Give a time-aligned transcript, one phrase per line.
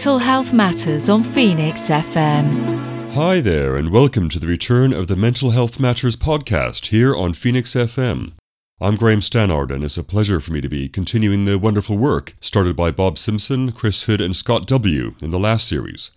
[0.00, 3.12] Mental Health Matters on Phoenix FM.
[3.12, 7.34] Hi there, and welcome to the return of the Mental Health Matters podcast here on
[7.34, 8.32] Phoenix FM.
[8.80, 12.32] I'm Graham Stannard, and it's a pleasure for me to be continuing the wonderful work
[12.40, 15.16] started by Bob Simpson, Chris Hood, and Scott W.
[15.20, 16.12] in the last series.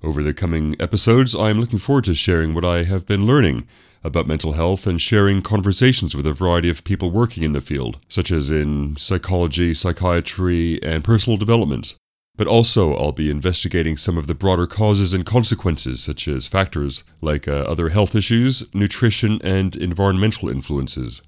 [0.00, 3.66] Over the coming episodes, I am looking forward to sharing what I have been learning
[4.04, 7.98] about mental health and sharing conversations with a variety of people working in the field,
[8.08, 11.96] such as in psychology, psychiatry, and personal development.
[12.36, 17.04] But also, I'll be investigating some of the broader causes and consequences, such as factors
[17.20, 21.22] like uh, other health issues, nutrition, and environmental influences.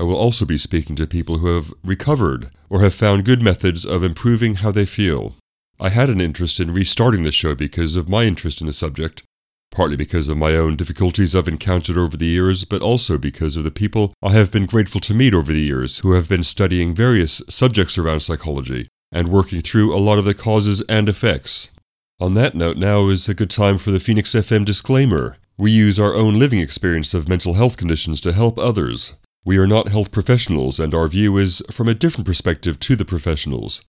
[0.00, 3.84] I will also be speaking to people who have recovered or have found good methods
[3.84, 5.36] of improving how they feel.
[5.78, 9.22] I had an interest in restarting the show because of my interest in the subject,
[9.70, 13.62] partly because of my own difficulties I've encountered over the years, but also because of
[13.62, 16.94] the people I have been grateful to meet over the years who have been studying
[16.94, 21.70] various subjects around psychology and working through a lot of the causes and effects.
[22.18, 25.36] On that note, now is a good time for the Phoenix FM disclaimer.
[25.58, 29.16] We use our own living experience of mental health conditions to help others.
[29.44, 33.04] We are not health professionals, and our view is from a different perspective to the
[33.04, 33.82] professionals.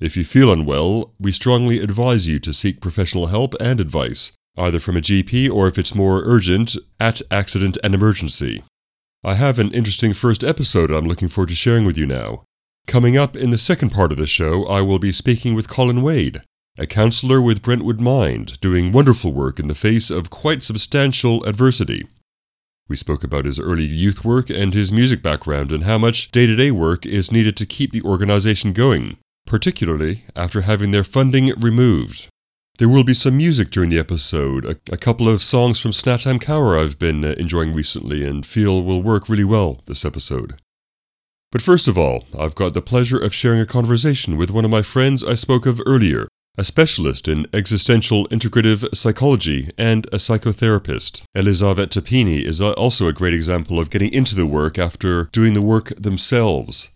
[0.00, 4.78] If you feel unwell, we strongly advise you to seek professional help and advice, either
[4.78, 8.62] from a GP or if it's more urgent, at accident and emergency.
[9.24, 12.42] I have an interesting first episode I'm looking forward to sharing with you now.
[12.86, 16.02] Coming up in the second part of the show, I will be speaking with Colin
[16.02, 16.42] Wade,
[16.78, 22.06] a counselor with Brentwood Mind, doing wonderful work in the face of quite substantial adversity.
[22.88, 26.46] We spoke about his early youth work and his music background and how much day
[26.46, 31.52] to day work is needed to keep the organization going, particularly after having their funding
[31.60, 32.28] removed.
[32.78, 36.38] There will be some music during the episode, a, a couple of songs from Snatam
[36.38, 40.54] Kaur I've been uh, enjoying recently and feel will work really well this episode.
[41.52, 44.70] But first of all, I've got the pleasure of sharing a conversation with one of
[44.70, 51.22] my friends I spoke of earlier, a specialist in existential integrative psychology and a psychotherapist.
[51.36, 55.62] Elisavet Tapini is also a great example of getting into the work after doing the
[55.62, 56.92] work themselves.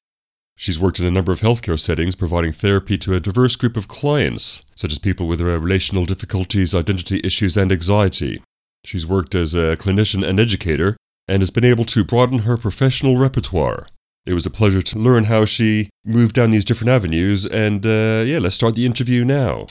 [0.57, 3.89] She's worked in a number of healthcare settings, providing therapy to a diverse group of
[3.89, 8.43] clients, such as people with relational difficulties, identity issues, and anxiety.
[8.85, 10.97] She's worked as a clinician and educator,
[11.27, 13.87] and has been able to broaden her professional repertoire.
[14.27, 18.23] It was a pleasure to learn how she moved down these different avenues, and uh,
[18.27, 19.67] yeah, let's start the interview now.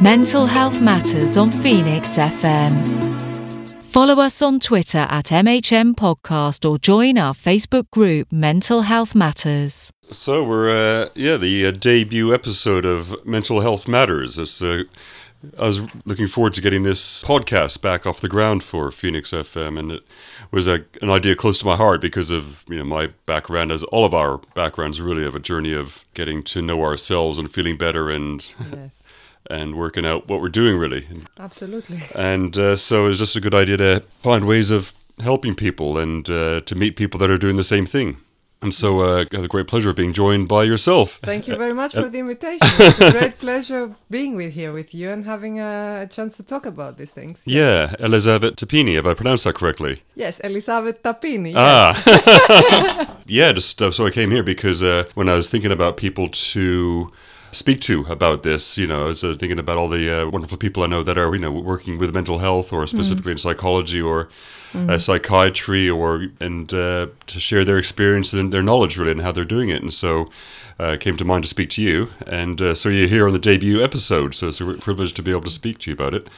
[0.00, 3.82] Mental Health Matters on Phoenix FM.
[3.82, 9.92] Follow us on Twitter at MHM Podcast or join our Facebook group Mental Health Matters.
[10.10, 14.38] So we're uh, yeah the uh, debut episode of Mental Health Matters.
[14.38, 14.84] It's uh,
[15.58, 19.78] I was looking forward to getting this podcast back off the ground for Phoenix FM,
[19.78, 20.02] and it
[20.52, 23.82] was a, an idea close to my heart because of you know my background, as
[23.84, 27.76] all of our backgrounds really have a journey of getting to know ourselves and feeling
[27.76, 28.52] better and.
[28.72, 28.98] Yes.
[29.50, 31.04] and working out what we're doing really
[31.36, 35.98] absolutely and uh, so it's just a good idea to find ways of helping people
[35.98, 38.18] and uh, to meet people that are doing the same thing
[38.62, 41.18] and so uh, I have the great pleasure of being joined by yourself.
[41.22, 42.66] Thank you very much for the invitation.
[42.78, 46.42] It's a great pleasure being with here with you and having a, a chance to
[46.42, 47.42] talk about these things.
[47.44, 50.02] Yeah, Elisavet Tapini, have I pronounced that correctly?
[50.14, 51.54] Yes, Elisavet Tapini.
[51.56, 53.52] Ah, yeah.
[53.52, 57.10] Just uh, so I came here because uh, when I was thinking about people to
[57.52, 58.76] speak to about this.
[58.76, 61.16] You know, I was uh, thinking about all the uh, wonderful people I know that
[61.16, 63.36] are, you know, working with mental health or specifically mm.
[63.36, 64.28] in psychology or
[64.72, 64.90] mm.
[64.90, 69.32] uh, psychiatry or, and uh, to share their experience and their knowledge really and how
[69.32, 69.82] they're doing it.
[69.82, 70.30] And so,
[70.78, 72.10] uh, came to mind to speak to you.
[72.26, 75.30] And uh, so you're here on the debut episode, so it's a privilege to be
[75.30, 76.28] able to speak to you about it.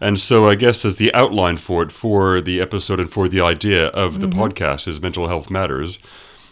[0.00, 3.40] And so I guess as the outline for it, for the episode and for the
[3.40, 4.40] idea of the mm-hmm.
[4.40, 5.98] podcast is Mental Health Matters.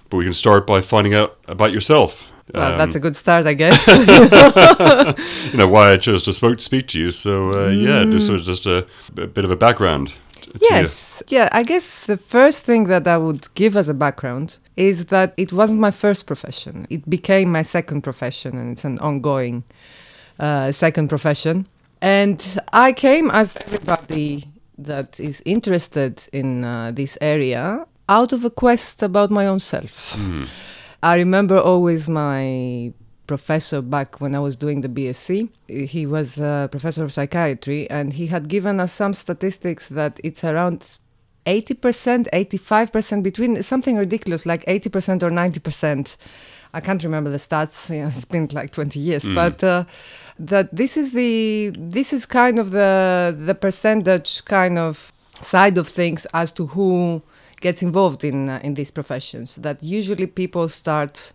[0.08, 2.30] But we can start by finding out about yourself.
[2.54, 3.86] Well, um, that's a um, good start, I guess.
[5.52, 7.10] you know why I chose to spoke, speak to you.
[7.10, 8.86] So uh, yeah, this was just a,
[9.16, 10.12] a, bit of a background.
[10.60, 11.38] Yes, you.
[11.38, 11.48] yeah.
[11.52, 15.52] I guess the first thing that I would give as a background is that it
[15.52, 16.86] wasn't my first profession.
[16.90, 19.62] It became my second profession, and it's an ongoing
[20.38, 21.66] uh, second profession.
[22.02, 24.44] And I came as everybody
[24.78, 30.16] that is interested in uh, this area out of a quest about my own self.
[30.16, 30.48] Mm.
[31.02, 32.92] I remember always my
[33.26, 35.48] professor back when I was doing the BSc.
[35.68, 40.44] He was a professor of psychiatry, and he had given us some statistics that it's
[40.44, 40.98] around
[41.46, 46.16] 80%, 85%, between something ridiculous like 80% or 90%.
[46.74, 47.88] I can't remember the stats.
[47.94, 49.34] You know, it's been like 20 years, mm.
[49.34, 49.84] but uh,
[50.38, 55.88] that this is the this is kind of the the percentage kind of side of
[55.88, 57.22] things as to who
[57.60, 59.56] gets involved in uh, in these professions.
[59.56, 61.32] That usually people start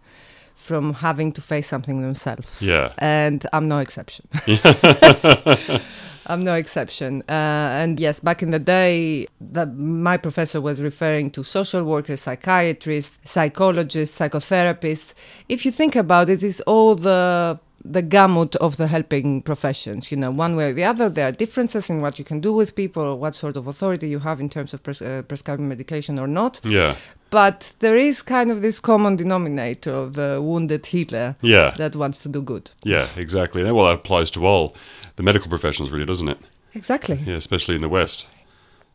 [0.56, 2.62] from having to face something themselves.
[2.62, 2.94] Yeah.
[2.98, 4.28] And I'm no exception.
[6.28, 7.22] I'm no exception.
[7.30, 12.22] Uh, and yes, back in the day, that my professor was referring to social workers,
[12.22, 15.14] psychiatrists, psychologists, psychotherapists.
[15.50, 17.60] If you think about it, it's all the
[17.92, 20.12] the gamut of the helping professions.
[20.12, 22.52] You know, one way or the other, there are differences in what you can do
[22.54, 26.18] with people, what sort of authority you have in terms of pres- uh, prescribing medication
[26.20, 26.60] or not.
[26.64, 26.96] Yeah.
[27.30, 31.72] But there is kind of this common denominator of the wounded healer Yeah.
[31.78, 32.72] that wants to do good.
[32.84, 33.62] Yeah, exactly.
[33.62, 34.76] And well, that applies to all
[35.16, 36.38] the medical professions, really, doesn't it?
[36.74, 37.20] Exactly.
[37.26, 38.28] Yeah, especially in the West.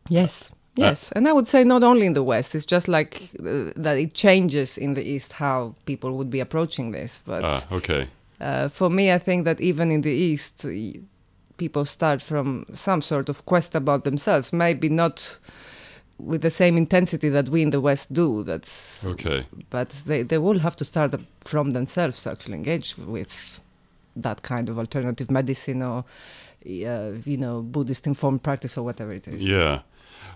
[0.09, 0.51] Yes.
[0.75, 2.55] Yes, and I would say not only in the West.
[2.55, 6.91] It's just like uh, that it changes in the East how people would be approaching
[6.93, 7.21] this.
[7.25, 8.07] But Ah, okay.
[8.41, 10.65] Uh, for me, I think that even in the East,
[11.57, 14.51] people start from some sort of quest about themselves.
[14.51, 15.39] Maybe not
[16.17, 18.43] with the same intensity that we in the West do.
[18.43, 19.45] That's Okay.
[19.69, 21.15] but they they will have to start
[21.45, 23.59] from themselves to actually engage with
[24.15, 26.03] that kind of alternative medicine or
[26.65, 29.47] uh, you know Buddhist informed practice or whatever it is.
[29.47, 29.79] Yeah.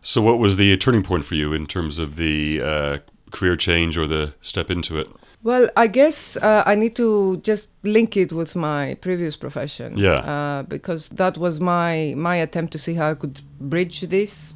[0.02, 2.98] So, what was the turning point for you in terms of the uh,
[3.32, 5.08] career change or the step into it?
[5.46, 9.96] Well, I guess uh, I need to just link it with my previous profession.
[9.96, 10.14] Yeah.
[10.14, 14.56] Uh, because that was my my attempt to see how I could bridge these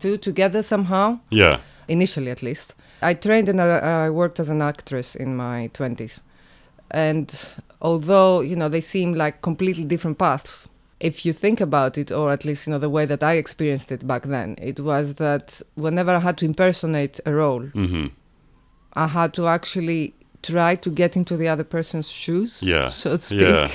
[0.00, 1.20] two together somehow.
[1.28, 1.58] Yeah.
[1.86, 6.22] Initially, at least, I trained and I, I worked as an actress in my twenties,
[6.90, 7.28] and
[7.82, 10.66] although you know they seem like completely different paths.
[10.98, 13.92] If you think about it, or at least you know the way that I experienced
[13.92, 18.06] it back then, it was that whenever I had to impersonate a role, hmm
[18.94, 23.22] I had to actually try to get into the other person's shoes, Yeah, so to
[23.22, 23.40] speak.
[23.40, 23.66] yeah.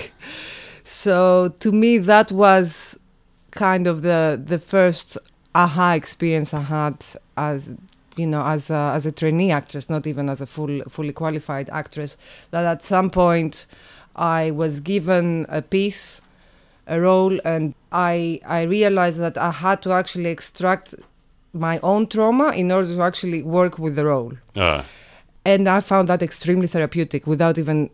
[0.83, 2.97] So to me, that was
[3.51, 5.17] kind of the the first
[5.55, 7.03] aha experience I had
[7.35, 7.69] as
[8.15, 11.69] you know as a, as a trainee actress, not even as a full fully qualified
[11.71, 12.17] actress.
[12.51, 13.67] That at some point
[14.15, 16.21] I was given a piece,
[16.87, 20.95] a role, and I I realized that I had to actually extract
[21.53, 24.85] my own trauma in order to actually work with the role Ah,
[25.51, 27.89] and I found that extremely therapeutic without even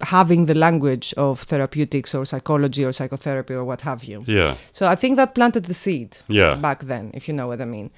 [0.00, 4.18] having the language of therapeutics or psychology or psychotherapy or what have you.
[4.28, 4.54] yeah.
[4.72, 6.54] So I think that planted the seed Yeah.
[6.68, 7.90] back then, if you know what I mean.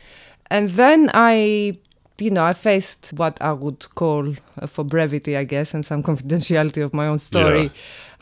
[0.51, 1.79] And then I,
[2.19, 6.03] you know, I faced what I would call, uh, for brevity, I guess, and some
[6.11, 7.69] confidentiality of my own story, Yeah.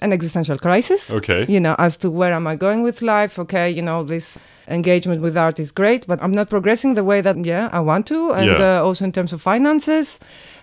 [0.00, 1.44] an existential crisis Okay.
[1.48, 3.38] you know, as to where am I going with life?
[3.38, 7.20] Okay, you know, this engagement with art is great, but I'm not progressing the way
[7.22, 8.32] that, yeah, I want to.
[8.32, 8.80] And Yeah.
[8.80, 10.18] uh, also in terms of finances.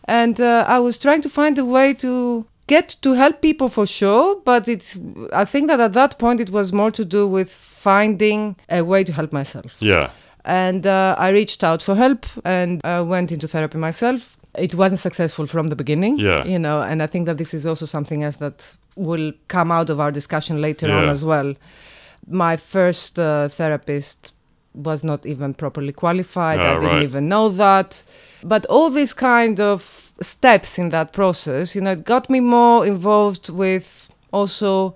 [0.05, 3.85] And uh, I was trying to find a way to get to help people for
[3.87, 4.97] sure, but it's,
[5.33, 9.03] I think that at that point it was more to do with finding a way
[9.03, 9.75] to help myself.
[9.79, 10.09] Yeah.
[10.45, 14.37] And uh, I reached out for help and uh, went into therapy myself.
[14.57, 16.43] It wasn't successful from the beginning, Yeah.
[16.45, 19.89] you know, and I think that this is also something else that will come out
[19.89, 21.53] of our discussion later on as well.
[22.27, 24.33] My first uh, therapist
[24.73, 26.59] was not even properly qualified.
[26.59, 27.03] I Ah, didn't right.
[27.03, 28.03] even know that.
[28.43, 32.85] But all these kind of steps in that process, you know, it got me more
[32.85, 34.95] involved with also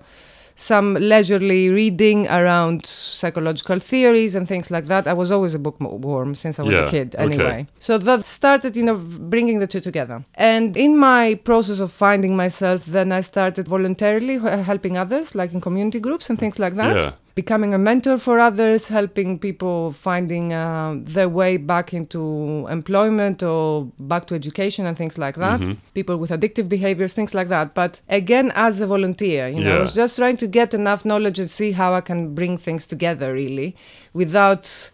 [0.56, 5.06] some leisurely reading around psychological theories and things like that.
[5.08, 7.24] I was always a bookworm since I was Yeah, a kid, okay.
[7.24, 7.66] anyway.
[7.78, 10.24] So that started, you know, bringing the two together.
[10.36, 15.60] And in my process of finding myself, then I started voluntarily helping others, like in
[15.60, 16.96] community groups and things like that.
[16.96, 17.12] Yeah.
[17.34, 23.90] Becoming a mentor for others, helping people finding uh, their way back into employment or
[23.98, 25.60] back to education and things like that.
[25.60, 25.76] Mhm.
[25.94, 27.74] People with addictive behaviors, things like that.
[27.74, 31.40] But again, as a volunteer, you know, I was just trying to get enough knowledge
[31.40, 33.74] and see how I can bring things together really
[34.12, 34.90] without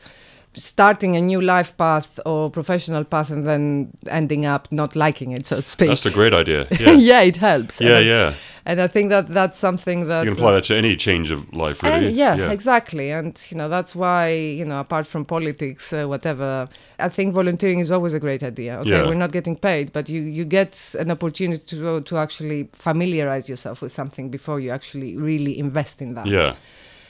[0.55, 5.47] starting a new life path or professional path and then ending up not liking it,
[5.47, 5.89] so to speak.
[5.89, 6.67] That's a great idea.
[6.81, 6.93] Yeah.
[6.93, 7.81] yeah, it helps.
[7.81, 8.35] yeah, and, yeah.
[8.67, 11.53] and I think that that's something that You can apply that to any change of
[11.53, 12.07] life, really.
[12.09, 13.11] and yeah, exactly.
[13.13, 16.67] And you know that's why you know apart from politics, uh, whatever,
[16.99, 18.79] I think volunteering is always a great idea.
[18.81, 19.07] Okay, Yeah.
[19.07, 23.83] we're not getting paid, but you you get an opportunity to to actually familiarize yourself
[23.83, 26.27] with something before you actually really invest in that.
[26.27, 26.55] Yeah.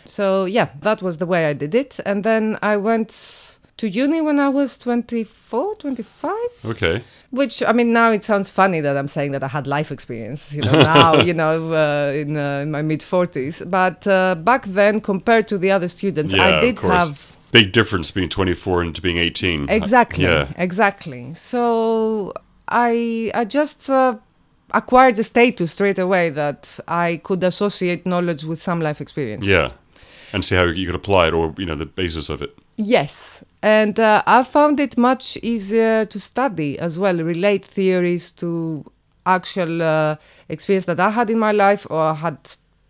[0.06, 2.00] So yeah, that was the way I did it.
[2.04, 6.32] And then I went to uni when I was 24, 25.
[6.66, 7.02] Okay.
[7.30, 10.52] Which I mean, now it sounds funny that I'm saying that I had life experience.
[10.54, 14.64] You know, now you know uh, in, uh, in my mid 40s, but uh, back
[14.66, 18.94] then, compared to the other students, Yeah, I did have Big difference between 24 and
[18.94, 19.68] to being 18.
[19.68, 20.52] exactly, Yeah.
[20.56, 21.34] exactly.
[21.34, 22.32] So
[22.68, 24.16] I I just uh,
[24.72, 29.44] acquired the status straight away that I could associate knowledge with some life experience.
[29.46, 29.72] Yeah.
[30.32, 32.56] And see how you could apply it or, you know, the basis of it.
[32.76, 38.84] Yes, and uh, I found it much easier to study as well, relate theories to
[39.26, 40.16] actual uh,
[40.48, 42.38] experience that I had in my life or had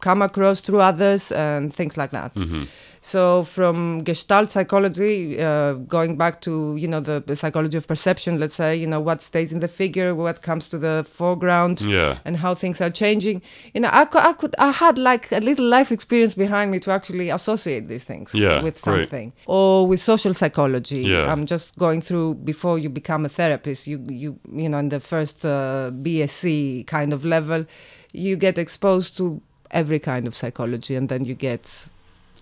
[0.01, 2.35] come across through others and things like that.
[2.35, 2.65] Mm-hmm.
[3.03, 8.39] So from Gestalt psychology, uh, going back to you know the, the psychology of perception,
[8.39, 12.19] let's say you know what stays in the figure, what comes to the foreground, Yeah.
[12.27, 13.41] and how things are changing.
[13.73, 16.91] You know, I I could, I had like a little life experience behind me to
[16.91, 19.01] actually associate these things Yeah, with great.
[19.09, 21.01] something, or with social psychology.
[21.01, 21.33] Yeah.
[21.33, 23.87] I'm just going through before you become a therapist.
[23.87, 27.65] You, you, you know, in the first uh, BSc kind of level,
[28.13, 29.41] you get exposed to
[29.71, 31.89] every kind of psychology, and then you get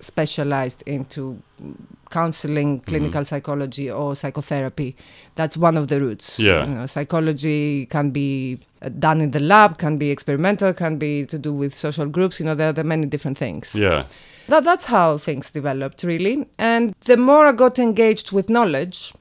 [0.00, 1.40] specialized into
[2.10, 2.88] counseling, Mm-hmm.
[2.88, 4.96] clinical psychology, or psychotherapy.
[5.34, 6.38] That's one of the routes.
[6.40, 6.64] Yeah.
[6.66, 11.26] You know, psychology can be uh, done in the lab, can be experimental, can be
[11.26, 12.40] to do with social groups.
[12.40, 13.74] You know, there, there are many different things.
[13.74, 14.04] Yeah.
[14.48, 16.46] That, that's how things developed, really.
[16.58, 19.12] And the more I got engaged with knowledge,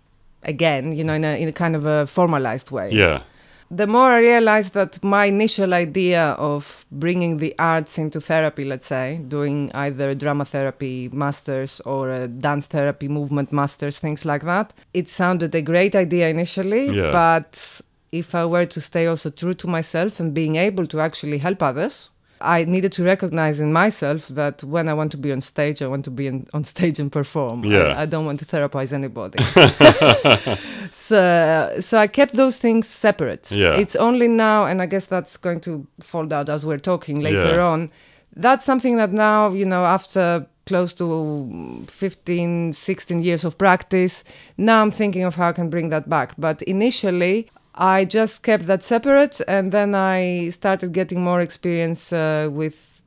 [0.44, 3.22] again, you know, in a, in a kind of a formalized way, Yeah.
[3.70, 8.88] The more I realized that my initial idea of bringing the arts into therapy, let's
[8.88, 14.74] say, doing either drama therapy masters or a dance therapy movement masters, things like that,
[14.94, 17.12] it sounded a great idea initially, Yeah.
[17.12, 17.82] but
[18.12, 21.62] if I were to stay also true to myself and being able to actually help
[21.62, 22.10] others,
[22.42, 25.88] I needed to recognize in myself that when I want to be on stage, I
[25.88, 27.64] want to be in, on stage and perform.
[27.64, 27.94] I- Yeah.
[28.02, 29.40] I, don't want to therapize anybody.
[30.92, 33.52] so, so I kept those things separate.
[33.52, 33.76] Yeah.
[33.76, 37.56] It's only now, and I guess that's going to fold out as we're talking later
[37.56, 37.66] Yeah.
[37.66, 37.92] on.
[38.36, 44.24] That's something that now, you know, after close to 15, 16 years of practice,
[44.58, 46.34] now I'm thinking of how I can bring that back.
[46.38, 52.50] But initially, I just kept that separate, and then I started getting more experience uh,
[52.52, 53.02] with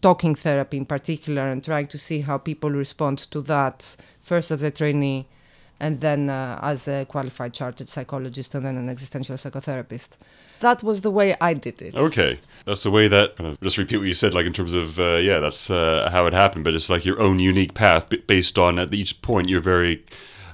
[0.00, 4.62] talking therapy in particular and trying to see how people respond to that first as
[4.62, 5.26] a trainee
[5.80, 10.10] and then uh, as a qualified chartered psychologist and then an existential psychotherapist.
[10.60, 11.94] That was the way I did it.
[11.94, 13.36] Okay, that's the way that.
[13.36, 16.08] kind of just repeat what you said, like in terms of uh, yeah, that's uh,
[16.10, 16.64] how it happened.
[16.64, 20.04] But it's like your own unique path based on at each point you're very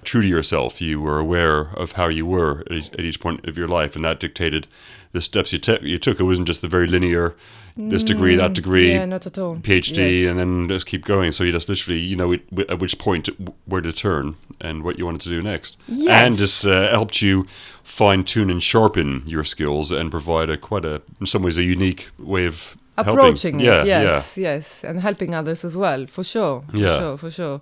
[0.04, 0.80] true to yourself.
[0.80, 3.96] You were aware of how you were at each, at each point of your life,
[3.96, 4.66] and that dictated
[5.12, 6.20] the steps you, te- you took.
[6.20, 7.34] It wasn't just the very linear,
[7.76, 9.56] this degree, that degree, Mm, Yeah, not at all.
[9.56, 10.30] PhD, Yes.
[10.30, 11.32] and then just keep going.
[11.32, 13.28] So you just literally, you know, it, at which point
[13.64, 15.76] where to turn and what you wanted to do next.
[15.88, 16.10] Yes.
[16.24, 17.46] And this uh, helped you
[17.82, 21.62] fine tune and sharpen your skills and provide a quite a, in some ways, a
[21.64, 23.14] unique way of helping.
[23.14, 26.98] approaching Yeah, it yes yes and helping others as well for sure for Yeah.
[26.98, 27.60] sure for sure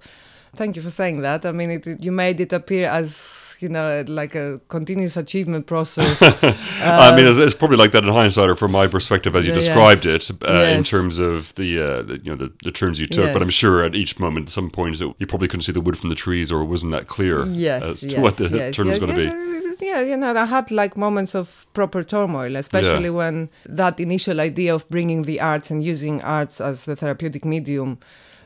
[0.57, 4.05] thank you for saying that i mean it, you made it appear as you know
[4.07, 6.23] like a continuous achievement process
[6.81, 9.53] I mean, it's, it's probably like that in hindsight, or from my perspective, as you
[9.53, 9.65] Uh, yes.
[9.67, 13.07] described it, uh, in terms of the, uh, the you know the, the turns you
[13.07, 13.33] took.
[13.33, 15.81] But I'm sure at each moment, at some points, that you probably couldn't see the
[15.81, 18.49] wood from the trees, or it wasn't that clear yes as to yes, what the
[18.49, 19.39] yes, turn was going to yes, be.
[19.69, 24.41] yes, yeah you know i had like moments of proper turmoil especially when that initial
[24.41, 27.99] idea of bringing the arts and using arts as the therapeutic medium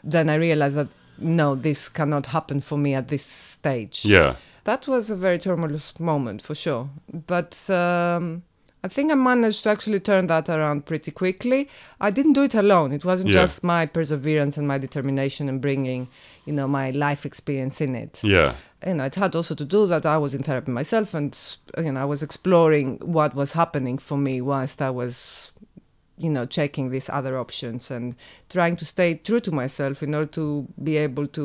[0.04, 0.88] then i realized that
[1.22, 5.98] no this cannot happen for me at this stage Yeah, That was a very tumultuous
[6.00, 6.88] moment for sure.
[7.26, 8.42] But um,
[8.84, 11.68] I think I managed to actually turn that around pretty quickly.
[12.00, 12.92] I didn't do it alone.
[12.92, 13.42] It wasn't Yeah.
[13.42, 16.08] just my perseverance and my determination and bringing,
[16.46, 18.20] you know, my life experience in it.
[18.24, 18.54] yeah,
[18.86, 21.32] You know, it had also to do that I was in therapy myself and,
[21.78, 25.51] you know, I was exploring what was happening for me whilst I was,
[26.24, 28.14] you know, checking these other options and
[28.48, 31.44] trying to stay true to myself in order to be able to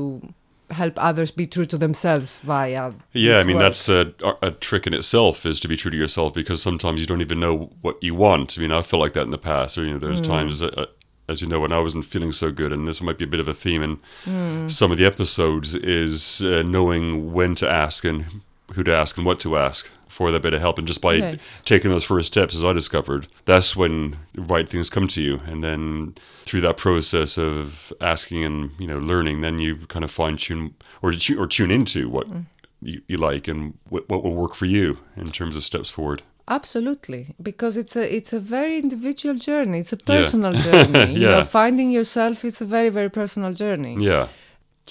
[0.69, 3.39] help others be true to themselves via yeah.
[3.39, 3.65] I mean, work.
[3.65, 7.07] that's a, a trick in itself is to be true to yourself because sometimes you
[7.07, 8.57] don't even know what you want.
[8.57, 9.77] I mean, I felt like that in the past.
[9.77, 10.27] Or, you know, there's Mm.
[10.27, 10.85] times, uh,
[11.29, 13.39] as you know, when I wasn't feeling so good, and this might be a bit
[13.39, 14.69] of a theme in Mm.
[14.69, 18.25] some of the episodes, is uh, knowing when to ask and
[18.73, 20.77] who to ask and what to ask for that bit of help.
[20.79, 21.61] And just by Yes.
[21.63, 25.33] taking those first steps, as I discovered, that's when the right things come to you.
[25.51, 26.13] And then
[26.47, 30.73] through that process of asking and you know learning, then you kind of fine tune
[31.03, 31.09] or
[31.41, 32.45] or tune into what Mm.
[32.89, 34.87] you, you like and what, what will work for you
[35.23, 36.21] in terms of steps forward.
[36.57, 39.79] Absolutely, because it's a it's a very individual journey.
[39.83, 40.15] It's a Yeah.
[40.15, 41.13] personal journey.
[41.21, 43.95] You know, finding yourself it's a very very personal journey.
[44.11, 44.27] Yeah,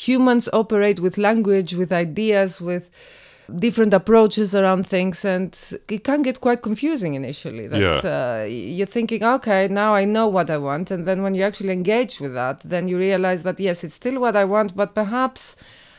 [0.09, 2.85] Humans operate with language, with ideas, with
[3.55, 5.57] different approaches around things, and
[5.89, 7.67] it can get quite confusing initially.
[7.69, 8.43] That Yeah.
[8.43, 11.73] uh, you're thinking, okay, now I know what I want, and then when you actually
[11.73, 15.57] engage with that, then you realize that yes, it's still what I want, but perhaps.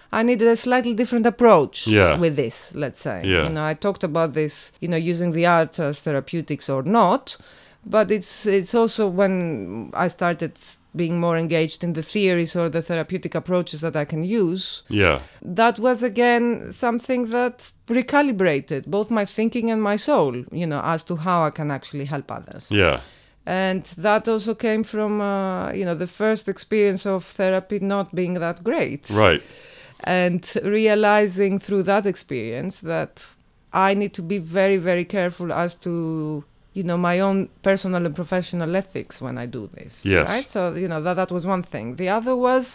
[0.09, 2.17] I needed a slightly different approach Yeah.
[2.17, 3.23] with this, let's say.
[3.25, 3.43] Yeah.
[3.43, 7.35] You know, I talked about this, you know, using the art as therapeutics or not,
[7.85, 10.53] but it's it's also when I started
[10.97, 15.19] being more engaged in the theories or the therapeutic approaches that I can use, Yeah.
[15.41, 21.03] that was again something that recalibrated both my thinking and my soul, you know, as
[21.03, 22.71] to how I can actually help others.
[22.71, 22.99] Yeah.
[23.45, 28.33] And that also came from, uh, you know, the first experience of therapy not being
[28.33, 29.09] that great.
[29.09, 29.41] Right.
[30.03, 33.35] And realizing through that experience that
[33.73, 36.43] I need to be very, very careful as to,
[36.77, 40.05] you know, my own personal and professional ethics when I do this.
[40.05, 40.29] Yes.
[40.29, 40.47] Right?
[40.55, 41.95] So, you know, that, that was one thing.
[41.95, 42.65] The other was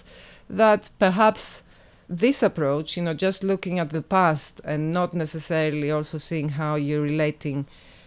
[0.51, 1.63] that perhaps
[2.09, 6.75] this approach, you know, just looking at the past and not necessarily also seeing how
[6.75, 7.59] you're relating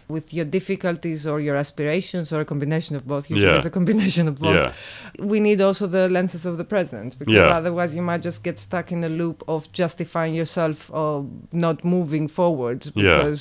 [0.08, 3.28] with your difficulties or your aspirations or a combination of both.
[3.30, 3.56] Usually Yeah.
[3.56, 4.54] it's a combination of both.
[4.54, 4.72] Yeah.
[5.32, 7.58] We need also the lenses of the present because Yeah.
[7.60, 12.28] otherwise you might just get stuck in a loop of justifying yourself or not moving
[12.28, 13.32] forward Yeah.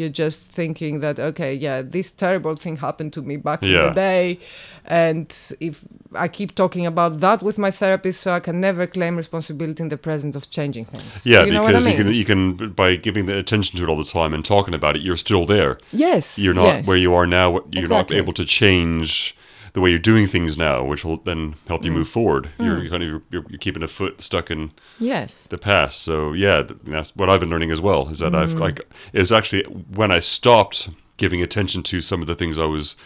[0.00, 3.92] You're just thinking that okay yeah this terrible thing happened to me back in the
[4.08, 4.38] day
[4.84, 5.28] and
[5.68, 5.74] if
[6.14, 9.88] i keep talking about that with my therapist so i can never claim responsibility in
[9.90, 12.14] the present of changing things Yeah, you know because what I mean?
[12.16, 14.74] you can you can by giving the attention to it all the time and talking
[14.80, 15.72] about it, you're still there.
[16.06, 16.86] yes You're not yes.
[16.88, 17.48] where you are now.
[17.72, 18.16] You're Exactly.
[18.16, 19.34] not able to change
[19.72, 21.84] the way you're doing things now, which will then help Mm.
[21.86, 22.48] you move forward.
[22.58, 26.00] You're kind of you're, you're keeping a foot stuck in yes the past.
[26.02, 28.08] So yeah, that's what I've been learning as well.
[28.08, 28.60] Is that I've Mm.
[28.60, 28.80] like
[29.12, 32.96] is actually when I stopped giving attention to some of the things I was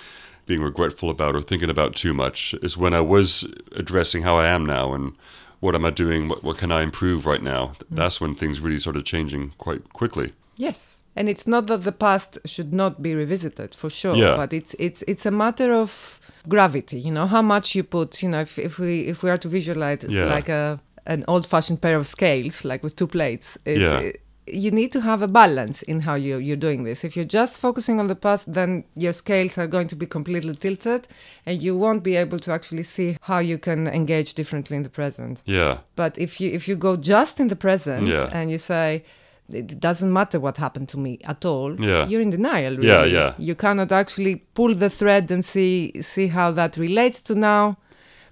[0.47, 3.45] being regretful about or thinking about too much is when I was
[3.75, 5.13] addressing how I am now and
[5.61, 6.29] what am I doing?
[6.29, 7.67] What what can I improve right now?
[7.67, 7.97] Mm.
[7.97, 10.33] That's when things really started changing quite quickly.
[10.57, 11.03] Yes.
[11.17, 14.37] And it's not that the past should not be revisited for sure, Yeah.
[14.37, 18.29] but it's it's it's a matter of gravity, you know, how much you put, you
[18.29, 20.35] know, if, if we if we are to visualize it's Yeah.
[20.37, 23.59] like a an old fashioned pair of scales, like with two plates.
[23.65, 23.99] It's, Yeah.
[23.99, 24.13] Uh,
[24.47, 27.03] you need to have a balance in how you, you're doing this.
[27.03, 30.55] If you're just focusing on the past, then your scales are going to be completely
[30.55, 31.09] tilted
[31.47, 34.91] and you won't be able to actually see how you can engage differently in the
[34.91, 35.43] present.
[35.47, 35.79] Yeah.
[35.97, 38.29] But if you if you go just in the present Yeah.
[38.35, 39.03] and you say
[39.53, 42.07] it doesn't matter what happened to me at all, Yeah.
[42.09, 42.77] you're in denial.
[42.77, 42.89] Really.
[42.89, 43.33] Yeah, yeah.
[43.39, 47.77] You cannot actually pull the thread and see see how that relates to now,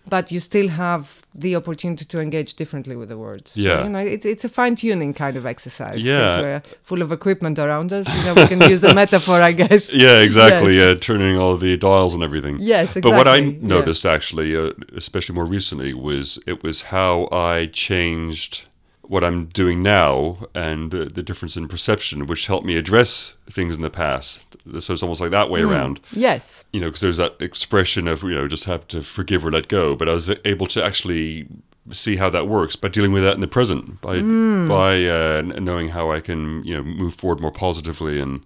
[0.08, 3.52] but you still have the opportunity to engage differently with the words.
[3.52, 3.84] So, Yeah.
[3.84, 6.02] you know, it, it's a fine tuning kind of exercise.
[6.02, 6.30] Yeah.
[6.32, 9.52] Since we're full of equipment around us, you know, we can use a metaphor, I
[9.52, 9.94] guess.
[9.94, 10.76] Yeah, exactly.
[10.76, 10.86] Yes.
[10.86, 12.56] Yeah, turning all the dials and everything.
[12.58, 13.10] Yes, exactly.
[13.10, 13.52] But what I yeah.
[13.60, 18.64] noticed actually, uh, especially more recently, was it was how I changed
[19.02, 23.74] what I'm doing now and uh, the difference in perception, which helped me address things
[23.74, 24.42] in the past.
[24.78, 25.70] So it's almost like that way Hmm.
[25.70, 26.00] around.
[26.12, 26.64] Yes.
[26.72, 29.68] You know, because there's that expression of you know just have to forgive or let
[29.68, 29.94] go.
[29.96, 31.46] But I was able to actually
[31.90, 34.68] see how that works by dealing with that in the present, by Hmm.
[34.68, 38.42] by uh, knowing how I can you know move forward more positively and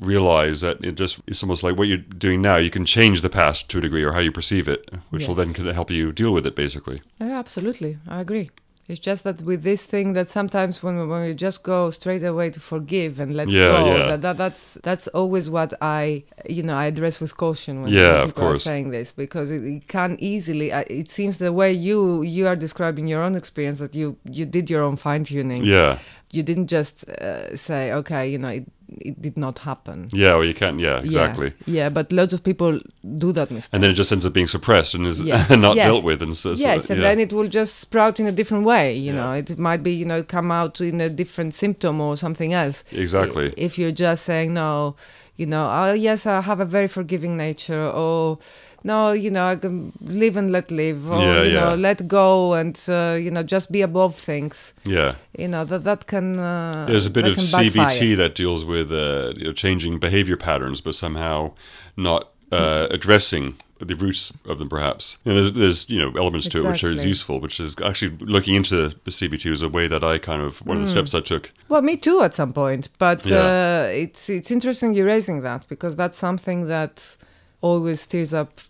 [0.00, 3.28] realize that it just it's almost like what you're doing now you can change the
[3.28, 6.12] past to a degree or how you perceive it which will then can help you
[6.12, 7.98] deal with it basically Yeah, absolutely.
[8.06, 8.50] I agree.
[8.88, 12.22] It's just that with this thing that sometimes when we, when we just go straight
[12.24, 14.06] away to forgive and let Yeah, go, yeah.
[14.06, 18.24] that, that that's that's always what I you know I address with caution when Yeah,
[18.24, 20.72] people are saying this because it, it can easily.
[20.72, 24.46] uh, It seems the way you you are describing your own experience that you you
[24.46, 25.64] did your own fine tuning.
[25.64, 25.98] yeah
[26.32, 30.08] You didn't just uh, say okay, you know it it did not happen.
[30.12, 32.80] yeah well you can't yeah Yeah, exactly Yeah, but loads of people
[33.16, 33.70] do that mistake.
[33.74, 35.86] and then it just ends up being suppressed and is Yes, not yeah.
[35.88, 37.08] dealt with and so, so- yes, and yeah.
[37.08, 38.94] then it will just sprout in a different way.
[38.94, 39.20] You Yeah.
[39.20, 42.82] know, it might be you know come out in a different symptom or something else.
[42.92, 44.96] exactly If you're just saying no,
[45.36, 48.38] you know, oh yes, I have a very forgiving nature, or
[48.84, 52.54] no, you know, I can live and let live, or Yeah, you know, let go
[52.54, 54.72] and uh, you know just be above things.
[54.84, 56.38] yeah You know that that can.
[56.38, 58.16] Uh, There's a bit of CBT backfire.
[58.16, 61.52] that deals with uh, you know, changing behavior patterns, but somehow
[61.96, 64.68] not uh, addressing the roots of them.
[64.68, 67.74] Perhaps you know, there's, there's you know elements to it which are useful, which is
[67.84, 70.88] actually looking into the CBT was a way that I kind of one of the
[70.88, 71.50] steps I took.
[71.68, 73.38] Well, me too at some point, but Yeah.
[73.38, 77.16] uh, it's it's interesting you raising that because that's something that
[77.60, 78.60] always stirs up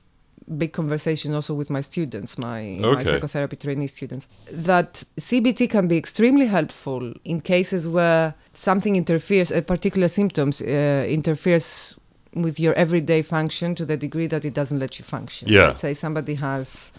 [0.57, 4.29] big conversation also with my students, my, my psychotherapy trainee students.
[4.51, 11.07] That CBT can be extremely helpful in cases where something interferes, a particular symptoms uh,
[11.09, 11.99] interferes
[12.35, 15.49] with your everyday function to the degree that it doesn't let you function.
[15.49, 15.69] Yeah.
[15.69, 16.93] Let's say somebody has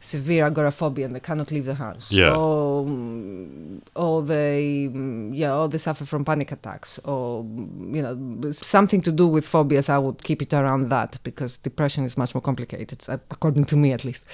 [0.00, 2.10] severe agoraphobia and they cannot leave the house.
[2.10, 2.34] Yeah.
[2.34, 8.02] Or, mm, or they, mm, yeah, or they suffer from panic attacks, or mm, you
[8.02, 9.88] know, something to do with phobias.
[9.88, 13.92] I would keep it around that because depression is much more complicated, according to me
[13.92, 14.24] at least.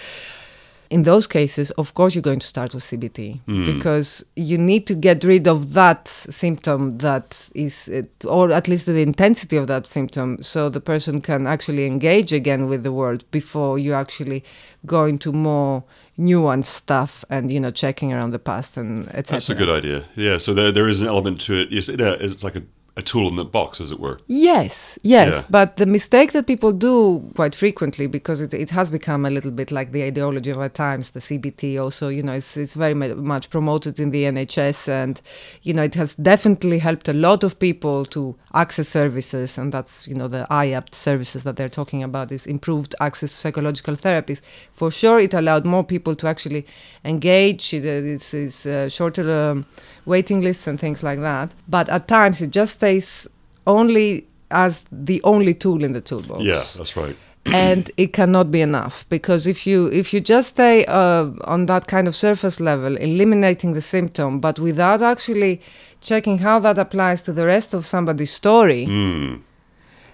[0.90, 3.64] In those cases, of course, you're going to start with CBT Hmm.
[3.64, 7.90] because you need to get rid of that symptom that is,
[8.24, 12.68] or at least the intensity of that symptom, so the person can actually engage again
[12.68, 14.42] with the world before you actually
[14.84, 15.82] go into more
[16.18, 19.32] nuanced stuff and you know checking around the past and etc.
[19.36, 20.04] That's a good idea.
[20.14, 20.38] Yeah.
[20.38, 21.68] So there, there is an element to it.
[21.70, 22.62] Yes, it, uh, it's like a,
[22.98, 24.18] a tool in the box, as it were.
[24.26, 25.34] Yes, yes.
[25.34, 25.42] Yeah.
[25.50, 29.50] But the mistake that people do quite frequently, because it, it has become a little
[29.50, 32.94] bit like the ideology of our times, the CBT also, you know, it's, it's very
[32.94, 35.20] much promoted in the NHS and,
[35.62, 39.58] you know, it has definitely helped a lot of people to access services.
[39.58, 43.36] And that's, you know, the IAPT services that they're talking about is improved access to
[43.36, 44.40] psychological therapies.
[44.72, 46.64] For sure, it allowed more people to actually
[47.04, 47.74] engage.
[47.74, 49.66] It, uh, it's, it's uh, shorter um,
[50.06, 51.52] waiting lists and things like that.
[51.68, 53.28] But at times, it just stays
[53.66, 57.16] only as the only tool in the toolbox Yeah, that's right.
[57.46, 61.86] and it cannot be enough because if you if you just stay uh, on that
[61.86, 65.60] kind of surface level eliminating the symptom but without actually
[66.00, 69.40] checking how that applies to the rest of somebody's story Mm.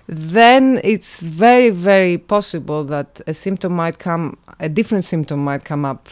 [0.09, 5.85] then it's very very possible that a symptom might come a different symptom might come
[5.87, 6.09] up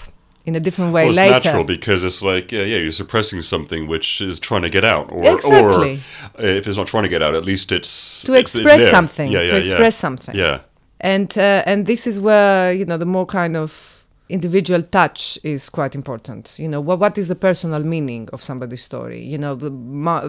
[0.47, 1.33] in a different way Well, it's later.
[1.35, 5.11] natural because it's like, yeah, yeah, you're suppressing something which is trying to get out,
[5.13, 6.01] or, Exactly.
[6.39, 8.81] or if it's not trying to get out, at least it's to it's- it's express
[8.81, 8.91] there.
[8.91, 9.61] something Yeah, yeah, to yeah.
[9.61, 10.35] express something.
[10.35, 10.61] Yeah,
[11.01, 13.97] and uh, and this is where you know the more kind of
[14.31, 16.55] individual touch is quite important.
[16.59, 19.21] You know what what is the personal meaning of somebody's story?
[19.33, 20.29] You know the, ma-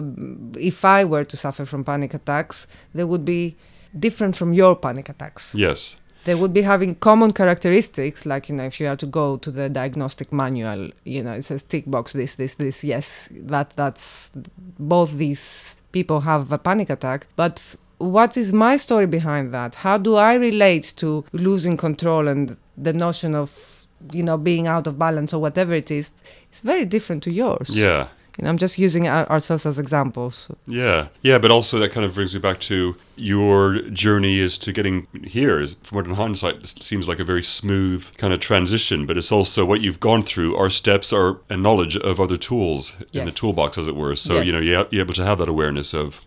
[0.58, 3.56] if i were to suffer from panic attacks they would be
[3.98, 5.54] different from your panic attacks.
[5.54, 9.36] Yes, they would be having common characteristics like you know if you are to go
[9.36, 13.72] to the diagnostic manual you know it says tick box this this this yes that
[13.76, 14.30] that's
[14.78, 17.26] both these people have a panic attack.
[17.36, 19.76] But what is my story behind that?
[19.76, 24.86] How do i relate to losing control and the notion of you know being out
[24.86, 26.10] of balance or whatever it is?
[26.48, 27.76] It's very different to yours.
[27.76, 28.08] Yeah.
[28.38, 32.14] You know i'm just using ourselves as examples Yeah, yeah, but also that kind of
[32.14, 35.60] brings me back to your journey is to getting here.
[35.60, 39.30] Is from what in hindsight seems like a very smooth kind of transition, but it's
[39.32, 43.30] also what you've gone through Our steps are a knowledge of other tools in the
[43.30, 44.16] toolbox, as it were.
[44.16, 44.46] So Yes.
[44.46, 46.20] you know you you're able to have that awareness of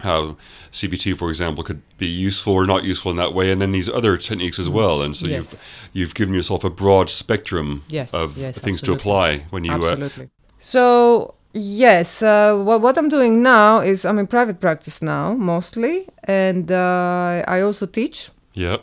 [0.00, 0.36] how
[0.72, 3.88] CBT, for example, could be useful or not useful in that way, and then these
[3.88, 5.02] other techniques as well.
[5.02, 5.36] And so Yes.
[5.36, 9.72] you've you've given yourself a broad spectrum Yes, of yes, things to apply when you.
[9.72, 10.28] Uh, Absolutely.
[10.58, 16.08] So yes, uh, what, what I'm doing now is I'm in private practice now mostly,
[16.24, 18.78] and uh, I also teach yeah.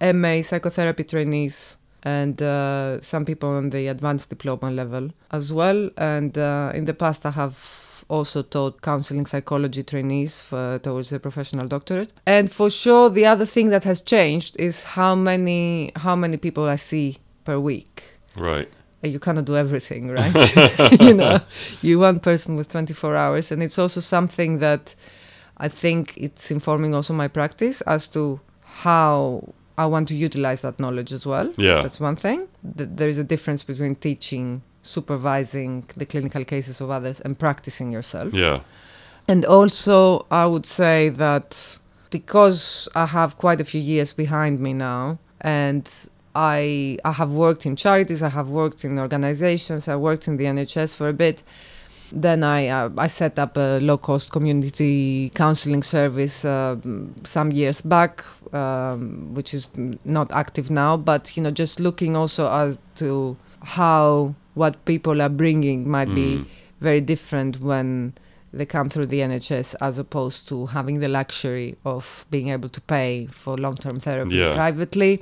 [0.00, 5.90] MA psychotherapy trainees and uh, some people on the advanced diploma level as well.
[5.96, 11.20] And uh, in the past, I have also taught counseling psychology trainees for, towards the
[11.20, 12.12] professional doctorate.
[12.26, 16.64] And for sure, the other thing that has changed is how many how many people
[16.68, 18.02] I see per week
[18.36, 18.68] Right.
[19.02, 21.00] You cannot do everything, right?
[21.00, 21.40] you know,
[21.82, 24.94] you one person with 24 hours, and it's also something that
[25.56, 30.78] I think it's informing also my practice as to how I want to utilize that
[30.78, 31.52] knowledge as well.
[31.56, 31.82] Yeah.
[31.82, 32.48] That's one thing.
[32.76, 37.90] Th- there is a difference between teaching, supervising the clinical cases of others, and practicing
[37.90, 38.32] yourself.
[38.34, 38.60] Yeah.
[39.28, 41.78] And also, I would say that
[42.10, 45.90] because I have quite a few years behind me now, and
[46.40, 46.60] I
[47.04, 50.90] I have worked in charities, I have worked in organizations, I worked in the NHS
[50.98, 51.42] for a bit.
[52.12, 56.76] Then I uh, I set up a low cost community counseling service uh,
[57.24, 59.00] some years back, um,
[59.36, 59.68] which is
[60.04, 60.96] not active now.
[61.10, 63.36] But you know, just looking also as to
[63.76, 66.46] how what people are bringing might be Mm.
[66.80, 68.12] very different when
[68.58, 72.80] they come through the NHS as opposed to having the luxury of being able to
[72.80, 74.52] pay for long term therapy Yeah.
[74.60, 75.12] privately.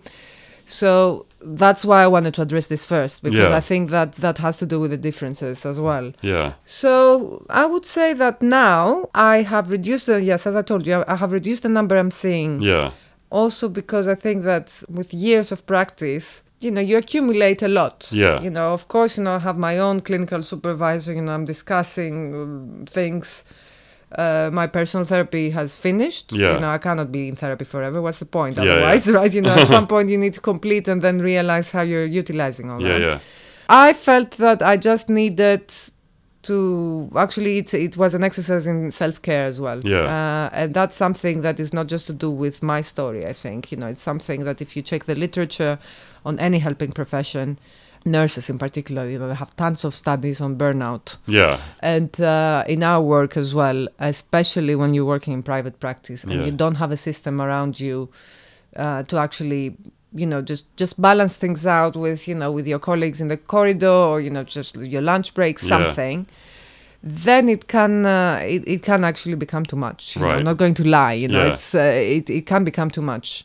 [0.70, 3.56] So that's why I wanted to address this first because Yeah.
[3.56, 6.12] I think that that has to do with the differences as well.
[6.22, 6.52] Yeah.
[6.64, 11.04] So I would say that now I have reduced the yes, as I told you,
[11.08, 12.60] I have reduced the number I'm seeing.
[12.60, 12.90] Yeah.
[13.30, 18.08] Also because I think that with years of practice, you know, you accumulate a lot.
[18.10, 18.42] Yeah.
[18.42, 21.12] You know, of course, you know, I have my own clinical supervisor.
[21.14, 23.44] You know, I'm discussing um, things.
[24.10, 26.32] Uh, my personal therapy has finished.
[26.32, 26.54] Yeah.
[26.54, 28.00] You know, I cannot be in therapy forever.
[28.00, 28.56] What's the point?
[28.56, 28.70] Yeah, yeah.
[28.72, 29.34] Otherwise, right?
[29.34, 32.70] You know, at some point you need to complete and then realize how you're utilizing
[32.70, 32.88] all Yeah.
[32.88, 33.00] that.
[33.00, 33.18] Yeah.
[33.68, 35.70] I felt that I just needed
[36.42, 40.02] to actually it, it was an exercise in self-care as well Yeah.
[40.04, 43.72] uh, and that's something that is not just to do with my story i think
[43.72, 45.78] you know it's something that if you check the literature
[46.24, 47.58] on any helping profession
[48.04, 51.58] nurses in particular you know they have tons of studies on burnout Yeah.
[51.80, 56.32] and uh, in our work as well especially when you're working in private practice and
[56.32, 56.44] Yeah.
[56.46, 58.08] you don't have a system around you
[58.76, 59.76] uh, to actually
[60.14, 63.36] you know just just balance things out with you know with your colleagues in the
[63.36, 65.68] corridor or you know just your lunch break Yeah.
[65.68, 66.26] something
[67.02, 70.38] then it can uh, it, it can actually become too much you know, Right.
[70.38, 71.50] i'm not going to lie you know Yeah.
[71.52, 71.78] it's uh,
[72.18, 73.44] it, it can become too much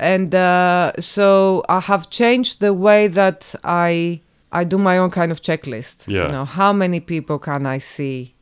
[0.00, 4.20] and uh, so i have changed the way that i
[4.52, 6.26] i do my own kind of checklist Yeah.
[6.26, 8.34] you know how many people can i see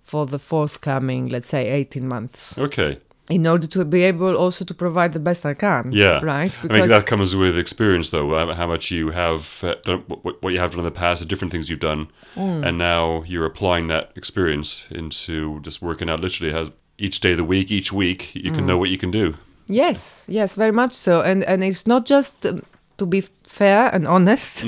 [0.00, 2.98] for the forthcoming let's say 18 months Okay.
[3.30, 5.92] in order to be able also to provide the best I can.
[5.92, 6.20] Yeah.
[6.22, 6.54] Right.
[6.62, 8.28] I mean, that comes with experience, though.
[8.60, 10.00] How much you have uh, done,
[10.42, 12.66] what, you have done in the past, the different things you've done, Mm.
[12.66, 16.20] and now you're applying that experience into just working out.
[16.20, 18.56] Literally, has each day of the week, each week, you Mm.
[18.56, 19.26] can know what you can do.
[19.68, 21.20] Yes, yes, very much so.
[21.22, 22.62] And and it's not just um,
[22.96, 24.64] to be fair and honest.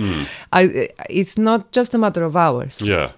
[0.53, 2.79] I, it's not just a matter of hours.
[2.79, 2.87] Mm.
[2.89, 3.11] Yeah.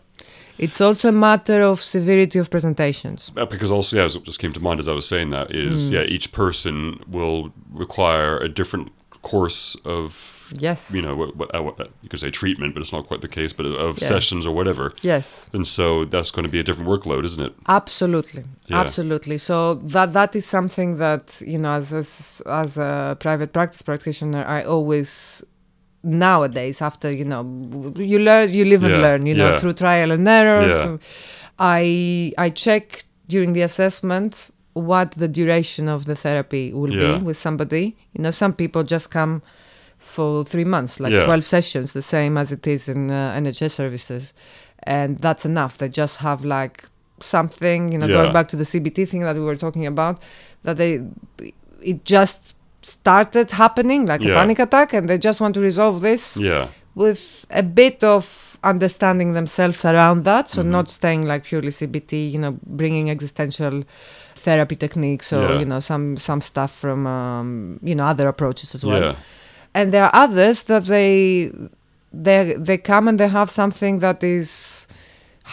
[0.58, 3.30] It's also a matter of severity of presentations.
[3.36, 5.88] Uh, Because also, yeah, what just came to mind as I was saying that is,
[5.88, 5.92] Mm.
[5.92, 8.88] yeah, each person will require a different
[9.22, 10.12] course of,
[10.52, 10.92] Yes.
[10.94, 13.52] you know, what, what, uh, you could say treatment, but it's not quite the case,
[13.52, 14.08] but of Yeah.
[14.08, 14.92] sessions or whatever.
[15.02, 15.48] Yes.
[15.52, 17.52] And so that's going to be a different workload, isn't it?
[17.68, 18.80] Absolutely, Yeah.
[18.80, 19.38] absolutely.
[19.38, 24.44] So that that is something that you know, as as, as a private practice practitioner,
[24.46, 25.44] I always
[26.02, 27.42] nowadays after you know
[27.96, 29.58] you learn you live and learn you know yeah.
[29.58, 30.96] through trial and error Yeah.
[31.58, 37.18] i i check during the assessment what the duration of the therapy will Yeah.
[37.18, 39.42] be with somebody you know some people just come
[39.98, 41.24] for three months like Yeah.
[41.24, 44.32] 12 sessions the same as it is in uh, nhs services
[44.84, 46.84] and that's enough they just have like
[47.20, 48.22] something you know Yeah.
[48.22, 50.22] going back to the cbt thing that we were talking about
[50.62, 51.02] that they
[51.82, 56.36] it just started happening like a panic attack and they just want to resolve this
[56.36, 56.68] Yeah.
[56.94, 60.66] with a bit of understanding themselves around that so Mhm.
[60.76, 63.84] not staying like purely cbt you know bringing existential
[64.34, 65.58] therapy techniques or Yeah.
[65.60, 69.14] you know some some stuff from um, you know other approaches as well Yeah.
[69.78, 71.52] And there are others that they
[72.12, 74.88] they they come and they have something that is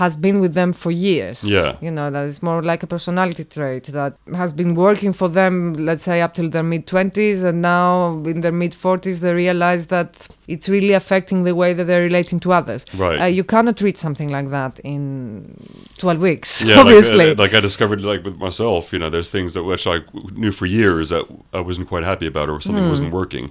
[0.02, 1.72] has been with them for years Yeah.
[1.86, 5.74] you know that is more like a personality trait that has been working for them
[5.90, 7.90] let's say up till their mid 20s and now
[8.34, 10.10] in their mid 40s they realize that
[10.54, 13.20] it's really affecting the way that they're relating to others Right.
[13.22, 15.56] uh, you cannot treat something like that in
[15.98, 19.30] 12 weeks yeah, obviously Like, uh, like I discovered, like with myself, you know, there's
[19.30, 19.98] things that which I
[20.34, 22.90] knew for years that I wasn't quite happy about, or something Hmm.
[22.96, 23.46] wasn't working.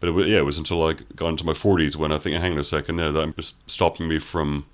[0.00, 2.52] But it, yeah, it was until I got into my 40s when I think, hang
[2.52, 4.64] on a second, there, that was stopping me from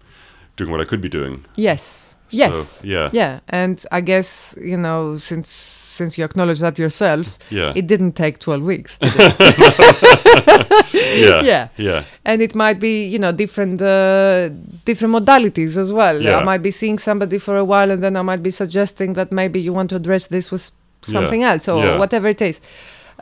[0.61, 1.35] doing what I could be doing.
[1.69, 1.85] yes
[2.33, 3.09] yes So, yeah.
[3.13, 5.49] yeah and i guess you know since
[5.99, 7.73] since you acknowledge that yourself Yeah.
[7.81, 8.93] it didn't take 12 weeks
[10.93, 11.43] yeah.
[11.43, 11.69] yeah.
[11.77, 12.05] Yeah.
[12.25, 14.49] and it might be you know different uh,
[14.85, 16.39] different modalities as well Yeah.
[16.39, 19.33] i might be seeing somebody for a while and then i might be suggesting that
[19.33, 20.71] maybe you want to address this with
[21.03, 21.99] something else or Yeah.
[21.99, 22.61] whatever it is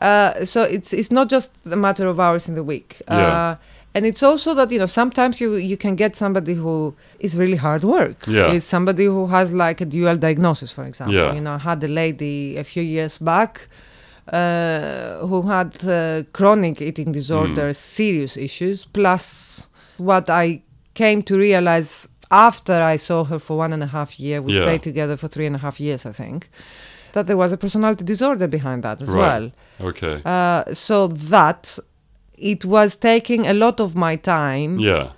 [0.03, 3.57] uh, so it's it's not just a matter of hours in the week Yeah.
[3.95, 7.57] And it's also that you know sometimes you you can get somebody who is really
[7.57, 8.53] hard work Yeah.
[8.53, 11.33] is somebody who has like a dual diagnosis for example Yeah.
[11.35, 13.69] you know I had a lady a few years back
[14.33, 20.63] uh, who had uh, chronic eating disorders, serious issues, plus what I
[20.95, 24.63] came to realize after I saw her for one and a half year, we Yeah.
[24.65, 26.51] stayed together for three and a half years, I think,
[27.13, 29.17] that there was a personality disorder behind that as Right.
[29.27, 29.51] well.
[29.89, 30.21] Okay.
[30.25, 31.79] Uh, so that
[32.41, 35.11] it was taking a lot of my time yeah.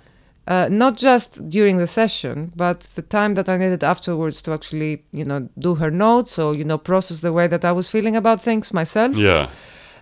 [0.47, 5.03] uh, not just during the session, but the time that I needed afterwards to actually,
[5.11, 8.15] you know, do her notes or, you know, process the way that I was feeling
[8.15, 9.15] about things myself.
[9.15, 9.49] Yeah.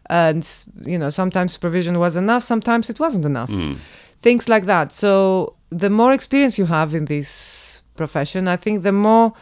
[0.10, 0.48] And,
[0.86, 3.50] you know, sometimes supervision was enough, sometimes it wasn't enough.
[3.50, 3.78] Mm.
[4.22, 4.92] Things like that.
[4.92, 9.34] So the more experience you have in this profession, I think the more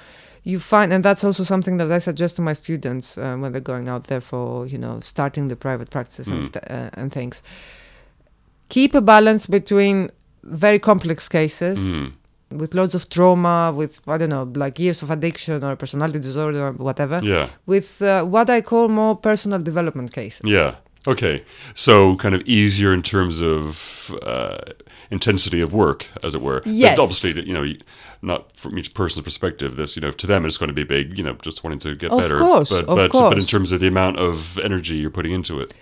[0.51, 3.69] you find, and that's also something that I suggest to my students uh, when they're
[3.73, 6.45] going out there for, you know, starting the private practices and, Mm.
[6.49, 7.35] st- uh, and things.
[8.69, 10.09] Keep a balance between
[10.43, 12.11] very complex cases Mm.
[12.61, 16.61] with loads of trauma, with I don't know, like years of addiction or personality disorder
[16.67, 17.47] or whatever, Yeah.
[17.65, 20.41] with uh, what I call more personal development cases.
[20.45, 20.75] Yeah.
[21.07, 21.43] Okay.
[21.73, 24.57] So kind of easier in terms of uh,
[25.09, 26.59] intensity of work, as it were.
[26.65, 26.99] But Yes.
[26.99, 27.65] obviously, you know,
[28.21, 29.75] not from each person's perspective.
[29.75, 31.17] This, you know, to them it's going to be big.
[31.17, 32.37] You know, just wanting to get Of better.
[32.37, 35.59] course, But of but but in terms of the amount of energy you're putting into
[35.59, 35.73] it.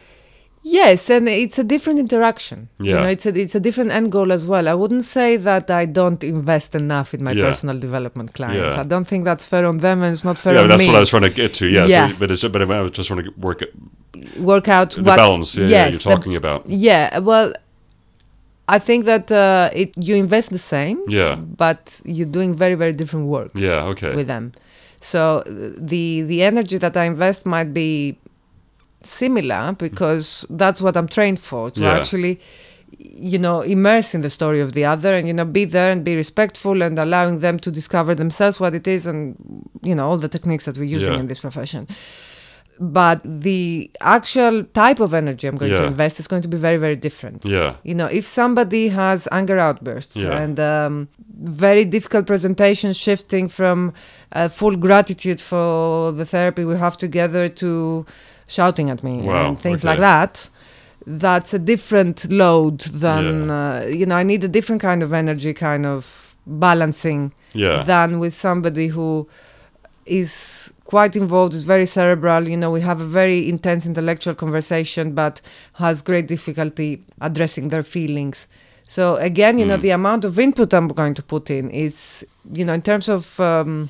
[0.67, 2.69] Yes, and it's a different interaction.
[2.79, 2.95] Yeah.
[2.95, 4.67] You know, it's a it's a different end goal as well.
[4.67, 7.43] I wouldn't say that I don't invest enough in my Yeah.
[7.43, 8.75] personal development clients.
[8.75, 8.81] Yeah.
[8.81, 10.59] I don't think that's fair on them, and it's not fair on me.
[10.59, 10.87] yeah, on that's me.
[10.87, 11.67] what I was trying to get to.
[11.67, 11.85] Yeah.
[11.85, 12.09] Yeah.
[12.09, 13.63] So, but it's but I was just trying to work
[14.39, 15.55] Work out the what balance.
[15.55, 16.67] Yeah, yes, you're the- talking about.
[16.67, 17.53] yeah, well,
[18.67, 21.35] I think that uh, it you invest the same, Yeah.
[21.35, 23.51] but you're doing very very different work.
[23.53, 23.83] Yeah.
[23.91, 24.15] Okay.
[24.15, 24.53] with them.
[25.01, 25.43] So uh,
[25.77, 28.17] the the energy that I invest might be
[29.01, 31.93] similar because that's what I'm trained for to Yeah.
[31.97, 32.39] actually
[32.97, 36.03] you know immerse in the story of the other and you know be there and
[36.03, 39.35] be respectful and allowing them to discover themselves what it is and
[39.83, 41.19] you know all the techniques that we're using Yeah.
[41.19, 41.87] in this profession
[42.79, 46.77] but the actual type of energy i'm going to invest is going to be very
[46.77, 47.75] very different Yeah.
[47.83, 50.37] you know if somebody has anger outbursts Yeah.
[50.41, 51.07] and um,
[51.63, 53.93] very difficult presentation shifting from
[54.33, 58.05] uh, full gratitude for the therapy we have together to
[58.47, 59.91] shouting at me Wow, and things okay.
[59.91, 60.49] like that
[61.07, 65.53] that's a different load than uh, you know i need a different kind of energy
[65.53, 67.83] kind of balancing Yeah.
[67.83, 69.27] than with somebody who
[70.05, 72.47] is quite involved, is very cerebral.
[72.47, 75.41] You know, we have a very intense intellectual conversation, but
[75.73, 78.47] has great difficulty addressing their feelings.
[78.87, 79.81] So again, you know, Mm.
[79.81, 83.39] the amount of input I'm going to put in is, you know, in terms of
[83.39, 83.89] um,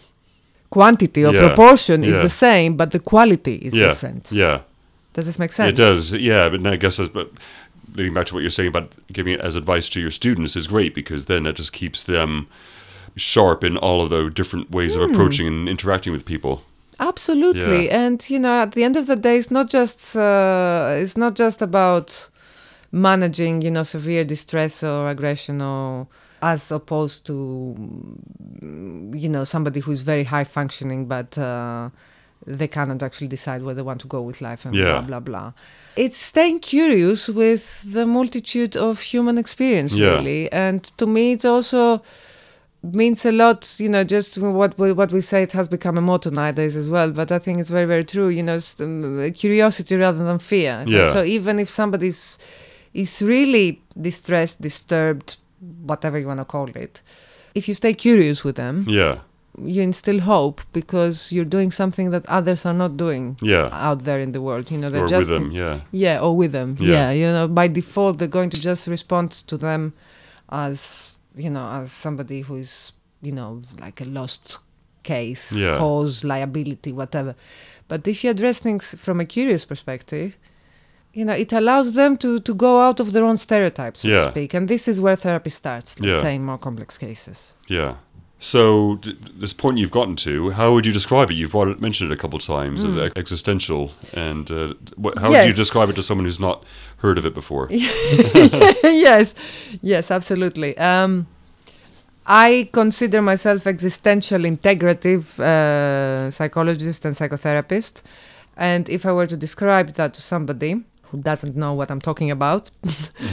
[0.70, 2.22] quantity or Yeah, proportion is yeah.
[2.22, 3.88] the same, but the quality is yeah.
[3.90, 4.32] different.
[4.32, 4.60] Yeah.
[5.14, 5.70] Does this make sense?
[5.70, 6.50] It does, yeah.
[6.50, 7.30] But I guess, as, but
[7.96, 10.68] leading back to what you're saying about giving it as advice to your students is
[10.68, 12.48] great because then it just keeps them
[13.18, 15.02] sharp in all of the different ways Hmm.
[15.02, 16.64] of approaching and interacting with people.
[17.00, 18.06] Absolutely, Yeah.
[18.06, 21.36] and you know, at the end of the day, it's not just uh, it's not
[21.36, 22.30] just about
[22.92, 26.08] managing, you know, severe distress or aggression, or
[26.42, 31.90] as opposed to, mm, you know, somebody who's very high functioning, but uh,
[32.48, 34.92] they cannot actually decide where they want to go with life, and Yeah.
[34.92, 35.52] blah blah blah.
[35.98, 40.16] It's staying curious with the multitude of human experience, Yeah.
[40.16, 42.02] really, and to me, it's also
[42.94, 46.02] means a lot you know just what we, what we say it has become a
[46.02, 49.32] motto nowadays as well but i think it's very very true you know it's, um,
[49.34, 51.10] curiosity rather than fear Yeah.
[51.10, 52.38] so even if somebody's
[52.94, 55.38] is really distressed disturbed
[55.86, 57.02] whatever you want to call it
[57.56, 59.20] if you stay curious with them Yeah.
[59.64, 63.70] you instill hope because you're doing something that others are not doing Yeah.
[63.72, 65.80] out there in the world you know they're Or just with them, yeah.
[65.92, 66.76] yeah, or with them.
[66.80, 66.90] Yeah.
[66.90, 67.12] Yeah.
[67.12, 69.94] you know, by default, they're going to just respond to them
[70.50, 74.60] as, you know, as somebody who is, you know, like a lost
[75.04, 75.78] case, Yeah.
[75.78, 77.36] cause, liability, whatever.
[77.88, 80.38] But if you address things from a curious perspective,
[81.14, 84.26] you know, it allows them to, to go out of their own stereotypes, so Yeah.
[84.26, 84.54] to speak.
[84.54, 86.22] And this is where therapy starts, let's Yeah.
[86.22, 87.54] say, in more complex cases.
[87.68, 87.96] Yeah.
[88.46, 91.34] So d- this point you've gotten to, how would you describe it?
[91.34, 95.30] You've brought it, mentioned it a couple of times as existential, and uh, what, how
[95.32, 95.64] would you Hmm.
[95.64, 96.64] Describe it to someone who's not
[96.98, 97.66] heard of it before?
[97.72, 99.34] yes,
[99.82, 100.78] yes, absolutely.
[100.78, 101.26] Um,
[102.28, 108.04] I consider myself existential integrative uh, psychologist and psychotherapist,
[108.56, 112.30] and if I were to describe that to somebody who doesn't know what I'm talking
[112.30, 112.70] about,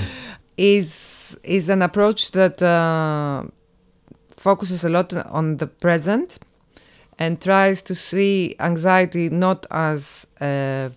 [0.57, 3.43] is is an approach that uh,
[4.43, 6.39] focuses a lot on the present
[7.19, 10.91] and tries to see anxiety not as a,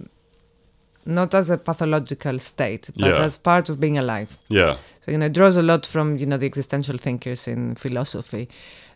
[1.05, 3.25] not as a pathological state, but Yeah.
[3.25, 4.29] as part of being alive.
[4.49, 4.77] Yeah.
[5.01, 8.47] So you know, it draws a lot from you know the existential thinkers in philosophy,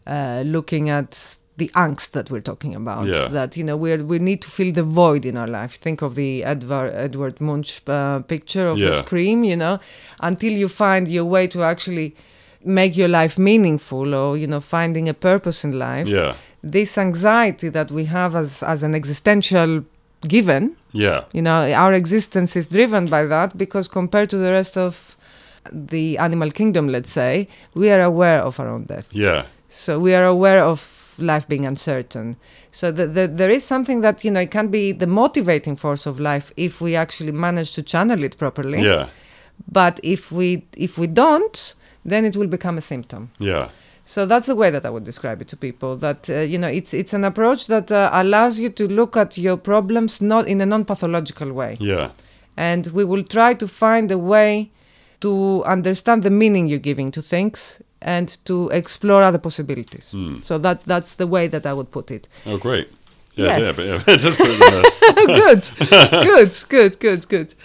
[0.08, 3.06] uh, looking at the angst that we're talking about.
[3.08, 3.28] Yeah.
[3.28, 5.74] That you know we we need to fill the void in our life.
[5.80, 8.88] Think of the Edward Edward Munch uh, picture of Yeah.
[8.88, 9.44] the scream.
[9.44, 9.78] You know,
[10.22, 12.16] until you find your way to actually
[12.64, 16.08] make your life meaningful, or you know, finding a purpose in life.
[16.08, 16.34] Yeah.
[16.64, 19.84] This anxiety that we have as as an existential
[20.28, 21.24] given Yeah.
[21.34, 25.16] you know, our existence is driven by that because compared to the rest of
[25.72, 29.08] the animal kingdom, let's say, we are aware of our own death.
[29.14, 29.44] Yeah.
[29.70, 32.36] So we are aware of life being uncertain.
[32.72, 36.06] So the, the, there is something that, you know, it can be the motivating force
[36.06, 38.82] of life if we actually manage to channel it properly.
[38.82, 39.10] Yeah.
[39.72, 43.32] But if we if we don't, then it will become a symptom.
[43.40, 43.70] Yeah.
[44.06, 45.96] So that's the way that I would describe it to people.
[45.96, 49.38] That uh, you know, it's it's an approach that uh, allows you to look at
[49.38, 52.10] your problems not in a non-pathological way Yeah.
[52.58, 54.72] and we will try to find a way
[55.22, 60.12] to understand the meaning you're giving to things and to explore other possibilities.
[60.14, 60.42] Hmm.
[60.42, 62.28] So that that's the way that I would put it.
[62.46, 62.88] Oh, great.
[63.36, 63.58] Yeah.
[63.58, 63.78] Yes.
[63.78, 64.02] Yeah.
[64.06, 64.18] But yeah.
[64.26, 65.64] Just put it in a, good,
[66.24, 67.56] good, good, good, good.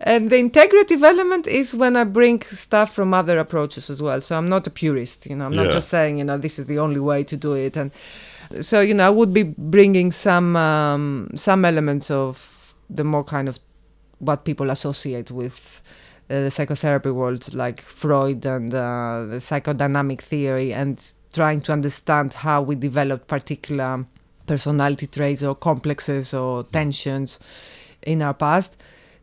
[0.00, 4.20] And the integrative element is when I bring stuff from other approaches as well.
[4.20, 5.46] So I'm not a purist, you know.
[5.46, 5.72] I'm not Yeah.
[5.72, 7.76] just saying, you know, this is the only way to do it.
[7.76, 7.90] And
[8.60, 13.48] so, you know, I would be bringing some um, some elements of the more kind
[13.48, 13.58] of
[14.18, 15.80] what people associate with
[16.30, 21.02] uh, the psychotherapy world, like Freud and uh, the psychodynamic theory, and
[21.32, 24.04] trying to understand how we develop particular
[24.46, 27.40] personality traits or complexes or tensions
[28.02, 28.76] in our past.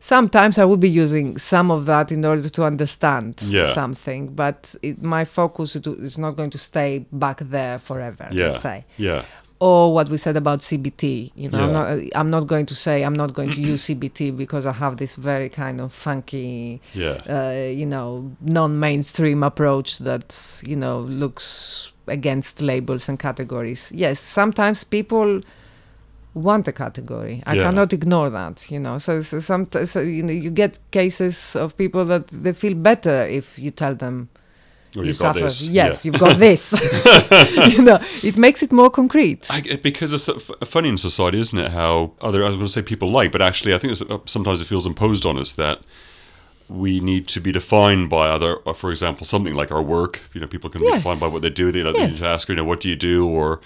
[0.04, 3.72] Sometimes I would be using some of that in order to understand Yeah.
[3.72, 8.28] something, but it, my focus is not going to stay back there forever.
[8.30, 8.48] yeah.
[8.48, 8.84] Let's say.
[8.98, 9.22] Yeah.
[9.60, 11.30] or what we said about CBT.
[11.34, 11.86] You know, I'm, not,
[12.20, 15.14] I'm not going to say I'm not going to use CBT because I have this
[15.16, 17.16] very kind of funky, Yeah.
[17.36, 20.28] uh, you know, non-mainstream approach that
[20.66, 23.90] you know looks against labels and categories.
[23.94, 25.40] Yes, sometimes people
[26.34, 27.42] want a category.
[27.46, 27.64] I Yeah.
[27.64, 28.70] cannot ignore that.
[28.70, 32.52] You know, so, so some so, you know you get cases of people that they
[32.52, 34.28] feel better if you tell them
[34.96, 35.46] Or you you've got suffer.
[35.46, 35.62] this.
[35.68, 36.10] Yes, Yeah.
[36.12, 36.72] you've got this.
[37.76, 39.46] you know, it makes it more concrete.
[39.50, 40.28] I, because it's
[40.64, 41.70] funny in society, isn't it?
[41.72, 44.18] How other I was going to say people like, but actually, I think it's, uh,
[44.26, 45.78] sometimes it feels imposed on us that
[46.68, 50.20] we need to be defined by other, uh, for example, something like our work.
[50.32, 51.70] You know, people can be defined by what they do.
[51.70, 52.12] They, they Yes.
[52.12, 53.60] need to ask, you know, what do you do, or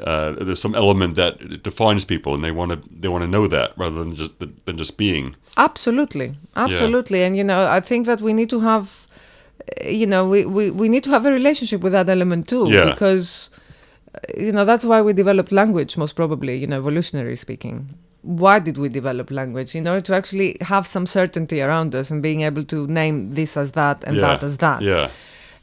[0.00, 3.46] uh, there's some element that defines people, and they want to they want to know
[3.46, 5.36] that rather than just than just being.
[5.56, 9.06] Absolutely, absolutely, and you know, I think that we need to have,
[9.60, 12.70] uh, you know, we, we, we need to have a relationship with that element too,
[12.70, 12.86] Yeah.
[12.86, 13.50] because,
[14.14, 17.90] uh, you know, that's why we developed language, most probably, you know, evolutionary speaking.
[18.22, 19.74] Why did we develop language?
[19.74, 23.56] In order to actually have some certainty around us and being able to name this
[23.56, 24.22] as that and yeah.
[24.22, 24.80] that as that.
[24.80, 25.10] Yeah.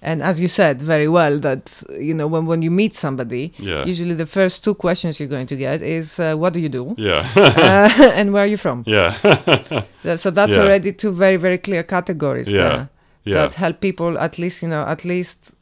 [0.02, 3.86] And as you said very well, that you know, when when you meet somebody, Yeah.
[3.90, 6.96] usually the first two questions you're going to get is, uh, "What do you do?"
[6.98, 7.28] Yeah.
[7.36, 8.84] uh, and where are you from?
[8.88, 9.14] yeah.
[10.16, 10.64] So that's Yeah.
[10.64, 12.62] already two very very clear categories Yeah.
[12.64, 12.90] there
[13.26, 13.36] yeah.
[13.42, 15.54] that help people at least you know at least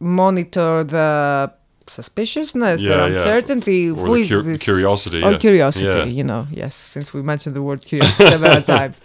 [0.00, 1.50] monitor the
[1.86, 3.06] suspiciousness, Yeah, the yeah.
[3.18, 3.90] uncertainty.
[3.90, 4.60] or Who the is this?
[4.60, 5.22] curiosity.
[5.22, 5.38] Or yeah.
[5.38, 6.46] curiosity, you know.
[6.50, 9.00] Yes, since we mentioned the word curiosity several times.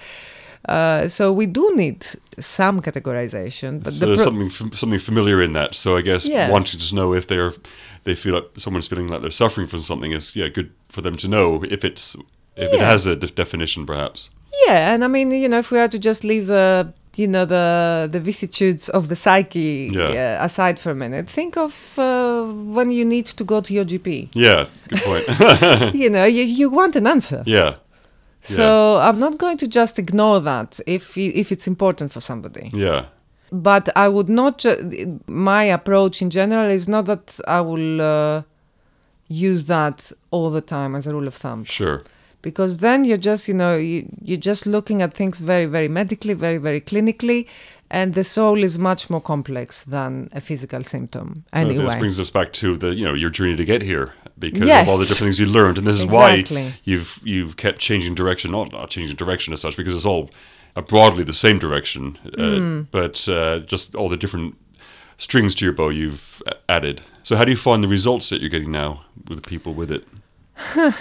[0.68, 2.06] Uh, so we do need
[2.42, 5.76] some categorization, but so the there's pro- something something familiar in that.
[5.76, 6.50] So I guess Yeah.
[6.52, 7.54] wanting to know if they're
[8.04, 11.16] they feel like someone's feeling like they're suffering from something is yeah good for them
[11.18, 12.16] to know if it's
[12.56, 14.30] if it has a def- definition perhaps.
[14.68, 17.46] Yeah, and I mean, you know, if we are to just leave the, you know,
[17.46, 20.38] the the vicissitudes of the psyche Yeah.
[20.42, 22.44] uh, aside for a minute, think of uh,
[22.76, 24.28] when you need to go to your GP.
[24.34, 25.94] Yeah, good point.
[26.04, 27.44] you know, you, you want an answer.
[27.46, 27.76] yeah,
[28.42, 32.70] So I'm not going to just ignore that if if it's important for somebody.
[32.74, 33.06] yeah,
[33.52, 34.58] But I would not.
[34.60, 38.42] Ju- my approach in general is not that I will uh,
[39.28, 42.04] use that all the time as a rule of thumb sure.
[42.42, 46.34] because then you're just you know you, you're just looking at things very very medically
[46.34, 47.48] very very clinically
[47.94, 52.32] and the soul is much more complex than a physical symptom Well, This brings us
[52.32, 54.08] back to the you know your journey to get here
[54.40, 54.84] because Yes.
[54.88, 56.64] of all the different things you learned, and this is Exactly.
[56.64, 60.30] why you've you've kept changing direction, not not changing direction as such, because it's all
[60.76, 62.82] uh, broadly the same direction, uh, Hmm.
[62.92, 64.56] but uh, just all the different
[65.18, 67.02] strings to your bow you've uh, added.
[67.24, 68.90] So how do you find the results that you're getting now
[69.28, 70.04] with the people with it?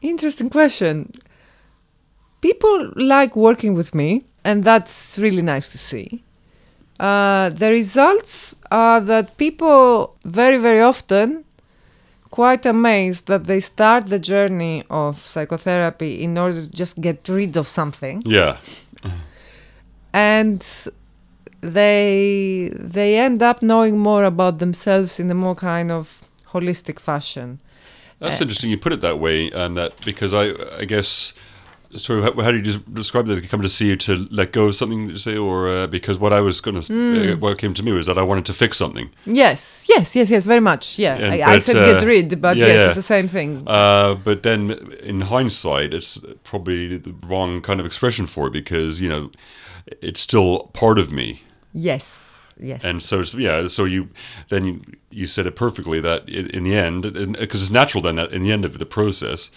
[0.00, 1.10] interesting question
[2.40, 6.22] people like working with me and that's really nice to see
[7.00, 11.44] uh, the results are that people very very often
[12.30, 17.56] quite amazed that they start the journey of psychotherapy in order to just get rid
[17.56, 18.58] of something Yeah,
[20.12, 20.60] and
[21.60, 26.22] they they end up knowing more about themselves in a more kind of
[26.52, 27.60] holistic fashion
[28.20, 28.70] that's Uh, interesting.
[28.70, 31.34] You put it that way, and that because I I guess.
[31.96, 33.36] So how, how do you des- describe that?
[33.40, 36.18] They come to see you to let go of something, you say, or uh, because
[36.18, 37.32] what I was going to, Hmm.
[37.32, 39.08] uh, what came to me was that I wanted to fix something.
[39.24, 42.56] yes yes yes yes very much yeah And- I, I said uh, get rid but
[42.56, 42.86] yeah, yes yeah.
[42.88, 44.70] it's the same thing Uh, but then
[45.02, 49.30] in hindsight, it's probably the wrong kind of expression for it because, you know,
[50.02, 51.42] it's still part of me.
[51.72, 52.26] yes
[52.60, 54.08] yes And so, yeah, so you
[54.50, 54.80] then you,
[55.10, 57.02] you said it perfectly that in, in the end,
[57.38, 59.50] because it's natural then that in the end of the process,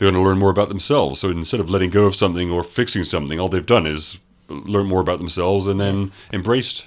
[0.00, 1.20] they're going to learn more about themselves.
[1.20, 4.86] So instead of letting go of something or fixing something, all they've done is learn
[4.86, 6.24] more about themselves and then Yes.
[6.32, 6.86] embraced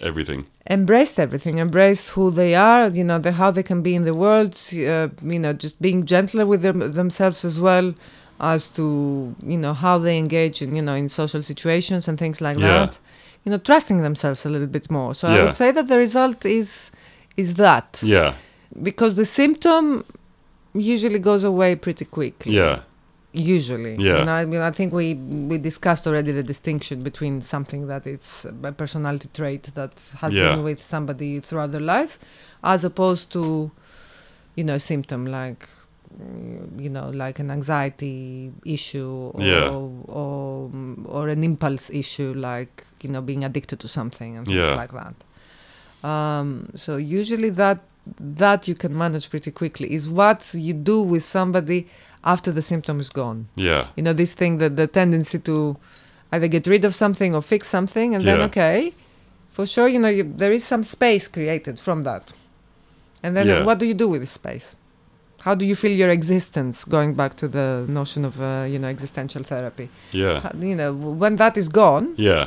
[0.00, 0.46] everything.
[0.70, 4.14] embraced everything embrace who they are you know the, how they can be in the
[4.14, 4.52] world
[4.94, 7.94] uh, you know just being gentler with them, themselves as well
[8.40, 12.40] as to you know how they engage in you know in social situations and things
[12.40, 12.66] like Yeah.
[12.86, 12.98] that
[13.44, 16.44] you know trusting themselves a little bit more so i would say that the result
[16.44, 16.90] is
[17.36, 18.30] is that Yeah,
[18.88, 20.04] because the symptom
[20.74, 22.80] usually goes away pretty quickly yeah,
[23.32, 24.18] usually Yeah.
[24.18, 28.06] you know, I mean, I think we we discussed already the distinction between something that
[28.06, 30.50] is a personality trait that has Yeah.
[30.54, 32.18] been with somebody throughout their lives,
[32.62, 33.70] as opposed to,
[34.56, 35.68] you know, a symptom like,
[36.78, 39.68] you know, like an anxiety issue or Yeah.
[39.68, 40.70] or,
[41.16, 44.74] or an impulse issue like you know being addicted to something and things Yeah.
[44.82, 45.14] like that.
[46.08, 47.80] Um, so usually that
[48.20, 51.86] that you can manage pretty quickly is what you do with somebody
[52.22, 55.76] after the symptom is gone yeah, you know this thing that the tendency to
[56.32, 58.46] either get rid of something or fix something and then Yeah.
[58.46, 58.92] okay
[59.50, 62.32] for sure you know you, there is some space created from that
[63.22, 63.64] and then Yeah.
[63.64, 64.76] what do you do with this space
[65.48, 66.76] How do you feel your existence?
[66.96, 69.86] Going back to the notion of uh, you know existential therapy.
[70.12, 70.40] Yeah.
[70.44, 70.90] How- You know,
[71.22, 72.46] when that is gone, Yeah.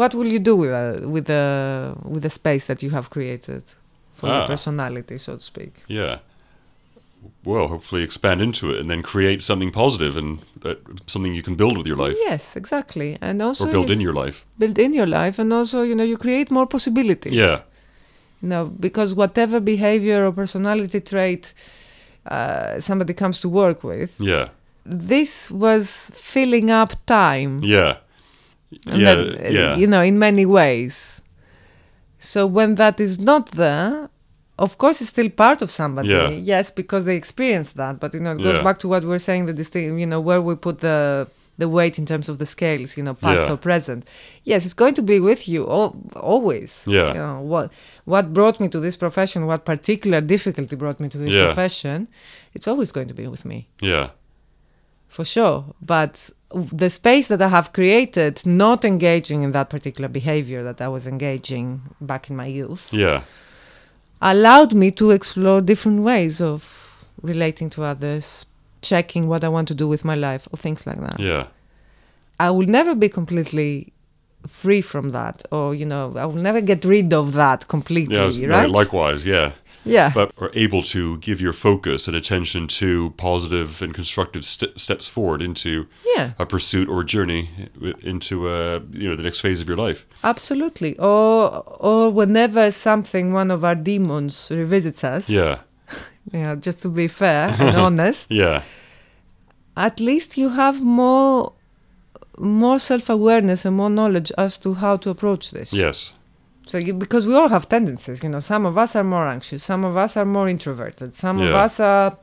[0.00, 1.44] what will you do with uh, with the
[2.12, 3.62] with the space that you have created
[4.22, 4.46] for your Ah.
[4.46, 5.72] personality, so to speak?
[5.88, 6.18] Yeah.
[7.44, 11.54] Well, hopefully expand into it and then create something positive and that something you can
[11.56, 14.44] build with your life Yes, exactly, and also or build you in your life.
[14.58, 17.32] build in your life, and also you know you create more possibilities.
[17.32, 17.58] Yeah.
[18.42, 21.54] you know because whatever behavior or personality trait
[22.26, 24.46] uh, somebody comes to work with Yeah.
[25.10, 27.92] this was filling up time Yeah.
[28.86, 29.12] and yeah.
[29.12, 29.76] uh, yeah.
[29.80, 31.21] you know in many ways
[32.32, 34.08] so when that is not there
[34.64, 36.28] of course it's still part of somebody Yeah.
[36.52, 38.62] yes because they experience that but you know it goes Yeah.
[38.68, 40.98] back to what we're saying the distinct you know where we put the
[41.62, 43.52] the weight in terms of the scales you know past Yeah.
[43.54, 44.00] or present
[44.50, 45.96] yes it's going to be with you al-
[46.34, 47.08] always Yeah.
[47.08, 47.66] you know what
[48.12, 51.44] what brought me to this profession what particular difficulty brought me to this Yeah.
[51.46, 51.98] profession
[52.54, 53.58] it's always going to be with me
[53.92, 54.06] yeah.
[55.16, 55.58] for sure.
[55.94, 60.88] But the space that I have created, not engaging in that particular behavior that I
[60.88, 63.22] was engaging back in my youth, Yeah.
[64.20, 68.46] allowed me to explore different ways of relating to others,
[68.80, 71.18] checking what I want to do with my life, or things like that.
[71.20, 71.46] Yeah.
[72.40, 73.92] I will never be completely
[74.46, 78.26] free from that, or, you know, I will never get rid of that completely, Yeah.
[78.26, 78.68] it's- right?
[78.68, 79.24] Likewise.
[79.24, 79.52] Yeah.
[79.84, 80.10] Yeah.
[80.14, 85.08] But are able to give your focus and attention to positive and constructive st- steps
[85.08, 86.32] forward into yeah.
[86.38, 87.50] a pursuit or journey
[88.02, 90.06] into uh, you know the next phase of your life.
[90.22, 90.96] Absolutely.
[90.98, 95.58] Or or whenever something, one of our demons revisits us, Yeah.
[96.32, 98.62] yeah, just to be fair and honest, Yeah.
[99.76, 101.52] at least you have more
[102.38, 105.72] more self-awareness and more knowledge as to how to approach this.
[105.72, 106.14] Yes.
[106.66, 109.64] So you, because we all have tendencies, you know, some of us are more anxious,
[109.64, 112.16] some of us are more introverted, some of us are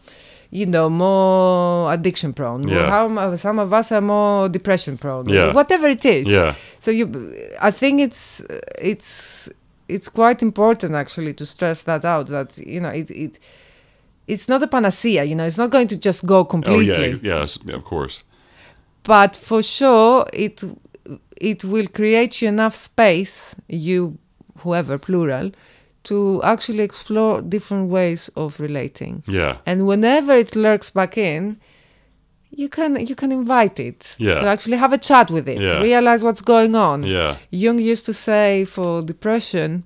[0.52, 2.90] you know more addiction prone Yeah.
[2.90, 5.54] how, uh, some of us are more depression prone Yeah.
[5.54, 6.56] whatever it is Yeah.
[6.80, 7.06] so you
[7.62, 8.42] i think it's
[8.82, 9.48] it's
[9.88, 13.40] it's quite important actually to stress that out that you know it, it
[14.26, 17.14] it's not a panacea you know it's not going to just go completely.
[17.14, 17.40] Oh yeah.
[17.42, 17.60] Yes.
[17.64, 18.24] Yeah, of course.
[19.04, 20.64] but for sure it
[21.40, 24.18] it will create you enough space you
[24.62, 25.52] whoever plural
[26.04, 29.58] to actually explore different ways of relating Yeah.
[29.66, 31.58] and whenever it lurks back in
[32.52, 34.36] you can you can invite it Yeah.
[34.36, 35.82] to actually have a chat with it Yeah.
[35.82, 37.36] realize what's going on Yeah.
[37.52, 39.84] Jung used to say for depression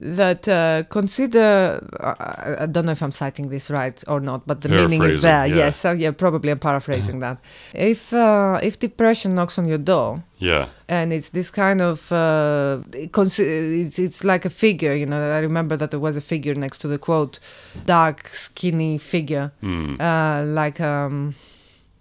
[0.00, 4.60] that uh, consider I, I don't know if I'm citing this right or not, but
[4.60, 5.46] the meaning is there.
[5.46, 5.56] yeah.
[5.56, 7.38] Yes, so yeah, probably I'm paraphrasing that.
[7.72, 10.68] If uh, if depression knocks on your door Yeah.
[10.88, 15.20] and it's this kind of uh, it's it's like a figure, you know.
[15.32, 17.38] I remember that there was a figure next to the quote,
[17.86, 20.00] dark, skinny figure, Mm.
[20.00, 21.34] uh, like um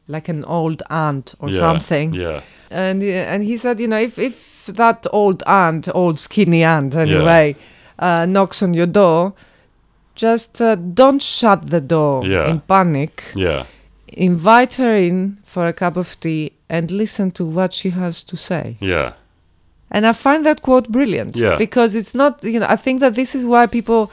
[0.08, 1.60] like an old aunt or yeah.
[1.60, 2.41] something Yeah.
[2.70, 6.96] and uh, and he said, you know, if if that old aunt, old skinny aunt,
[6.96, 7.56] anyway,
[8.00, 9.34] uh, knocks on your door,
[10.16, 12.50] just uh, don't shut the door Yeah.
[12.50, 13.24] in panic.
[13.36, 13.66] Yeah.
[14.08, 18.38] Invite her in for a cup of tea and listen to what she has to
[18.38, 18.78] say.
[18.80, 19.14] Yeah.
[19.91, 21.58] And I find that quote brilliant Yeah.
[21.58, 24.12] because it's not, you know, I think that this is why people.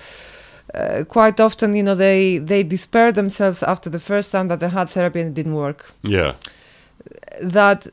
[0.72, 4.68] Uh, quite often, you know, they they despair themselves after the first time that they
[4.68, 5.90] had therapy and it didn't work.
[6.02, 6.34] Yeah.
[7.42, 7.88] that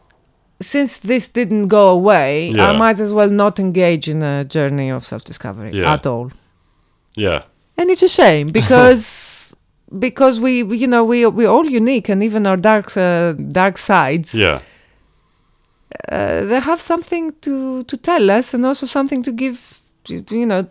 [0.60, 2.72] since this didn't go away, Yeah.
[2.72, 5.94] I might as well not engage in a journey of self discovery Yeah.
[5.94, 6.32] at all.
[7.16, 7.42] Yeah.
[7.78, 9.56] And it's a shame because
[10.00, 14.34] because we, you know we we're all unique and even our dark uh, dark sides
[14.34, 14.60] Yeah.
[16.12, 19.58] uh, they have something to to tell us and also something to give
[20.32, 20.64] you know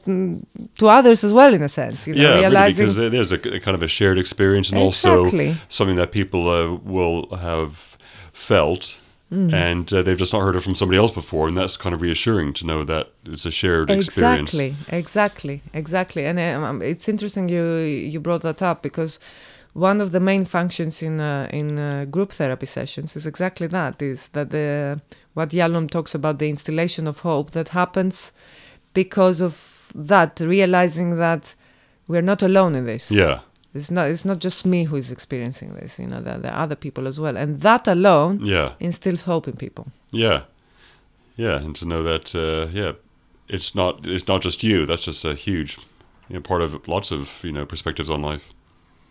[0.78, 2.48] to others as well in a sense you know Yeah.
[2.48, 5.24] Really, because it is a, a kind of a shared experience and also
[5.68, 7.96] something that people uh, will have
[8.32, 8.96] felt.
[9.32, 9.52] Mm.
[9.52, 12.00] And uh, they've just not heard it from somebody else before, and that's kind of
[12.00, 14.54] reassuring to know that it's a shared experience.
[14.54, 16.24] Exactly, exactly, exactly.
[16.24, 19.18] And um, it's interesting you you brought that up because
[19.72, 24.00] one of the main functions in uh, in uh, group therapy sessions is exactly that
[24.00, 25.00] is that the
[25.34, 28.32] what Yalom talks about the installation of hope that happens
[28.94, 31.54] because of that realizing that
[32.08, 33.10] we're not alone in this.
[33.10, 33.40] Yeah.
[33.76, 36.62] It's not it's not just me who is experiencing this, you know, there, there are
[36.64, 37.36] other people as well.
[37.36, 38.72] And that alone Yeah.
[38.80, 39.86] instills hope in people.
[40.10, 40.40] Yeah,
[41.36, 42.92] yeah, and to know that, uh, yeah,
[43.48, 44.86] it's not it's not just you.
[44.86, 45.78] That's just a huge,
[46.28, 48.52] you know, part of lots of you know perspectives on life.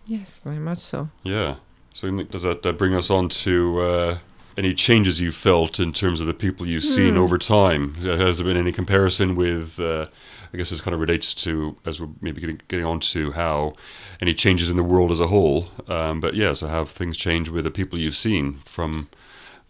[0.08, 1.10] Yes, very much so.
[1.24, 1.56] Yeah.
[1.94, 4.18] So does that uh, bring us on to uh,
[4.58, 7.20] any changes you've felt in terms of the people you've seen Hmm.
[7.24, 7.96] over time?
[7.96, 9.80] Has there been any comparison with?
[9.80, 10.08] Uh,
[10.54, 13.74] I guess this kind of relates to as we're maybe getting, getting on to how
[14.22, 15.68] any changes in the world as a whole.
[15.90, 19.10] Um, but yeah, so have things changed with the people you've seen from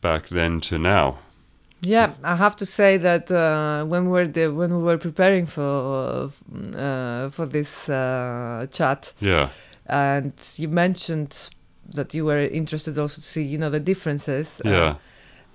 [0.02, 1.18] back then to now?
[1.82, 5.48] Yeah, I have to say that uh, when we were the, when we were preparing
[5.48, 6.30] for
[6.76, 9.50] uh, for this uh, chat, Yeah,
[9.88, 11.50] and you mentioned
[11.94, 14.62] that you were interested also to see, you know, the differences.
[14.66, 14.96] uh, yeah,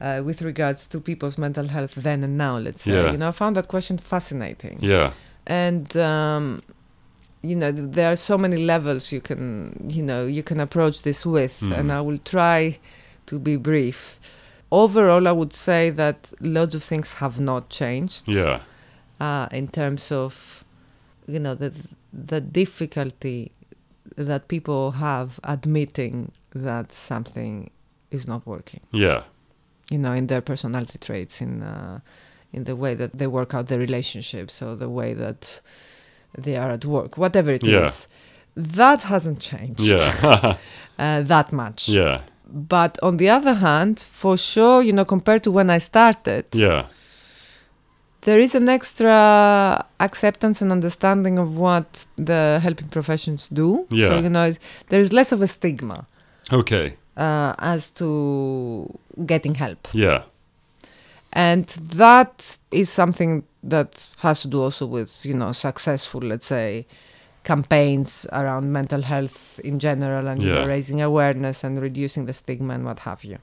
[0.00, 2.92] uh, with regards to people's mental health then and now, let's say.
[2.92, 3.12] Yeah.
[3.12, 4.78] You know, I found that question fascinating.
[4.80, 5.12] yeah,
[5.46, 6.62] And um,
[7.42, 11.02] you know, th- there are so many levels you can, you know, you can approach
[11.02, 11.78] this with, Mhm.
[11.78, 12.78] and I will try
[13.26, 14.18] to be brief.
[14.70, 18.60] Overall, I would say that loads of things have not changed yeah,
[19.20, 20.64] uh, in terms of,
[21.26, 21.72] you know, the
[22.12, 23.50] the difficulty
[24.16, 27.70] that people have admitting that something
[28.10, 29.22] is not working yeah,
[29.90, 32.00] you know, in their personality traits, in uh,
[32.52, 35.60] in the way that they work out their relationships, or the way that
[36.36, 37.70] they are at work, whatever it is.
[37.70, 38.16] Yeah.
[38.56, 40.56] That hasn't changed yeah,
[40.98, 41.88] uh, that much.
[41.88, 46.46] yeah, But on the other hand, for sure, you know, compared to when I started,
[46.52, 46.86] yeah,
[48.22, 53.86] there is an extra acceptance and understanding of what the helping professions do.
[53.90, 54.08] Yeah.
[54.08, 54.54] So, you know,
[54.88, 56.06] there is less of a stigma
[56.52, 59.88] okay, uh, as to getting help.
[59.92, 60.22] yeah,
[61.32, 66.86] and that is something that has to do also with you know successful let's say
[67.44, 72.74] campaigns around mental health in general and you know, raising awareness and reducing the stigma
[72.74, 73.38] and what have you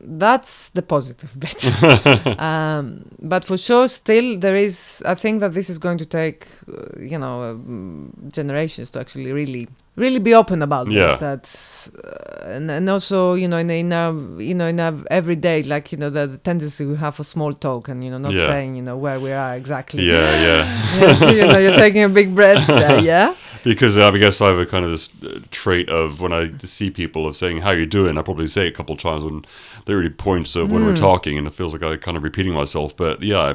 [0.00, 1.64] that's the positive bit
[2.40, 6.46] um, but for sure still there is i think that this is going to take
[6.68, 11.06] uh, you know um, generations to actually really really be open about Yeah.
[11.06, 14.94] this that's uh, and, and also you know in, in our you know in our
[15.10, 18.18] everyday like you know the, the tendency we have for small talk and you know
[18.18, 18.46] not Yeah.
[18.46, 20.98] saying you know where we are exactly yeah, yeah.
[21.00, 23.34] yeah, so, you know you're taking a big breath there, yeah
[23.64, 26.90] Because I guess I have a kind of this uh, trait of when I see
[26.90, 29.44] people of saying how you doing, I probably say it a couple of times when
[29.86, 30.88] there are really points of when Hmm.
[30.88, 32.94] we're talking, and it feels like I'm kind of repeating myself.
[32.96, 33.54] But yeah,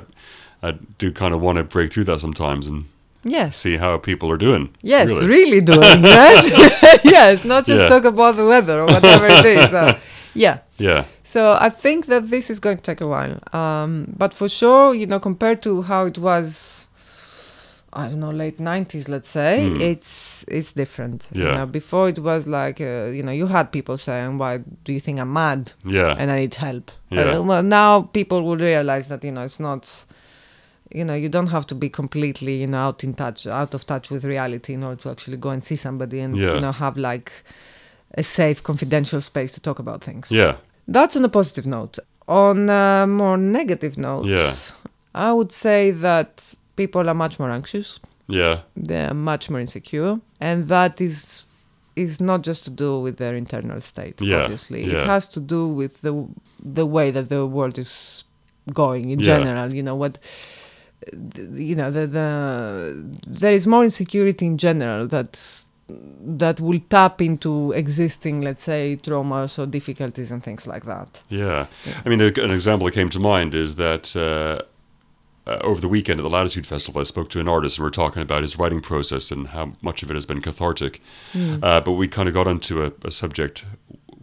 [0.63, 2.85] I, I do kind of want to break through that sometimes and
[3.23, 4.69] yes see how people are doing.
[4.81, 5.27] Yes, really.
[5.27, 7.89] really, doing yes, yes, not just Yeah.
[7.89, 9.73] talk about the weather or whatever it is.
[9.73, 9.99] Uh,
[10.33, 10.59] yeah.
[10.77, 14.47] Yeah, So I think that this is going to take a while, um, but for
[14.47, 16.87] sure, you know, compared to how it was,
[17.91, 19.81] I don't know, late '90s, let's say, Hmm.
[19.81, 21.27] it's it's different.
[21.33, 21.57] You Yeah.
[21.57, 24.99] know, before it was like, uh, you know, you had people saying, "Why do you
[24.99, 26.91] think I'm mad?" yeah, and I need help.
[27.09, 27.37] Yeah.
[27.39, 30.05] Uh, well, now people will realize that you know it's not.
[30.91, 33.85] You know, you don't have to be completely, you know, out in touch, out of
[33.85, 36.55] touch with reality in order to actually go and see somebody and Yeah.
[36.55, 37.31] you know have like
[38.17, 40.31] a safe, confidential space to talk about things.
[40.31, 40.55] yeah,
[40.87, 41.99] That's on a positive note.
[42.27, 44.53] On a more negative note, Yeah.
[45.13, 47.99] I would say that people are much more anxious.
[48.39, 48.55] yeah,
[48.89, 50.11] They're much more insecure,
[50.47, 51.45] and that is
[51.95, 54.17] is not just to do with their internal state.
[54.21, 54.95] Yeah, Obviously, yeah.
[54.95, 56.13] it has to do with the
[56.79, 58.23] the way that the world is
[58.83, 59.25] going in Yeah.
[59.33, 59.67] general.
[59.77, 60.13] You know what.
[61.69, 62.27] You know the, the
[63.41, 65.31] there is more insecurity in general that
[66.37, 71.09] that will tap into existing, let's say, traumas or difficulties and things like that.
[71.29, 71.65] yeah.
[72.05, 74.61] I mean, an example that came to mind is that uh,
[75.49, 77.87] uh, over the weekend at the Latitude Festival, I spoke to an artist and we
[77.87, 81.01] are talking about his writing process and how much of it has been cathartic.
[81.35, 83.65] Uh, but we kind of got onto a, a subject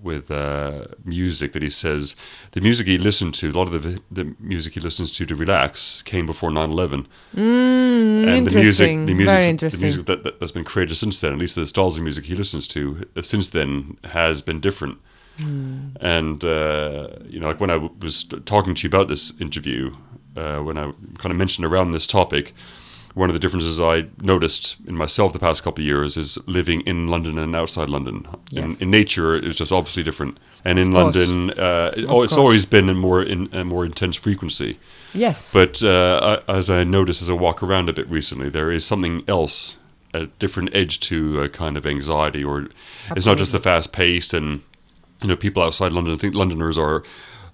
[0.06, 2.14] with uh, music that he says
[2.52, 5.34] the music he listened to, a lot of the, the music he listens to to
[5.34, 7.08] relax came before 9 11.
[7.34, 9.06] Mm, and the music, interesting.
[9.06, 12.00] the music, the music that, that, that's been created since then, at least the nostalgia
[12.00, 14.98] music he listens to uh, since then, has been different.
[15.38, 15.88] Hmm.
[16.00, 19.94] And uh, you know, like when I w- was talking to you about this interview,
[20.37, 22.55] uh, when I kind of mentioned around this topic,
[23.14, 26.82] one of the differences I noticed in myself the past couple of years is living
[26.82, 28.26] in London and outside London.
[28.53, 28.80] In, Yes.
[28.82, 30.39] in nature, it's just obviously different.
[30.64, 31.16] And in course.
[31.16, 34.78] London, uh, it, oh, it's always been a more in a more intense frequency.
[35.14, 35.53] Yes.
[35.55, 38.84] But uh, I- as I noticed as I walk around a bit recently, there is
[38.84, 39.76] something else,
[40.12, 42.68] a different edge to a kind of anxiety, or
[43.16, 44.61] it's not just the fast pace and
[45.22, 46.12] you know people outside London.
[46.14, 47.03] I think Londoners are.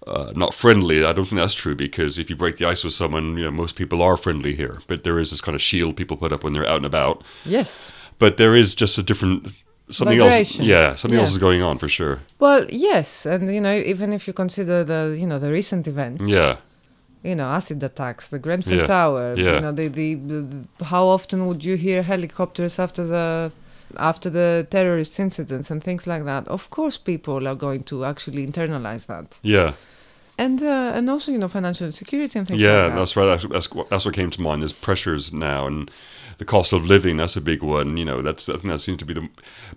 [0.06, 1.04] Uh, not friendly.
[1.04, 3.50] I don't think that's true because if you break the ice with someone, you know
[3.52, 4.82] most people are friendly here.
[4.88, 7.22] But there is this kind of shield people put up when they're out and about.
[7.44, 7.92] yes.
[8.18, 9.52] But there is just a different
[9.90, 10.58] something else.
[10.60, 12.20] Yeah, something else is going on for sure.
[12.38, 16.24] Well, yes, and you know, even if you consider the you know the recent events,
[16.28, 16.56] Yeah,
[17.24, 18.86] you know, acid attacks, the Grenfell Yeah.
[18.86, 19.54] Tower, Yeah.
[19.54, 23.50] you know, the, the the how often would you hear helicopters after the
[23.96, 28.46] after the terrorist incidents and things like that, of course, people are going to actually
[28.46, 29.72] internalize that, Yeah.
[30.38, 32.88] And uh, and also you know financial security and things yeah, like that.
[32.90, 33.26] Yeah, that's right.
[33.26, 34.62] That's, that's what- that's what came to mind.
[34.62, 35.90] There's pressures now, and
[36.38, 37.18] the cost of living.
[37.18, 37.96] That's a big one.
[37.96, 39.28] You know, that's I think that seems to be the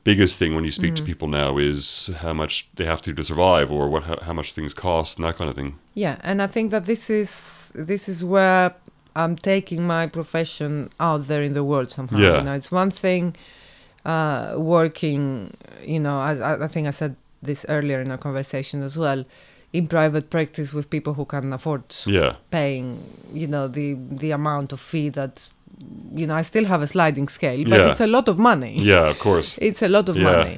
[0.03, 1.05] biggest thing when you speak to Mm.
[1.05, 4.33] people now is how much they have to do to survive, or what how, how
[4.33, 5.75] much things cost, and that kind of thing.
[5.93, 8.73] Yeah, and I think that this is this is where
[9.15, 12.17] I'm taking my profession out there in the world somehow.
[12.17, 12.37] Yeah.
[12.37, 13.35] You know, it's one thing
[14.05, 15.53] uh, working.
[15.85, 19.23] You know, I, I- I think I said this earlier in our conversation as well.
[19.79, 21.83] In private practice with people who can afford
[22.17, 22.87] Yeah, paying,
[23.41, 23.87] you know, the
[24.23, 25.49] the amount of fee that,
[26.19, 27.89] you know, I still have a sliding scale, but Yeah.
[27.91, 28.73] it's a lot of money.
[28.91, 29.49] yeah, of course.
[29.69, 30.31] It's a lot of Yeah.
[30.31, 30.57] money.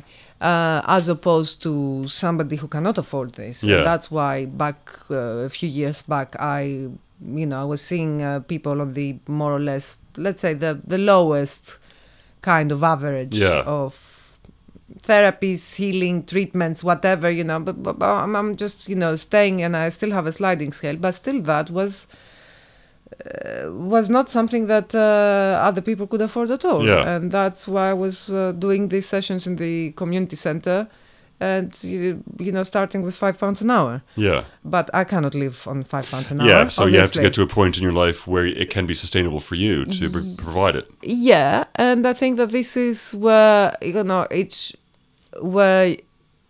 [0.49, 1.71] Uh, as opposed to
[2.07, 3.63] somebody who cannot afford this.
[3.63, 3.77] Yeah.
[3.77, 6.61] And that's why back uh, a few years back, I,
[7.41, 9.07] you know, I was seeing uh, people on the
[9.39, 11.63] more or less, let's say the the lowest
[12.41, 13.63] kind of average Yeah.
[13.81, 13.91] of
[15.07, 17.59] therapies, healing, treatments, whatever, you know.
[17.59, 20.97] But, but, I'm, I'm just, you know, staying, and I still have a sliding scale.
[20.97, 22.07] But still, that was.
[23.25, 27.15] Uh, was not something that uh, other people could afford at all, Yeah.
[27.15, 30.87] and that's why I was uh, doing these sessions in the community center,
[31.39, 34.01] and you, you know, starting with five pounds an hour.
[34.17, 36.47] Yeah, But I cannot live on five pounds an hour.
[36.49, 36.67] yeah.
[36.67, 38.93] So you have to get to a point in your life where it can be
[38.93, 40.87] sustainable for you to pr- provide it.
[41.01, 44.75] yeah and i think that this is where you know each
[45.41, 45.95] where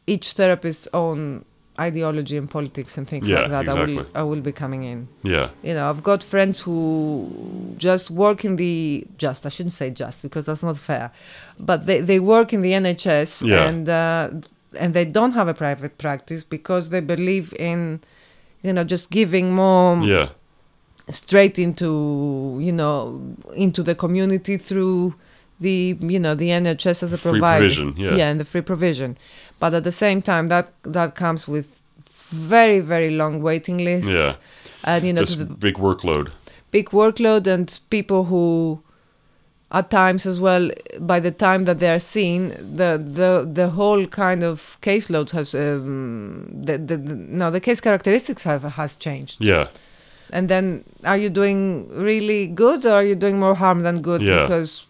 [0.05, 1.43] each therapist's own
[1.79, 5.07] ideology and politics and things Yeah, like that i will i will be coming in.
[5.21, 7.29] Yeah, you know i've got friends who
[7.77, 11.11] just work in the just i shouldn't say just because that's not fair
[11.59, 13.67] but they, they work in the nhs Yeah.
[13.67, 14.31] and uh,
[14.79, 18.01] and they don't have a private practice because they believe in
[18.63, 20.29] you know just giving more yeah,
[21.09, 23.21] straight into you know
[23.55, 25.13] into the community through
[25.59, 27.59] the you know the NHS as a Free provider.
[27.61, 28.15] provision, yeah.
[28.15, 29.17] yeah, and the free provision,
[29.59, 31.81] but at the same time that that comes with
[32.29, 34.11] very very long waiting lists.
[34.11, 34.33] Yeah.
[34.83, 36.27] and you know the big workload.
[36.71, 38.79] big workload and people who
[39.71, 44.05] at times as well by the time that they are seen the the the whole
[44.07, 49.43] kind of caseload has um the, the, the no the case characteristics have has changed
[49.43, 49.67] Yeah,
[50.31, 54.21] and then are you doing really good or are you doing more harm than good
[54.21, 54.41] Yeah.
[54.43, 54.85] because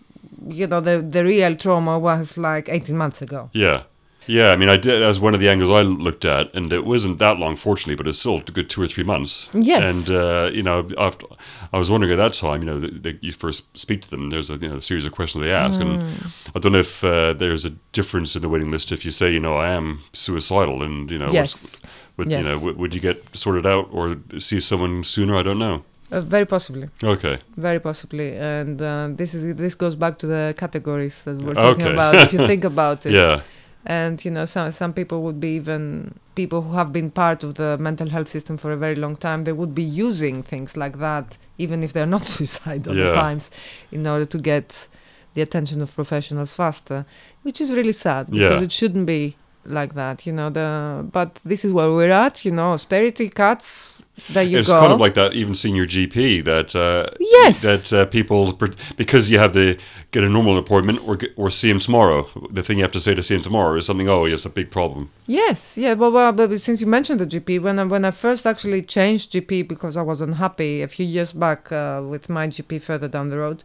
[0.48, 3.84] you know the the real trauma was like 18 months ago yeah,
[4.28, 4.52] yeah.
[4.52, 5.02] I mean, I did.
[5.02, 8.08] as one of the angles I looked at, and it wasn't that long, fortunately, but
[8.08, 9.48] it's still a good two or three months.
[9.54, 10.10] Yes.
[10.10, 11.26] And uh, you know, after,
[11.72, 14.30] I was wondering at that time, you know, you first speak to them.
[14.30, 17.04] There's a you know a series of questions they ask, and I don't know if
[17.04, 20.04] uh, there's a difference in the waiting list if you say, you know, I am
[20.14, 21.82] suicidal, and you know, yes
[22.18, 25.38] would you know, would, would you get sorted out or see someone sooner?
[25.38, 25.84] I don't know.
[26.12, 27.38] Uh, very possibly Okay.
[27.58, 31.84] very possibly and uh, this is this goes back to the categories that we're talking
[31.86, 31.94] Okay.
[31.94, 33.42] about if you think about it Yeah.
[33.86, 37.54] and you know some some people would be even people who have been part of
[37.56, 41.00] the mental health system for a very long time they would be using things like
[41.00, 43.08] that even if they're not suicidal Yeah.
[43.10, 43.52] at times
[43.92, 44.88] in order to get
[45.34, 47.06] the attention of professionals faster
[47.44, 48.66] which is really sad because Yeah.
[48.68, 49.36] it shouldn't be
[49.66, 53.94] like that you know the but this is where we're at you know austerity cuts
[54.30, 55.34] there you it's go kind of like that.
[55.34, 57.62] Even seeing your GP, that uh, Yes.
[57.62, 58.54] that uh, people
[58.96, 59.78] because you have to
[60.12, 62.28] get a normal appointment or or see him tomorrow.
[62.52, 64.10] The thing you have to say to see him tomorrow is something.
[64.10, 65.10] Oh, yes, a big problem.
[65.28, 68.46] Yes, yeah, but, well, but since you mentioned the GP, when I, when I first
[68.46, 72.82] actually changed GP because I was unhappy a few years back uh, with my GP
[72.82, 73.64] further down the road,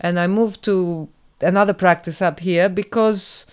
[0.00, 1.08] and I moved to
[1.42, 3.46] another practice up here because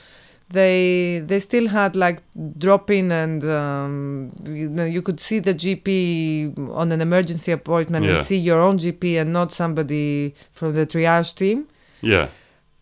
[0.50, 2.22] they they still had like
[2.58, 8.06] drop in and um, you know you could see the GP on an emergency appointment
[8.06, 8.16] Yeah.
[8.18, 11.68] and see your own GP and not somebody from the triage team.
[12.02, 12.28] Yeah,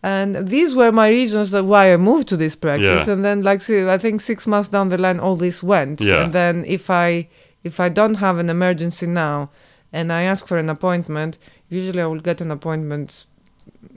[0.02, 3.06] And these were my reasons that why I moved to this practice.
[3.06, 3.12] Yeah.
[3.14, 6.00] And then, like, see, I think six months down the line, all this went.
[6.00, 6.24] Yeah.
[6.24, 7.28] And then, if I
[7.64, 9.48] if I don't have an emergency now,
[9.92, 11.38] and I ask for an appointment,
[11.70, 13.24] usually I will get an appointment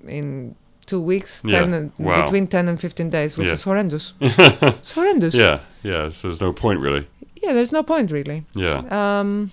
[0.07, 0.55] in
[0.89, 1.59] two weeks, Yeah.
[1.65, 2.21] 10 Wow.
[2.21, 3.53] between ten and fifteen days, which Yeah.
[3.53, 4.13] is horrendous.
[4.21, 5.33] it's horrendous.
[5.35, 6.11] yeah, yeah.
[6.11, 7.03] So there's no point really.
[7.43, 8.43] Yeah, there's no point really.
[8.55, 9.51] Yeah, Um,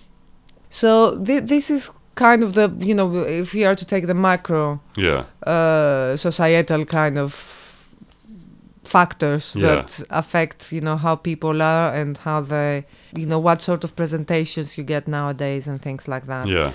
[0.71, 3.09] so thi- this is kind of the you know
[3.41, 7.33] if we are to take the macro yeah, uh, societal kind of
[8.85, 9.67] factors Yeah.
[9.67, 12.85] that affect you know how people are and how they
[13.17, 16.71] you know what sort of presentations you get nowadays and things like that yeah.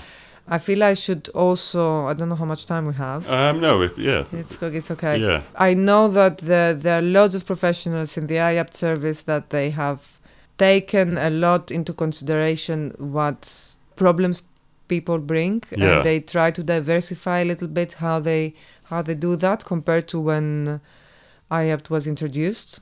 [0.48, 3.80] I feel i should also i don't know how much time we have Um, no,
[3.82, 8.16] it, yeah, it's it's okay yeah, i know that there, there are loads of professionals
[8.16, 10.18] in the IAPT service that they have
[10.58, 13.40] taken a lot into consideration what
[13.96, 14.42] problems
[14.88, 15.96] people bring Yeah.
[15.96, 18.54] and they try to diversify a little bit how they
[18.90, 20.80] how they do that compared to when
[21.50, 22.80] IAPT was introduced.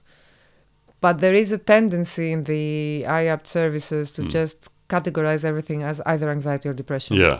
[1.00, 4.30] But there is a tendency in the IAPT services to Mm.
[4.30, 7.16] just categorize everything as either anxiety or depression.
[7.16, 7.38] Yeah.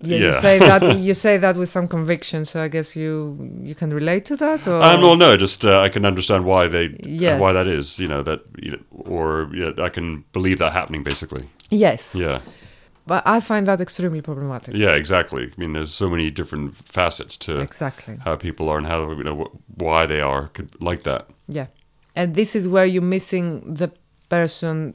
[0.00, 3.12] Yeah, you say that you say that with some conviction, so I guess you
[3.68, 4.60] you can relate to that.
[4.68, 6.84] Or Um, well, no, just uh, I can understand why they
[7.24, 7.40] Yes.
[7.40, 7.98] why that is.
[7.98, 8.82] You know that, you know,
[9.14, 11.02] or yeah, I can believe that happening.
[11.04, 12.38] Basically, yes, yeah,
[13.06, 14.74] but I find that extremely problematic.
[14.76, 15.42] yeah, exactly.
[15.44, 18.14] I mean, there's so many different facets to Exactly.
[18.24, 19.50] how people are and how you know
[19.84, 21.22] why they are could like that.
[21.48, 21.66] Yeah,
[22.14, 23.88] and this is where you're missing the
[24.28, 24.92] person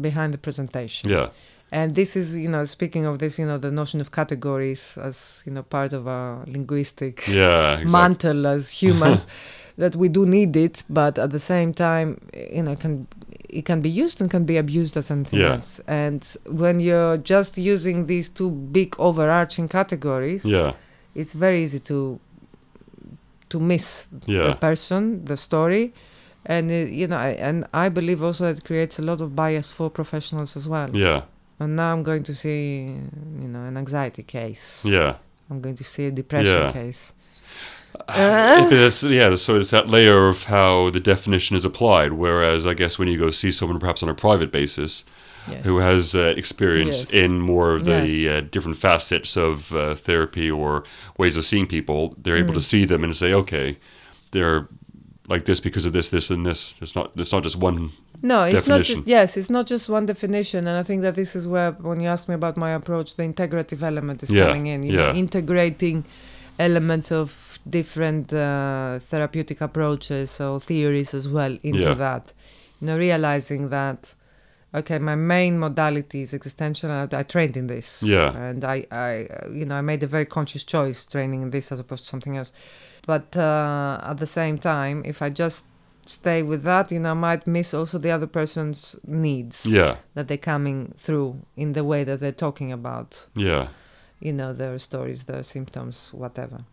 [0.00, 1.10] behind the presentation.
[1.10, 1.28] Yeah,
[1.72, 5.42] And this is, you know, speaking of this, you know, the notion of categories as,
[5.46, 7.90] you know, part of our linguistic yeah, exactly.
[7.92, 9.26] mantle as humans,
[9.76, 12.20] that we do need it, but at the same time,
[12.52, 13.06] you know, can
[13.48, 15.54] it can be used and can be abused as anything Yeah.
[15.54, 15.80] else.
[15.86, 20.72] And when you're just using these two big overarching categories, Yeah,
[21.14, 22.18] it's very easy to
[23.48, 25.92] to miss the person, the story,
[26.46, 29.34] and it, you know, I, and I believe also that it creates a lot of
[29.34, 30.90] bias for professionals as well.
[30.94, 31.22] yeah,
[31.60, 32.86] And now I'm going to see,
[33.42, 34.84] you know, an anxiety case.
[34.84, 35.16] yeah.
[35.50, 36.72] I'm going to see a depression Yeah.
[36.72, 37.12] case.
[38.08, 42.12] It is- yeah, so it's that layer of how the definition is applied.
[42.14, 45.04] Whereas, I guess when you go see someone perhaps on a private basis
[45.48, 45.64] Yes.
[45.66, 47.12] who has uh, experience Yes.
[47.12, 48.32] in more of the Yes.
[48.44, 50.84] uh, different facets of uh, therapy or
[51.18, 52.70] ways of seeing people, they're able to Mm.
[52.72, 53.76] see them and say, okay,
[54.32, 54.68] they're
[55.28, 56.76] like this because of this, this, and this.
[56.80, 57.12] It's not.
[57.16, 57.90] It's not just one.
[58.22, 58.78] no, it's not.
[58.78, 59.04] Definition.
[59.06, 62.08] yes, it's not just one definition, and I think that this is where, when you
[62.08, 64.82] ask me about my approach, the integrative element is Yeah, coming in.
[64.82, 65.14] You know, yeah.
[65.14, 66.04] integrating
[66.58, 71.94] elements of different uh, therapeutic approaches or theories as well into Yeah.
[71.94, 72.32] that.
[72.80, 74.14] You know, realizing that.
[74.76, 76.90] Okay, my main modality is existential.
[76.90, 78.02] I, I trained in this.
[78.02, 78.36] Yeah.
[78.36, 81.78] and I, I, you know, I made a very conscious choice training in this as
[81.78, 82.52] opposed to something else.
[83.06, 85.64] But uh, at the same time, if I just
[86.06, 90.28] stay with that, you know, I might miss also the other person's needs Yeah, that
[90.28, 93.68] they're coming through in the way that they're talking about, yeah,
[94.20, 96.64] you know, their stories, their symptoms, whatever.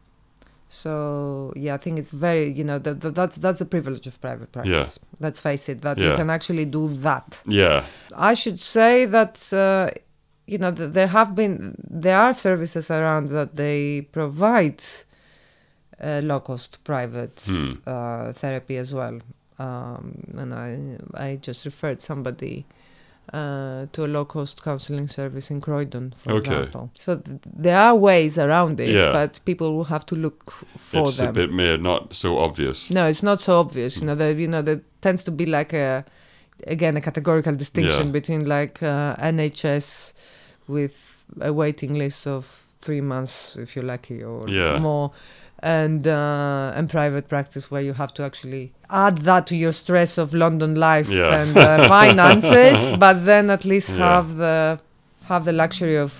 [0.70, 4.20] So yeah, I think it's very, you know, that, that that's that's the privilege of
[4.22, 5.00] private practice.
[5.02, 5.18] Yeah.
[5.20, 7.42] Let's face it, that you can actually do that.
[7.46, 7.84] yeah,
[8.16, 9.92] I should say that uh,
[10.48, 14.82] you know th- there have been there are services around that they provide
[16.24, 17.74] low cost private Hmm.
[17.86, 19.20] uh, therapy as well.
[19.60, 22.66] Um, and I I just referred somebody
[23.34, 26.52] uh, to a low cost counseling service in Croydon, for Okay.
[26.56, 26.90] example.
[26.96, 29.12] So th- there are ways around it, Yeah.
[29.14, 31.30] but people will have to look for it's them.
[31.30, 32.90] a bit not so obvious.
[32.90, 33.98] No, it's not so obvious.
[34.02, 36.04] You know, there you know there tends to be like a
[36.68, 38.12] again a categorical distinction Yeah.
[38.12, 40.14] between like uh, NHS
[40.68, 44.80] with a waiting list of three months if you're lucky or Yeah.
[44.80, 45.12] more,
[45.64, 50.18] and uh, and private practice where you have to actually add that to your stress
[50.18, 51.42] of London life Yeah.
[51.42, 53.98] and uh, finances, but then at least Yeah.
[54.16, 54.80] have the
[55.26, 56.12] have the luxury of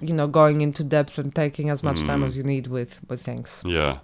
[0.00, 2.26] you know going into depth and taking as much time Mm.
[2.26, 3.62] as you need with with things.
[3.66, 3.98] Yeah,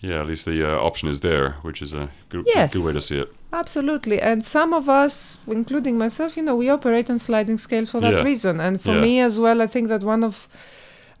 [0.00, 0.20] yeah.
[0.20, 2.72] At least the uh, option is there, which is a good, Yes.
[2.72, 3.28] good way to see it.
[3.52, 4.20] Absolutely.
[4.20, 8.12] And some of us, including myself, you know, we operate on sliding scales for that
[8.14, 8.22] Yeah.
[8.22, 8.60] reason.
[8.60, 10.48] And for me as well, I think that one of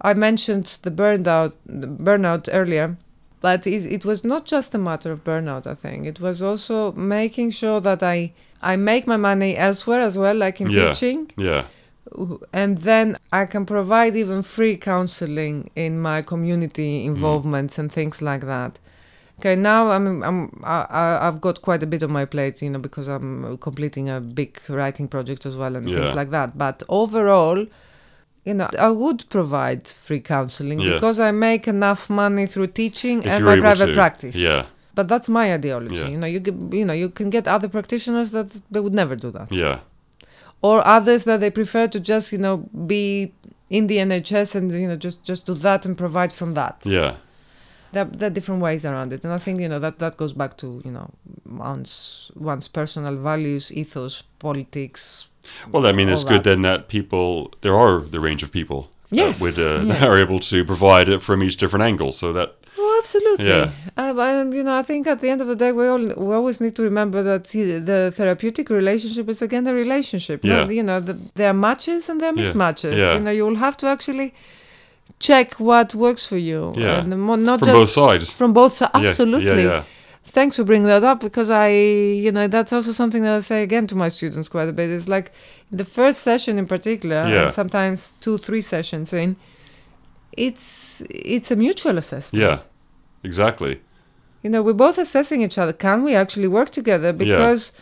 [0.00, 2.96] I mentioned the burnout the burnout earlier,
[3.40, 6.06] but it, it was not just a matter of burnout, I think.
[6.06, 8.32] It was also making sure that I
[8.62, 10.92] I make my money elsewhere as well, like in Yeah.
[10.92, 11.64] teaching, Yeah,
[12.52, 17.14] and then I can provide even free counseling in my community Mm-hmm.
[17.14, 18.78] involvements and things like that.
[19.38, 22.70] Okay, now I'm I'm I, I- I've got quite a bit on my plate, you
[22.70, 25.96] know, because I'm completing a big writing project as well and Yeah.
[26.00, 26.58] things like that.
[26.58, 27.66] But overall,
[28.44, 30.94] you know, I would provide free counseling Yeah.
[30.94, 33.94] because I make enough money through teaching if and my private to.
[33.94, 34.36] practice.
[34.36, 34.64] Yeah,
[34.94, 35.96] But that's my ideology.
[36.00, 36.08] Yeah.
[36.08, 36.40] You know, you
[36.72, 39.78] you know, you can get other practitioners that they would never do that yeah,
[40.62, 43.32] or others that they prefer to just you know be
[43.68, 46.76] in the NHS and you know just just do that and provide from that.
[46.84, 47.12] yeah,
[47.92, 50.32] There, there are different ways around it, and I think you know that that goes
[50.32, 51.08] back to you know
[51.46, 55.28] one's one's personal values, ethos, politics.
[55.72, 56.50] Well, I mean, it's good that.
[56.50, 60.06] then that people there are the range of people Yes, that would uh, yeah.
[60.08, 62.12] are able to provide it from each different angle.
[62.12, 63.48] So that Oh, absolutely.
[63.48, 63.72] Yeah.
[63.96, 66.34] Uh, and you know, I think at the end of the day, we all we
[66.34, 70.44] always need to remember that the, the therapeutic relationship is again a relationship.
[70.44, 70.60] Yeah.
[70.60, 72.96] Not, you know, the, there are matches and there are mismatches.
[72.96, 73.14] Yeah.
[73.14, 74.32] You know, you will have to actually
[75.18, 76.72] check what works for you.
[76.76, 77.00] Yeah.
[77.00, 78.32] And not from just both sides.
[78.32, 78.92] from both sides.
[78.94, 79.64] Absolutely.
[79.64, 79.84] Yeah, yeah,
[80.32, 83.62] Thanks for bringing that up because I, you know, that's also something that I say
[83.62, 84.88] again to my students quite a bit.
[84.90, 85.32] It's like
[85.72, 87.42] the first session in particular, Yeah.
[87.42, 89.36] and sometimes two, three sessions in,
[90.36, 92.42] it's it's a mutual assessment.
[92.44, 92.58] Yeah.
[93.24, 93.80] exactly.
[94.42, 95.72] you know, we're both assessing each other.
[95.72, 97.12] Can we actually work together?
[97.12, 97.72] Because,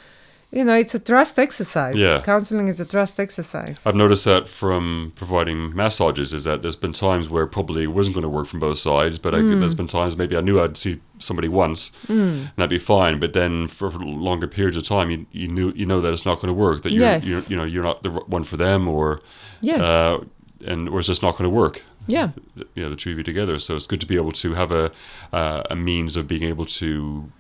[0.51, 1.95] you know, it's a trust exercise.
[1.95, 2.23] Yeah.
[2.23, 3.85] Counseling is a trust exercise.
[3.87, 8.15] I've noticed that from providing massages is that there's been times where probably it wasn't
[8.15, 9.61] going to work from both sides, but I, Mm.
[9.61, 13.33] there's been times maybe I knew I'd see somebody once and that'd be fine, but
[13.35, 16.49] then for longer periods of time, you, you knew you know that it's not going
[16.49, 17.27] to work, that you're, Yes.
[17.29, 19.21] you're you know you're not the one for them, or
[19.61, 19.81] Yes.
[19.81, 20.25] uh,
[20.65, 21.83] and or it's just not going to work.
[22.07, 22.31] yeah.
[22.75, 23.59] You know, the two of you together.
[23.59, 24.91] So it's good to be able to have a
[25.33, 27.31] uh, a means of being able to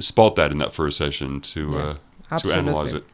[0.00, 1.78] spot that in that first session to Yeah.
[1.78, 1.96] uh,
[2.28, 2.98] to analyze Absolutely.
[2.98, 3.04] it.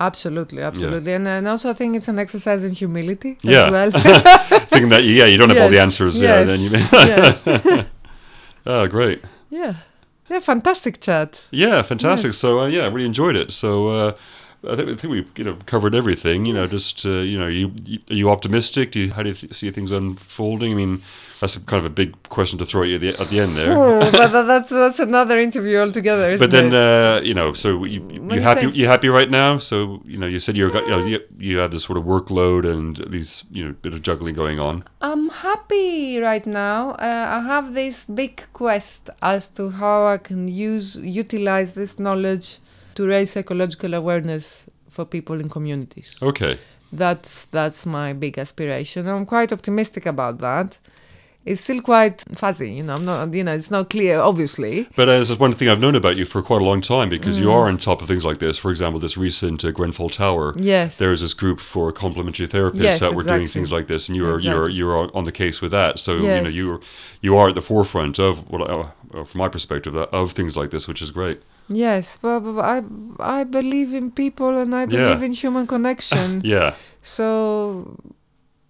[0.00, 3.66] Absolutely, absolutely, and, and also I think it's an exercise in humility Yeah.
[3.66, 3.90] as well.
[4.70, 6.20] Thinking that yeah, you don't have all the Yes, answers.
[6.20, 6.70] Yeah, then you.
[6.70, 7.42] yes.
[8.66, 9.22] oh, great.
[9.50, 9.74] yeah,
[10.28, 11.44] yeah, fantastic chat.
[11.52, 12.30] Yeah, fantastic.
[12.30, 12.38] Yes.
[12.38, 13.52] So uh, yeah, I really enjoyed it.
[13.52, 14.12] So uh,
[14.68, 16.46] I think I think we you know covered everything.
[16.46, 18.92] You know, just uh, you know, you, you are you optimistic?
[18.92, 20.72] Do you how do you th- see things unfolding?
[20.72, 21.02] I mean,
[21.42, 23.52] that's kind of a big question to throw at you at the, at the end
[23.56, 23.76] there.
[23.82, 26.30] Oh, but that's that's another interview altogether.
[26.30, 29.08] Isn't But then uh, you know, so you, you, When you you happy you happy
[29.08, 29.58] right now?
[29.58, 32.04] So you know, you said you got you, know, you you had this sort of
[32.04, 34.84] workload and these you know bit of juggling going on.
[35.00, 36.90] I'm happy right now.
[36.90, 42.58] Uh, I have this big quest as to how I can use utilize this knowledge
[42.94, 46.10] to raise ecological awareness for people in communities.
[46.22, 46.56] Okay.
[46.92, 49.08] That's that's my big aspiration.
[49.08, 50.78] I'm quite optimistic about that.
[51.44, 52.94] It's still quite fuzzy, you know.
[52.94, 54.86] I'm not, you know, it's not clear, obviously.
[54.94, 57.36] But uh, this one thing I've known about you for quite a long time because
[57.36, 57.42] Mm.
[57.42, 58.58] you are on top of things like this.
[58.58, 60.54] For example, this recent uh, Grenfell Tower.
[60.56, 60.98] Yes.
[60.98, 64.22] There's this group for complementary therapists Yes, that were doing things like this, and you
[64.22, 64.74] were you were Exactly.
[64.74, 65.98] you were on the case with that.
[65.98, 66.80] So you know you were,
[67.20, 70.56] you are at the forefront of what, uh, uh, from my perspective, uh, of things
[70.56, 71.38] like this, which is great.
[71.68, 72.82] Yes, but, but I
[73.40, 76.40] I believe in people and I believe in human connection.
[76.54, 77.96] Yeah, So,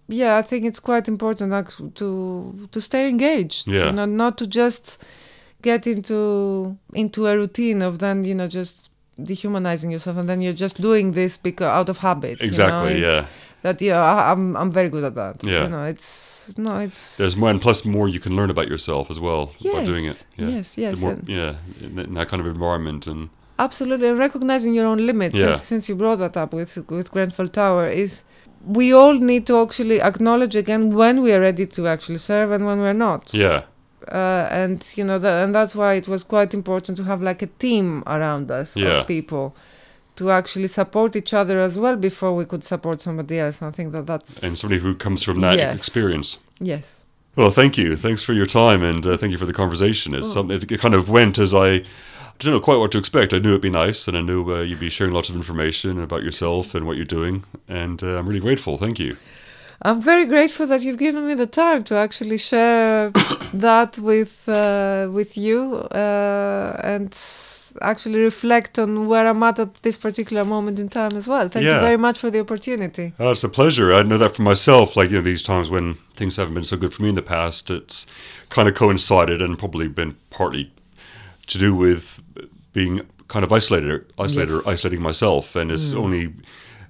[0.07, 3.67] yeah, I think it's quite important ac- to to stay engaged.
[3.67, 3.85] Yeah.
[3.87, 5.01] You know, not to just
[5.61, 8.89] get into into a routine of then you know just
[9.23, 12.39] dehumanizing yourself and then you're just doing this because out of habit.
[12.41, 13.01] you know, exactly.
[13.01, 13.25] yeah,
[13.61, 15.43] That yeah, I, I'm I'm very good at that.
[15.43, 15.63] Yeah.
[15.63, 19.09] You know, it's no, it's there's more, and plus more you can learn about yourself
[19.09, 20.25] as well yes, by doing it.
[20.35, 20.47] Yeah.
[20.55, 23.29] Yes, yes, more, yeah, in, in that kind of environment, and
[23.59, 24.07] absolutely.
[24.09, 25.45] And recognizing your own limits, Yeah.
[25.53, 28.23] since, since you brought that up with with Grenfell Tower, is
[28.65, 32.65] we all need to actually acknowledge again when we are ready to actually serve and
[32.65, 33.33] when we're not.
[33.33, 33.63] yeah,
[34.11, 37.41] uh, and you know that, and that's why it was quite important to have like
[37.41, 39.01] a team around us Yeah.
[39.01, 39.55] of people
[40.15, 43.61] to actually support each other as well before we could support somebody else.
[43.61, 45.75] And I think that that's and somebody who comes from that Yes.
[45.75, 46.37] experience.
[46.59, 47.03] yes,
[47.35, 47.95] Well, thank you.
[47.95, 50.13] Thanks for your time and uh, thank you for the conversation.
[50.13, 51.81] It's something it kind of went as I
[52.43, 53.33] didn't know quite what to expect.
[53.33, 55.99] I knew it'd be nice, and I knew uh, you'd be sharing lots of information
[56.01, 57.43] about yourself and what you're doing.
[57.67, 58.77] And uh, I'm really grateful.
[58.77, 59.17] Thank you.
[59.81, 63.09] I'm very grateful that you've given me the time to actually share
[63.53, 67.17] that with uh, with you uh, and
[67.81, 71.47] actually reflect on where I'm at at this particular moment in time as well.
[71.49, 71.75] Thank Yeah.
[71.75, 73.13] you very much for the opportunity.
[73.19, 73.93] Oh, it's a pleasure.
[73.93, 74.95] I know that for myself.
[74.95, 77.21] Like you know, these times when things haven't been so good for me in the
[77.23, 78.05] past, it's
[78.49, 80.71] kind of coincided and probably been partly
[81.47, 82.21] to do with
[82.73, 84.67] being kind of isolated, isolated, Yes.
[84.67, 85.55] isolating myself.
[85.55, 86.33] And it's only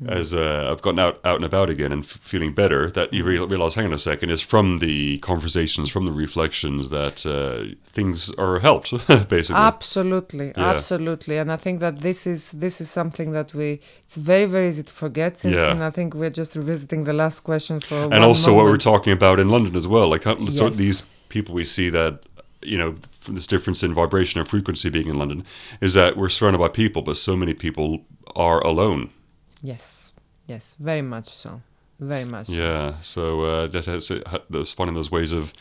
[0.08, 3.24] as uh, I've gotten out, out and about again and f- feeling better that you
[3.24, 7.74] real realize, hang on a second, it's from the conversations, from the reflections that uh,
[7.94, 8.92] things are helped,
[9.30, 9.56] basically.
[9.56, 10.72] Absolutely, Yeah.
[10.72, 13.80] absolutely, and I think that this is this is something that we.
[14.06, 15.38] It's very very easy to forget.
[15.40, 15.72] Since Yeah.
[15.72, 17.96] and I think we're just revisiting the last question for.
[18.14, 20.10] and also what we're talking about in London as well.
[20.10, 20.76] Like how, so Yes.
[20.76, 22.14] these people we see that
[22.66, 22.96] you know
[23.28, 25.46] this difference in vibration and frequency being in London
[25.82, 28.06] is that we're surrounded by people, but so many people
[28.36, 29.10] are alone.
[29.62, 30.14] Yes,
[30.48, 31.62] yes, very much so,
[32.00, 32.48] very much.
[32.48, 32.54] so.
[32.54, 34.12] Yeah, so uh, that has,
[34.50, 35.54] those finding those ways of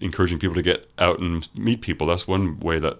[0.00, 2.06] encouraging people to get out and meet people.
[2.06, 2.98] That's one way that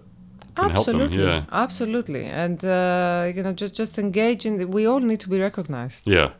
[0.55, 1.45] can Absolutely, help them.
[1.49, 4.57] Yeah, absolutely, and uh, you know, just just engage in.
[4.57, 6.31] The, we all need to be recognized, yeah,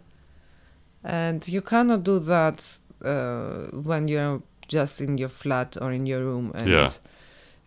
[1.03, 6.21] and you cannot do that uh, when you're just in your flat or in your
[6.21, 6.69] room and.
[6.69, 6.89] Yeah.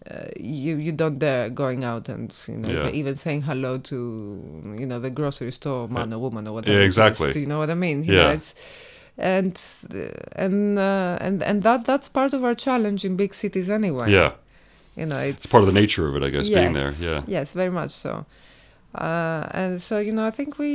[0.09, 2.91] Uh, you you don't dare going out and you know Yeah.
[2.95, 3.97] even saying hello to
[4.79, 6.79] you know the grocery store man or woman or whatever.
[6.79, 7.33] Yeah, exactly.
[7.33, 8.05] Do you know what I mean?
[8.05, 8.31] Yeah.
[8.31, 8.55] it's,
[9.19, 9.59] and
[10.37, 14.13] and uh, and and that that's part of our challenge in big cities anyway.
[14.13, 14.33] yeah.
[14.97, 16.93] You know, it's It's part of the nature of it, I guess, being there.
[16.93, 18.27] Yes, Yeah, Yes, very much so.
[18.95, 20.71] Uh, and so you know, I think we,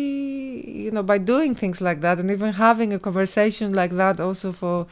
[0.86, 4.52] you know, by doing things like that, and even having a conversation like that, also
[4.52, 4.86] for,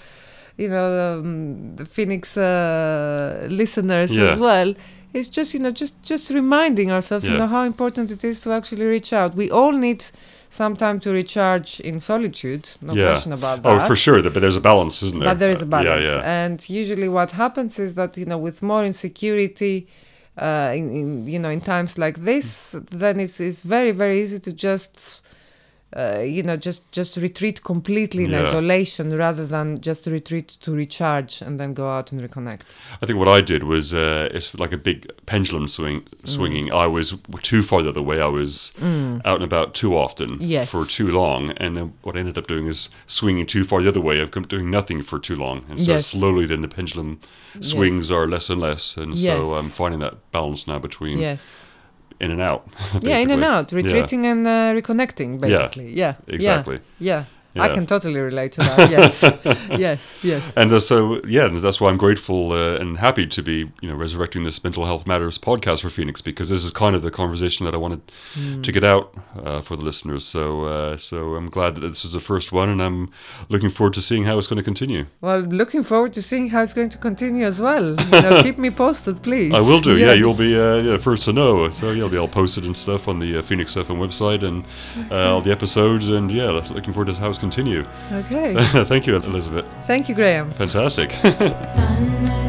[0.64, 0.88] you know,
[1.20, 4.32] um, the Phoenix uh, listeners Yeah.
[4.32, 4.70] as well,
[5.18, 8.49] it's just you know, just just reminding ourselves, you know, how important it is to
[8.60, 9.30] actually reach out.
[9.43, 10.01] We all need
[10.62, 12.64] some time to recharge in solitude.
[12.82, 13.10] No Yeah.
[13.12, 13.72] question about that.
[13.72, 14.20] Oh, for sure.
[14.34, 15.30] But there's a balance, isn't there?
[15.32, 16.03] But there is a Uh, balance.
[16.05, 16.43] Yeah, yeah.
[16.45, 19.76] And usually what happens is that, you know, with more insecurity,
[20.47, 22.47] uh, in, in you know in times like this,
[23.03, 24.93] then it's it's very very easy to just
[25.95, 28.43] uh, you know just just retreat completely in Yeah.
[28.43, 32.77] isolation rather than just retreat to recharge and then go out and reconnect.
[33.01, 36.71] I think what I did was uh, it's like a big pendulum swing swinging.
[36.71, 38.21] I was too far the other way.
[38.21, 38.71] I was
[39.25, 40.69] out and about too often Yes.
[40.69, 43.89] for too long, and then what I ended up doing is swinging too far the
[43.89, 44.21] other way.
[44.21, 46.07] I've doing nothing for too long, and so Yes.
[46.07, 47.19] slowly then the pendulum
[47.61, 51.67] swings are less and less, and so I'm finding that balance now between Yes.
[52.20, 52.67] In and out.
[53.01, 53.78] Yeah, in and out, Yeah.
[53.82, 55.93] retreating and uh, reconnecting, basically.
[55.93, 56.15] Yeah.
[56.28, 56.80] yeah, Exactly.
[56.99, 57.24] Yeah.
[57.62, 58.89] I can totally relate to that.
[58.91, 59.24] Yes.
[59.80, 60.18] yes.
[60.22, 60.53] Yes.
[60.55, 63.95] And uh, so, yeah, that's why I'm grateful uh, and happy to be, you know,
[63.95, 67.66] resurrecting this Mental Health Matters podcast for Phoenix because this is kind of the conversation
[67.66, 68.01] that I wanted
[68.34, 68.62] Hmm.
[68.62, 70.24] to get out uh, for the listeners.
[70.26, 73.10] So, uh, so I'm glad that this is the first one, and I'm
[73.49, 75.05] looking forward to seeing how it's going to continue.
[75.22, 77.95] Well, looking forward to seeing how it's going to continue as well.
[77.99, 79.53] You know, keep me posted, please.
[79.53, 79.97] I will do.
[79.97, 81.70] Yeah, you'll be uh, yeah, first to know.
[81.70, 84.64] So yeah, I'll be all posted and stuff on the uh, Phoenix FM website and
[85.12, 86.10] uh, all the episodes.
[86.10, 87.84] And yeah, looking forward to how it's continue.
[88.12, 88.54] Okay.
[88.86, 89.66] Thank you, Elisavet.
[89.86, 90.52] Thank you, Graham.
[90.52, 91.12] Fantastic.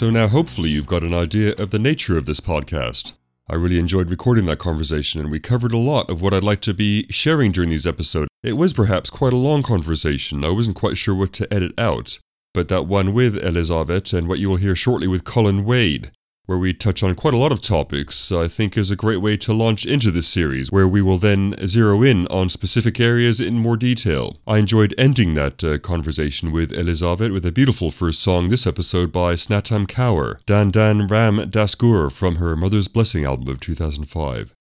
[0.00, 3.12] So now hopefully you've got an idea of the nature of this podcast.
[3.50, 6.62] I really enjoyed recording that conversation and we covered a lot of what I'd like
[6.62, 8.30] to be sharing during these episodes.
[8.42, 10.42] It was perhaps quite a long conversation.
[10.42, 12.18] I wasn't quite sure what to edit out.
[12.54, 16.12] But that one with Elisavet and what you will hear shortly with Colin Wade,
[16.50, 19.36] where we touch on quite a lot of topics, I think is a great way
[19.36, 23.60] to launch into this series, where we will then zero in on specific areas in
[23.60, 24.40] more detail.
[24.48, 29.12] I enjoyed ending that uh, conversation with Elisavet with a beautiful first song this episode
[29.12, 34.52] by Snatam Kaur, Dhan Dhan Ram Das Gur from her Mother's Blessing album of 2005.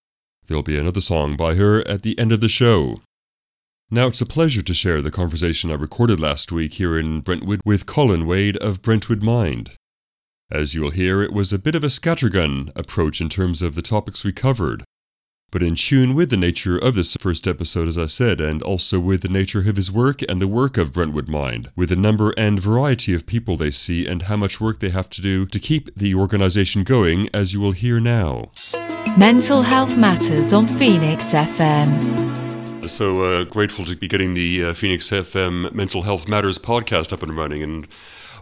[0.45, 2.97] There'll be another song by her at the end of the show.
[3.89, 7.61] Now, it's a pleasure to share the conversation I recorded last week here in Brentwood
[7.65, 9.71] with Colin Wade of Brentwood Mind.
[10.51, 13.83] As you'll hear, it was a bit of a scattergun approach in terms of the
[13.83, 14.83] topics we covered,
[15.51, 18.99] but in tune with the nature of this first episode, as I said, and also
[18.99, 22.33] with the nature of his work and the work of Brentwood Mind, with the number
[22.35, 25.59] and variety of people they see and how much work they have to do to
[25.59, 28.49] keep the organization going, as you will hear now.
[29.19, 32.89] Mental Health Matters on Phoenix FM.
[32.89, 37.21] So uh, grateful to be getting the uh, Phoenix FM Mental Health Matters podcast up
[37.21, 37.61] and running.
[37.61, 37.87] And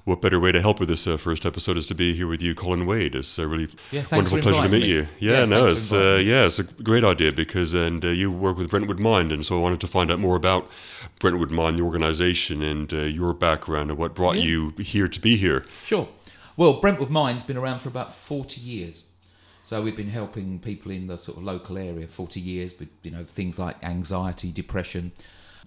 [0.07, 2.41] what better way to help with this uh, first episode is to be here with
[2.41, 3.13] you, Colin Wade.
[3.13, 4.87] It's a really Yeah, wonderful pleasure to meet me.
[4.87, 5.07] you.
[5.19, 8.55] Yeah, Yeah, no, it's uh, yeah, it's a great idea because and uh, you work
[8.55, 10.69] with Brentwood Mind, and so I wanted to find out more about
[11.19, 14.43] Brentwood Mind, the organization, and uh, your background and what brought Yeah.
[14.43, 15.65] you here to be here.
[15.83, 16.07] Sure.
[16.55, 19.03] Well, Brentwood Mind's been around for about 40 years.
[19.63, 23.11] So we've been helping people in the sort of local area 40 years with, you
[23.11, 25.11] know, things like anxiety, depression.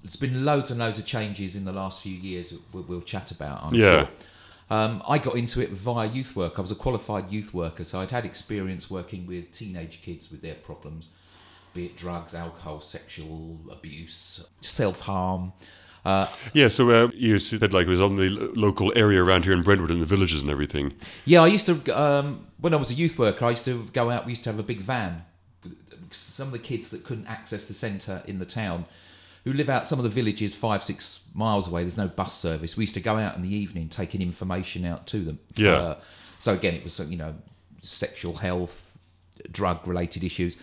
[0.03, 3.31] There's been loads and loads of changes in the last few years we'll, we'll chat
[3.31, 3.99] about, I'm Yeah.
[3.99, 4.09] sure.
[4.70, 6.59] Um, I got into it via youth work.
[6.59, 10.42] I was a qualified youth worker, so I'd had experience working with teenage kids with
[10.42, 11.09] their problems,
[11.74, 15.52] be it drugs, alcohol, sexual abuse, self harm.
[16.05, 19.52] Uh, Yeah, so uh, you said like it was on the local area around here
[19.52, 20.94] in Brentwood and the villages and everything.
[21.24, 23.44] Yeah, I used to um, when I was a youth worker.
[23.44, 24.24] I used to go out.
[24.24, 25.24] We used to have a big van.
[26.12, 28.86] Some of the kids that couldn't access the centre in the town,
[29.45, 31.83] who live out some of the villages five six miles away.
[31.83, 32.77] There's no bus service.
[32.77, 35.39] We used to go out in the evening, taking information out to them.
[35.55, 35.73] Yeah.
[35.73, 36.01] Uh,
[36.39, 37.35] so again, it was you know
[37.83, 38.97] sexual health,
[39.51, 40.57] drug related issues.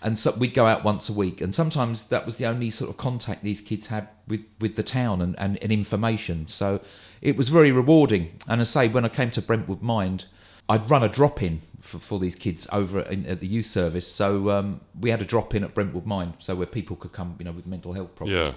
[0.00, 2.88] And so we'd go out once a week, and sometimes that was the only sort
[2.88, 6.46] of contact these kids had with, with the town and, and, and information.
[6.46, 6.80] So
[7.20, 8.38] it was very rewarding.
[8.46, 10.26] And I say, when I came to Brentwood Mind,
[10.68, 14.06] I'd run a drop in for, for these kids over in, at the youth service.
[14.06, 17.36] So um, we had a drop in at Brentwood Mind, so where people could come,
[17.38, 18.52] you know, with mental health problems.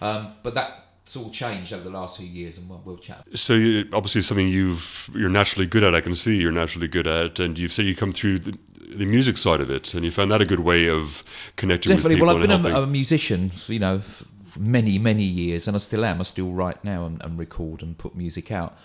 [0.00, 3.24] Um, but that's all changed over the last few years, and we'll, we'll chat.
[3.34, 5.94] So you, obviously it's something you've you're naturally good at.
[5.94, 8.58] I can see you're naturally good at, and you've said you come through the,
[8.96, 11.22] the music side of it, and you found that a good way of
[11.56, 11.90] connecting.
[11.90, 12.20] Definitely.
[12.20, 12.72] With people Definitely.
[12.72, 16.04] Well, I've been a, a musician, you know, for many, many years, and I still
[16.04, 16.18] am.
[16.18, 18.76] I still write now and, and record and put music out.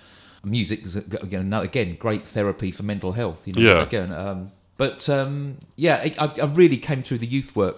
[0.49, 3.47] Music is again, again great therapy for mental health.
[3.47, 3.83] You know, Yeah.
[3.83, 7.77] Again, um, but um, yeah, I, I really came through the youth work.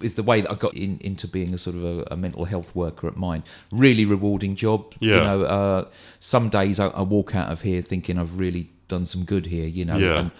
[0.00, 2.46] Is the way that I got in, into being a sort of a, a mental
[2.46, 3.42] health worker at Mind.
[3.70, 4.94] Really rewarding job.
[4.98, 5.16] Yeah.
[5.16, 5.84] You know, uh,
[6.20, 9.68] some days I, I walk out of here thinking I've really done some good here.
[9.68, 10.18] You know, Yeah.
[10.18, 10.30] and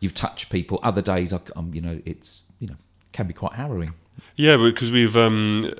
[0.00, 0.80] you've touched people.
[0.82, 2.76] Other days, I, am you know, it's you know
[3.12, 3.92] can be quite harrowing.
[4.40, 5.70] Yeah, because we've um,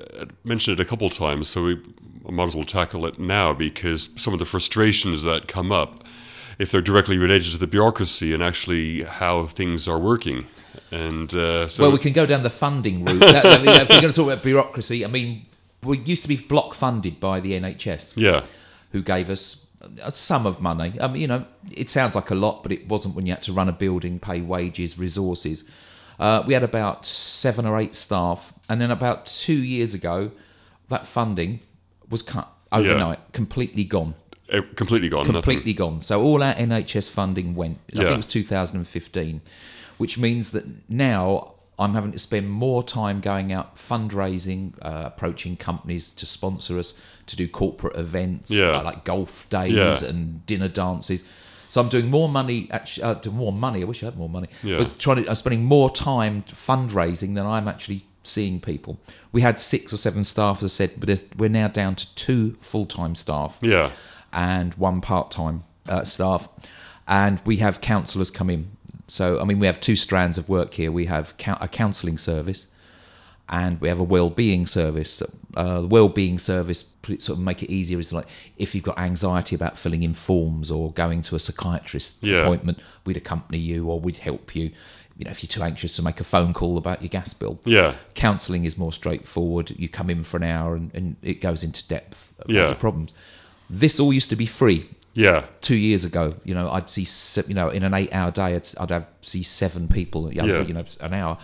[0.43, 1.81] mentioned it a couple of times, so we
[2.29, 6.03] might as well tackle it now because some of the frustrations that come up,
[6.59, 10.45] if they're directly related to the bureaucracy and actually how things are working,
[10.91, 13.21] and uh, so well, we can go down the funding route.
[13.21, 15.47] That- I mean, if we're going to talk about bureaucracy, I mean,
[15.81, 18.45] we used to be block funded by the NHS, yeah,
[18.91, 19.65] who gave us
[20.03, 20.93] a sum of money.
[21.01, 23.41] I mean, you know, it sounds like a lot, but it wasn't when you had
[23.43, 25.63] to run a building, pay wages, resources.
[26.19, 30.31] Uh, we had about seven or eight staff, and then about two years ago,
[30.89, 31.59] that funding
[32.09, 34.13] was cut overnight, completely gone
[34.49, 35.19] eh, completely gone.
[35.21, 35.33] nothing.
[35.33, 36.01] completely gone.
[36.01, 37.77] So all our NHS funding went.
[37.93, 38.03] I Yeah.
[38.03, 39.41] think it was 2015,
[39.97, 45.55] which means that now I'm having to spend more time going out fundraising, uh, approaching
[45.57, 46.93] companies to sponsor us,
[47.25, 48.77] to do corporate events Yeah.
[48.79, 50.03] uh, like golf days Yeah.
[50.09, 51.23] and dinner dances.
[51.71, 52.67] So I'm doing more money.
[52.69, 53.81] Actually, uh, doing more money.
[53.81, 54.49] I wish I had more money.
[54.61, 54.75] Yeah.
[54.75, 55.29] I was trying to.
[55.29, 58.99] I'm spending more time fundraising than I'm actually seeing people.
[59.31, 62.57] We had six or seven staff, as I said, but we're now down to two
[62.59, 63.91] full-time staff Yeah,
[64.33, 66.49] and one part-time uh, staff,
[67.07, 68.71] and we have counsellors come in.
[69.07, 70.91] So I mean, we have two strands of work here.
[70.91, 72.67] We have a counselling service,
[73.51, 75.21] and we have a well-being service.
[75.55, 79.53] Uh, the well-being service sort of make it easier is like if you've got anxiety
[79.55, 82.37] about filling in forms or going to a psychiatrist Yeah.
[82.43, 84.71] appointment, we'd accompany you or we'd help you.
[85.17, 87.59] You know, if you're too anxious to make a phone call about your gas bill,
[87.65, 89.71] yeah, counselling is more straightforward.
[89.77, 92.65] You come in for an hour and, and it goes into depth about Yeah.
[92.67, 93.13] your problems.
[93.69, 96.35] This all used to be free yeah, two years ago.
[96.45, 97.05] You know, I'd see
[97.47, 100.31] you know in an eight-hour day, I'd, I'd have see seven people.
[100.33, 100.61] You know, Yeah.
[100.65, 101.37] you know an hour.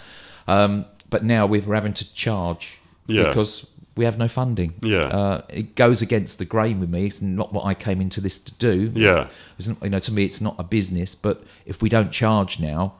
[0.47, 3.25] Um, but now we're having to charge Yeah.
[3.29, 3.65] because
[3.95, 4.75] we have no funding.
[4.83, 5.05] Yeah.
[5.07, 7.05] uh, it goes against the grain with me.
[7.07, 8.91] It's not what I came into this to do.
[8.93, 9.27] yeah.
[9.57, 11.15] It's not, you know, to me, it's not a business.
[11.15, 12.93] But if we don't charge now,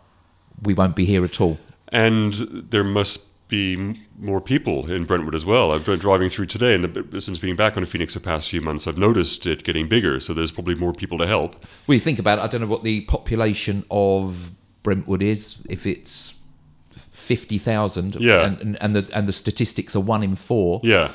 [0.64, 1.60] we won't be here at all.
[1.90, 5.72] And there must be more people in Brentwood as well.
[5.72, 8.60] I've been driving through today, and the, since being back on Phoenix the past few
[8.60, 10.20] months, I've noticed it getting bigger.
[10.20, 11.64] So there's probably more people to help.
[11.86, 14.52] Well, you think about it, I don't know what the population of
[14.84, 16.34] Brentwood is, if it's
[17.28, 18.16] 50,000.
[18.16, 18.46] Yeah.
[18.46, 21.12] And, and, and, the, and the statistics are one in four, Yeah,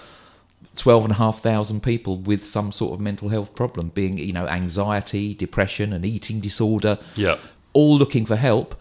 [0.77, 6.05] 12,500 people with some sort of mental health problem, being, you know, anxiety, depression, and
[6.05, 7.37] eating disorder, yeah,
[7.73, 8.75] all looking for help.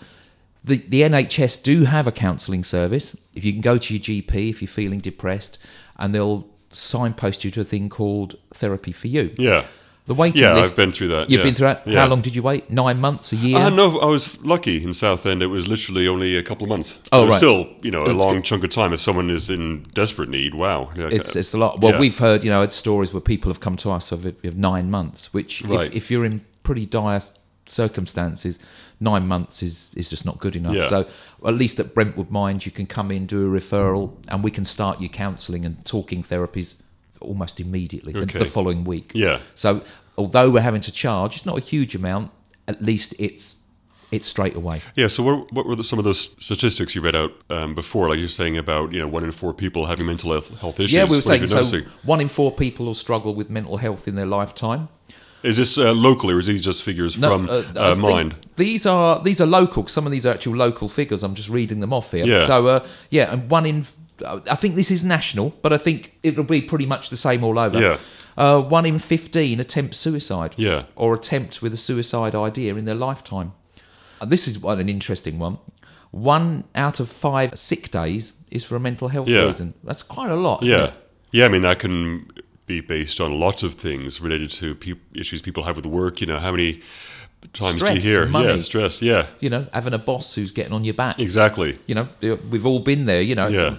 [0.64, 3.16] The, the NHS do have a counselling service.
[3.34, 5.58] If you can go to your GP if you're feeling depressed,
[5.98, 9.34] and they'll signpost you to a thing called Therapy for You.
[9.38, 9.66] yeah.
[10.07, 10.72] The waiting Yeah, list.
[10.72, 11.30] I've been through that.
[11.30, 11.45] You've yeah.
[11.45, 11.88] been through that.
[11.88, 11.99] Yeah.
[12.02, 12.69] How long did you wait?
[12.72, 13.57] Nine months, a year.
[13.57, 15.44] Uh, no, I was lucky in Southend.
[15.44, 16.99] It was literally only a couple of months.
[17.11, 17.38] Oh, it was right.
[17.38, 18.94] Still, you know, a long chunk of time.
[18.94, 20.91] If someone is in desperate need, wow.
[20.95, 21.82] It's it's a lot.
[21.82, 21.99] Well, Yeah.
[21.99, 24.90] we've heard you know had stories where people have come to us of, of nine
[24.90, 25.88] months, which Right.
[25.88, 27.22] if, if you're in pretty dire
[27.68, 28.60] circumstances,
[28.99, 30.88] nine months is is just not good enough.
[30.88, 31.07] So
[31.45, 34.64] at least at Brentwood Mind, you can come in, do a referral, and we can
[34.64, 36.76] start your counselling and talking therapies
[37.22, 38.39] almost immediately the, Okay.
[38.39, 39.11] the following week.
[39.14, 39.39] Yeah.
[39.56, 39.81] So
[40.18, 42.31] although we're having to charge, it's not a huge amount.
[42.68, 43.56] At least it's
[44.11, 44.81] it's straight away.
[44.95, 45.07] Yeah.
[45.07, 48.10] So, what, what were the, some of those statistics you read out um, before?
[48.10, 50.93] Like you're saying about you know one in four people having mental health, health issues.
[50.93, 51.56] Yeah, we were What saying so.
[51.57, 51.85] noticing?
[52.03, 54.89] One in four people will struggle with mental health in their lifetime.
[55.43, 58.35] Is this uh, locally, or is these just figures from uh, uh, Mind?
[58.57, 59.88] These are these are local.
[59.88, 61.23] Some of these are actual local figures.
[61.23, 62.26] I'm just reading them off here.
[62.26, 62.41] Yeah.
[62.41, 63.85] So uh, yeah, and one in.
[64.26, 67.57] I think this is national, but I think it'll be pretty much the same all
[67.60, 67.80] over.
[67.80, 67.98] Yeah.
[68.38, 70.53] Uh, one in 15 attempt suicide.
[70.57, 70.84] Yeah.
[70.95, 73.53] Or attempt with a suicide idea in their lifetime.
[74.22, 75.57] And this is one an interesting one.
[76.11, 79.43] One out of five sick days is for a mental health Yeah.
[79.45, 79.73] reason.
[79.84, 80.61] That's quite a lot.
[80.64, 80.91] Yeah,
[81.31, 81.45] yeah.
[81.45, 82.27] I mean, that can
[82.65, 86.22] be based on lots of things related to peop issues people have with work.
[86.22, 86.81] You know, how many
[87.53, 88.26] times Stress, do you hear?
[88.27, 88.56] money.
[88.56, 89.02] Yeah, stress.
[89.02, 91.18] Yeah, You know, having a boss who's getting on your back.
[91.19, 91.80] exactly.
[91.88, 93.22] You know, we've all been there.
[93.22, 93.76] You know, Yeah.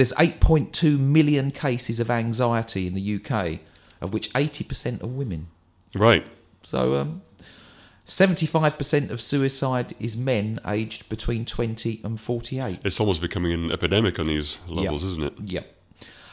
[0.00, 3.60] There's 8.2 million cases of anxiety in the UK,
[4.00, 5.48] of which 80% are women.
[5.94, 6.26] Right.
[6.62, 7.20] So, um,
[8.06, 12.78] 75% of suicide is men aged between 20 and 48.
[12.82, 15.34] It's almost becoming an epidemic on these levels, isn't it?
[15.44, 15.76] Yep.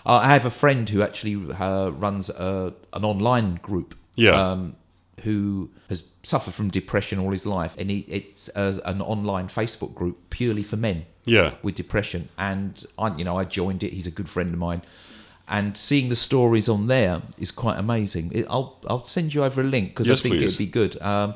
[0.06, 3.96] Uh, I have a friend who actually uh, runs a, an online group.
[4.16, 4.32] Yeah.
[4.32, 4.78] Um,
[5.24, 9.96] who has suffered from depression all his life, and he, it's a, an online Facebook
[9.96, 11.54] group purely for men Yeah.
[11.62, 12.30] with depression.
[12.38, 13.94] And I, you know, I joined it.
[13.94, 14.82] He's a good friend of mine,
[15.48, 18.32] and seeing the stories on there is quite amazing.
[18.34, 20.46] It, I'll I'll send you over a link because Yes, I think please.
[20.46, 21.00] it'd be good.
[21.02, 21.36] Um,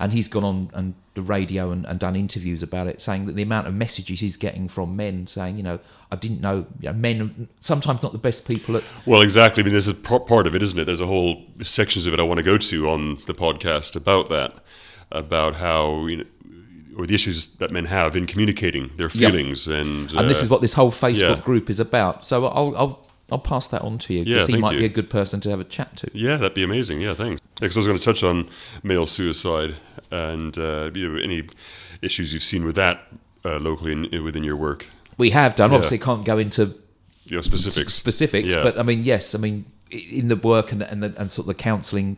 [0.00, 3.36] and he's gone on and the radio and, and done interviews about it, saying that
[3.36, 5.78] the amount of messages he's getting from men saying, you know,
[6.10, 8.92] I didn't know, you know men are sometimes not the best people at.
[9.06, 9.62] Well, exactly.
[9.62, 10.86] I mean, this is par- part of it, isn't it?
[10.86, 14.28] There's a whole sections of it I want to go to on the podcast about
[14.30, 14.54] that,
[15.12, 16.24] about how you know,
[16.96, 19.28] or the issues that men have in communicating their Yeah.
[19.30, 21.42] feelings, and And this uh, is what this whole Facebook yeah.
[21.42, 22.24] group is about.
[22.26, 24.80] So I'll I'll I'll pass that on to you Yeah, because he might you.
[24.80, 26.10] be a good person to have a chat to.
[26.12, 27.00] Yeah, that'd be amazing.
[27.00, 27.40] Yeah, thanks.
[27.60, 28.48] Because I was going to touch on
[28.82, 29.76] male suicide
[30.10, 31.48] and uh, you know, any
[32.02, 33.06] issues you've seen with that
[33.44, 34.86] uh, locally in, within your work.
[35.16, 35.70] We have done.
[35.70, 35.76] Yeah.
[35.76, 36.74] Obviously, can't go into
[37.24, 37.94] your specifics.
[37.94, 38.62] specifics, Yeah.
[38.64, 41.56] but I mean, yes, I mean, in the work and and, the, and sort of
[41.56, 42.16] the counselling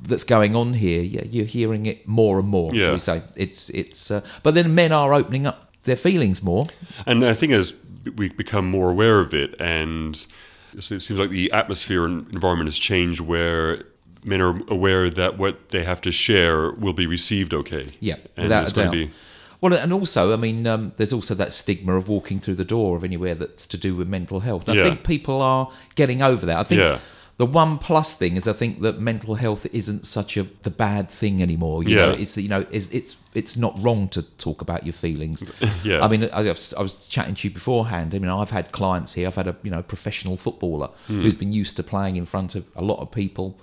[0.00, 2.70] that's going on here, yeah, you're hearing it more and more.
[2.72, 2.86] Yeah.
[2.86, 6.66] Shall we say it's it's, uh, but then men are opening up their feelings more.
[7.06, 7.74] And I think as
[8.16, 10.26] we become more aware of it, and
[10.76, 13.84] it seems like the atmosphere and environment has changed where
[14.24, 17.92] men are aware that what they have to share will be received okay.
[18.00, 18.92] Yeah, and without a doubt.
[18.92, 19.10] be
[19.60, 22.96] Well, and also, I mean, um, there's also that stigma of walking through the door
[22.96, 24.68] of anywhere that's to do with mental health.
[24.68, 24.84] And Yeah.
[24.84, 26.58] I think people are getting over that.
[26.58, 26.98] I think Yeah.
[27.36, 31.10] The one plus thing is I think that mental health isn't such a the bad
[31.10, 31.82] thing anymore.
[31.82, 32.06] You Yeah.
[32.06, 35.42] know, it's you know, it's it's it's not wrong to talk about your feelings.
[35.84, 36.00] Yeah.
[36.04, 38.14] I mean, I, I was chatting to you beforehand.
[38.14, 39.26] I mean, I've had clients here.
[39.26, 41.22] I've had a you know professional footballer Hmm.
[41.22, 43.58] who's been used to playing in front of a lot of people.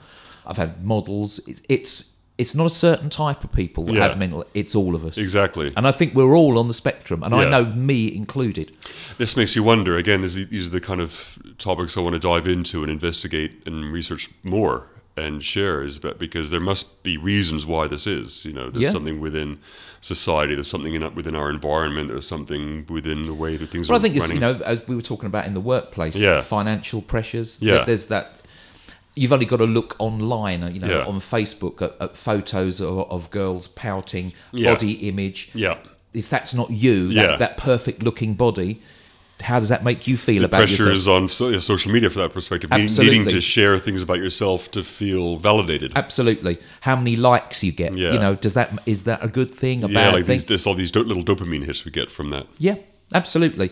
[0.45, 1.39] I've had models.
[1.47, 2.11] It's it's,
[2.41, 4.07] it's not a certain type of people that Yeah.
[4.07, 4.43] have mental.
[4.53, 5.17] It's all of us.
[5.17, 5.71] Exactly.
[5.77, 8.71] And I think we're all on the spectrum, and I know me included.
[9.17, 10.21] This makes you wonder again.
[10.21, 14.29] These are the kind of topics I want to dive into and investigate and research
[14.43, 14.87] more
[15.17, 18.45] and share is that because there must be reasons why this is.
[18.45, 18.91] You know, there's Yeah.
[18.91, 19.59] something within
[19.99, 20.55] society.
[20.55, 22.07] There's something in within our environment.
[22.07, 24.79] There's something within the way that things Well, are I think it's you know as
[24.87, 26.41] we were talking about in the workplace, Yeah.
[26.41, 27.57] financial pressures.
[27.59, 27.83] Yeah.
[27.83, 28.37] There's that.
[29.15, 31.05] You've only got to look online, you know, Yeah.
[31.05, 34.73] on Facebook at, at photos of, of girls pouting, Yeah.
[34.73, 35.49] body image.
[35.53, 35.77] yeah.
[36.13, 37.27] If that's not you, Yeah.
[37.27, 38.81] that, that perfect looking body,
[39.41, 40.95] how does that make you feel the about pressure yourself?
[40.95, 44.17] is on so, yeah, social media for that perspective, ne- needing to share things about
[44.19, 45.91] yourself to feel validated.
[45.95, 46.57] Absolutely.
[46.81, 47.97] How many likes you get?
[47.97, 48.13] Yeah.
[48.13, 49.83] You know, does that is that a good thing?
[49.83, 50.35] A yeah, bad like thing?
[50.37, 52.45] these, there's all these do- little dopamine hits we get from that.
[52.59, 52.75] Yeah,
[53.13, 53.71] absolutely.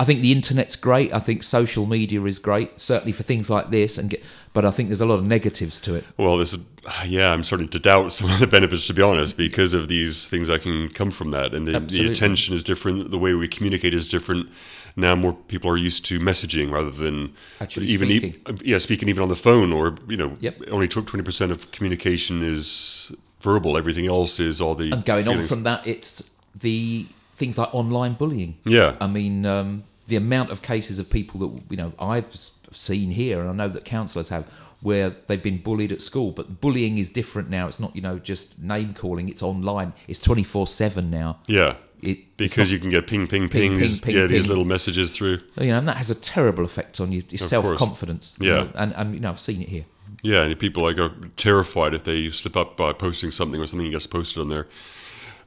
[0.00, 1.12] I think the internet's great.
[1.12, 3.98] I think social media is great, certainly for things like this.
[3.98, 4.22] And get,
[4.54, 6.04] but I think there's a lot of negatives to it.
[6.16, 6.60] Well, this is
[7.06, 7.30] yeah.
[7.32, 10.48] I'm starting to doubt some of the benefits, to be honest, because of these things
[10.48, 13.10] that can come from that, and the, the attention is different.
[13.10, 14.48] The way we communicate is different.
[14.96, 18.60] Now, more people are used to messaging rather than Actually even e- speaking.
[18.64, 20.62] yeah, speaking even on the phone, or you know, Yep.
[20.70, 23.12] only twenty percent of communication is
[23.42, 23.76] verbal.
[23.76, 27.06] Everything else is all the And going on from that, it's the
[27.36, 28.56] things like online bullying.
[28.64, 28.94] Yeah.
[29.00, 32.26] I mean, um, the amount of cases of people that you know I've
[32.72, 34.44] seen here, and I know that counsellors have,
[34.82, 36.30] where they've been bullied at school.
[36.32, 37.66] But bullying is different now.
[37.68, 39.28] It's not you know just name calling.
[39.28, 39.92] It's online.
[40.08, 41.38] It's twenty four seven now.
[41.48, 41.76] yeah.
[42.02, 44.64] It, Because not- you can get ping, ping, Ping, ping, ping, yeah, ping, these little
[44.64, 45.40] messages through.
[45.60, 48.38] you know, and that has a terrible effect on you, your self confidence.
[48.40, 48.68] Yeah.
[48.74, 49.84] and, and you know I've seen it here.
[50.22, 53.90] Yeah, and people like are terrified if they slip up by posting something or something
[53.90, 54.66] gets posted on their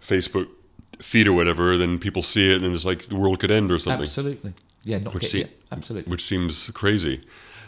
[0.07, 0.47] Facebook
[1.01, 1.77] feed or whatever.
[1.77, 4.53] Then people see it, and it's like the world could end or something, Absolutely.
[4.83, 6.11] Yeah, not Which get, se- yeah, absolutely.
[6.11, 7.23] which seems crazy.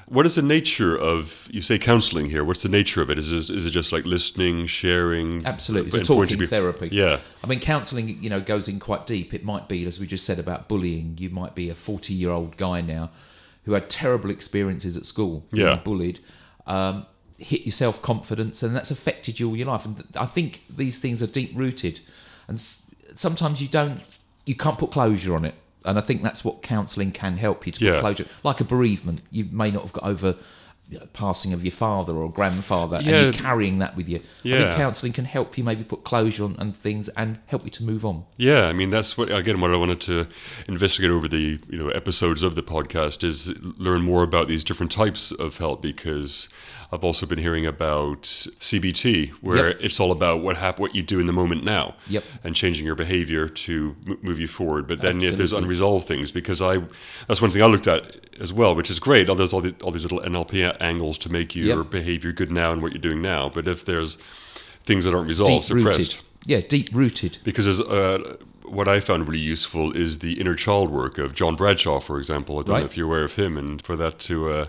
[0.08, 2.44] What is the nature of you say counselling here?
[2.44, 3.18] What's the nature of it?
[3.18, 5.44] Is it, is it just like listening, sharing?
[5.46, 6.90] Absolutely, it's a talking pe- therapy.
[6.92, 9.34] Yeah, I mean, counselling, you know, goes in quite deep.
[9.34, 11.16] It might be, as we just said about bullying.
[11.20, 13.10] You might be a forty-year-old guy now
[13.64, 15.78] who had terrible experiences at school, Yeah.
[15.84, 16.20] bullied,
[16.68, 17.08] um,
[17.40, 19.86] hit your self confidence, and that's affected you all your life.
[19.86, 22.02] And th- I think these things are deep rooted,
[22.48, 22.60] and
[23.14, 24.02] sometimes you don't,
[24.46, 25.56] you can't put closure on it.
[25.84, 27.92] And I think that's what counselling can help you to Yeah.
[27.94, 28.26] put closure.
[28.44, 30.36] Like a bereavement, you may not have got over.
[30.88, 34.18] You know, passing of your father or grandfather, and you're carrying that with you.
[34.18, 37.72] I think counselling can help you maybe put closure on and things, and help you
[37.72, 38.26] to move on.
[38.38, 40.28] Yeah, I mean that's what again what I wanted to
[40.68, 44.92] investigate over the you know episodes of the podcast is learn more about these different
[44.92, 46.50] types of help because
[46.92, 49.78] I've also been hearing about CBT where Yep.
[49.82, 52.24] it's all about what hap- what you do in the moment now Yep.
[52.44, 54.88] and changing your behavior to m- move you forward.
[54.88, 56.82] But then if there's unresolved things because I
[57.28, 59.30] that's one thing I looked at as well, which is great.
[59.30, 61.90] All those all, the, all these little NLP angles to make your Yep.
[61.92, 63.50] behavior good now and what you're doing now.
[63.50, 64.18] But if there's
[64.84, 65.94] things that aren't resolved, Deep rooted.
[65.94, 67.40] suppressed Yeah, deep rooted.
[67.44, 71.56] because as, uh, what I found really useful is the inner child work of John
[71.56, 72.60] Bradshaw, for example.
[72.60, 74.66] I don't know if you're aware of him, and for that to uh,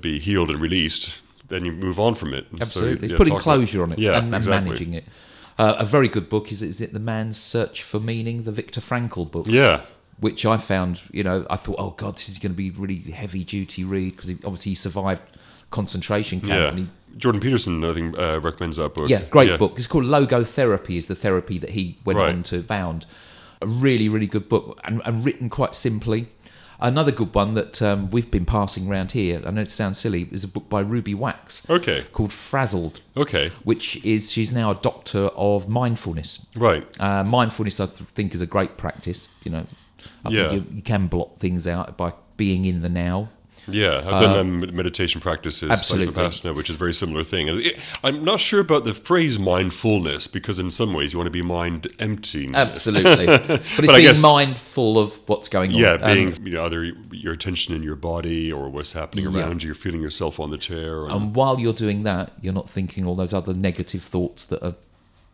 [0.00, 2.46] be healed and released, then you move on from it.
[2.50, 4.64] And so, Absolutely, it's putting talk about- closure on it yeah, and, and exactly.
[4.68, 5.04] managing it.
[5.58, 8.80] Uh, a very good book is is it the Man's Search for Meaning, the Viktor
[8.80, 9.80] Frankl book, Yeah,
[10.18, 11.02] which I found.
[11.12, 14.16] You know, I thought, oh god, this is going to be really heavy duty read
[14.16, 15.20] because obviously he survived
[15.70, 16.50] concentration camp.
[16.52, 16.68] yeah.
[16.68, 19.10] And he, Jordan Peterson, I think, uh, recommends that book.
[19.10, 19.74] yeah, great book.
[19.76, 20.96] It's called Logotherapy.
[20.96, 22.30] Is the therapy that he went Right.
[22.34, 23.06] on to found.
[23.62, 26.28] A really, really good book and, and written quite simply.
[26.82, 30.28] Another good one that um, we've been passing around here, I know it sounds silly,
[30.32, 33.00] is a book by Ruby Wax Okay, called Frazzled.
[33.16, 36.46] okay, which is she's now a doctor of mindfulness.
[36.56, 36.86] right.
[37.00, 39.28] Uh, mindfulness, I th- think, is a great practice.
[39.44, 39.66] You know,
[40.24, 40.48] I Yeah.
[40.48, 43.28] think you, you can block things out by being in the now.
[43.72, 46.14] Yeah, I've done um, meditation practices like Uh, absolutely.
[46.14, 47.48] Vipassana, which is a very similar thing.
[47.48, 51.30] It- I'm not sure about the phrase mindfulness because in some ways you want to
[51.30, 52.50] be mind empty.
[52.52, 55.78] Absolutely, but it's But being guess- mindful of what's going on.
[55.78, 59.40] Yeah, Um, being you know, either your attention in your body or what's happening Yeah.
[59.40, 59.68] around you.
[59.68, 61.04] You're feeling yourself on the chair.
[61.04, 64.60] And and while you're doing that, you're not thinking all those other negative thoughts that
[64.64, 64.74] are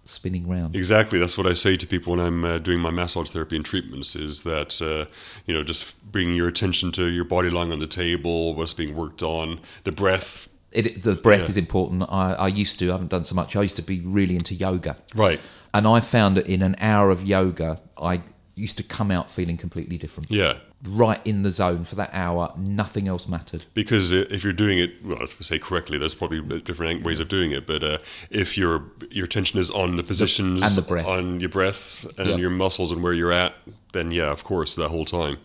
[0.07, 0.74] spinning round.
[0.74, 3.65] exactly, that's what I say to people when I'm uh, doing my massage therapy and
[3.65, 4.16] treatments.
[4.16, 5.11] Is that uh,
[5.47, 8.95] you know just bringing your attention to your body lying on the table, what's being
[8.97, 10.49] worked on, the breath.
[10.73, 11.47] It, the breath Yeah.
[11.47, 12.03] is important.
[12.03, 13.57] I, I used to, I haven't done so much.
[13.57, 14.97] I used to be really into yoga.
[15.15, 15.41] Right.
[15.73, 18.20] And I found that in an hour of yoga, I
[18.57, 20.31] used to come out feeling completely different.
[20.31, 20.55] Yeah.
[20.83, 23.66] Right in the zone for that hour, nothing else mattered.
[23.74, 27.28] Because if you're doing it, well, if to say correctly, there's probably different ways of
[27.28, 27.66] doing it.
[27.66, 27.99] But uh,
[28.31, 31.07] if your your attention is on the positions and the breath.
[31.07, 33.55] on your breath and your muscles and where you're at,
[33.93, 35.37] then yeah, of course, that whole time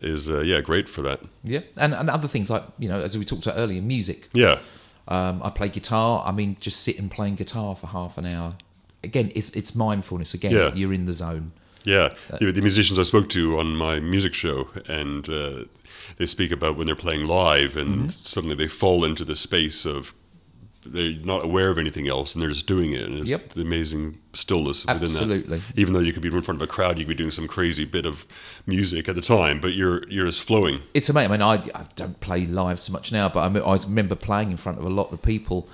[0.00, 1.20] is uh, yeah great for that.
[1.44, 1.60] Yeah.
[1.76, 4.28] And, and other things like, you know, as we talked about earlier, music.
[4.32, 4.60] Yeah,
[5.08, 6.22] Um, I play guitar.
[6.24, 8.52] I mean, just sitting playing guitar for half an hour.
[9.02, 10.32] Again, it's, it's mindfulness.
[10.34, 10.74] Again, Yeah.
[10.74, 11.52] you're in the zone.
[11.84, 12.14] Yeah.
[12.38, 15.64] The, the musicians I spoke to on my music show, and uh,
[16.16, 18.08] they speak about when they're playing live, and Mm-hmm.
[18.08, 20.14] suddenly they fall into the space of
[20.86, 23.02] they're not aware of anything else, and they're just doing it.
[23.02, 23.50] And it's Yep.
[23.52, 25.02] the amazing stillness within that.
[25.10, 25.62] Absolutely.
[25.76, 27.46] even though you could be in front of a crowd, you could be doing some
[27.46, 28.26] crazy bit of
[28.66, 30.80] music at the time, but you're you're just flowing.
[30.94, 31.32] It's amazing.
[31.32, 34.50] I mean, I, I don't play live so much now, but I, I remember playing
[34.50, 35.68] in front of a lot of people.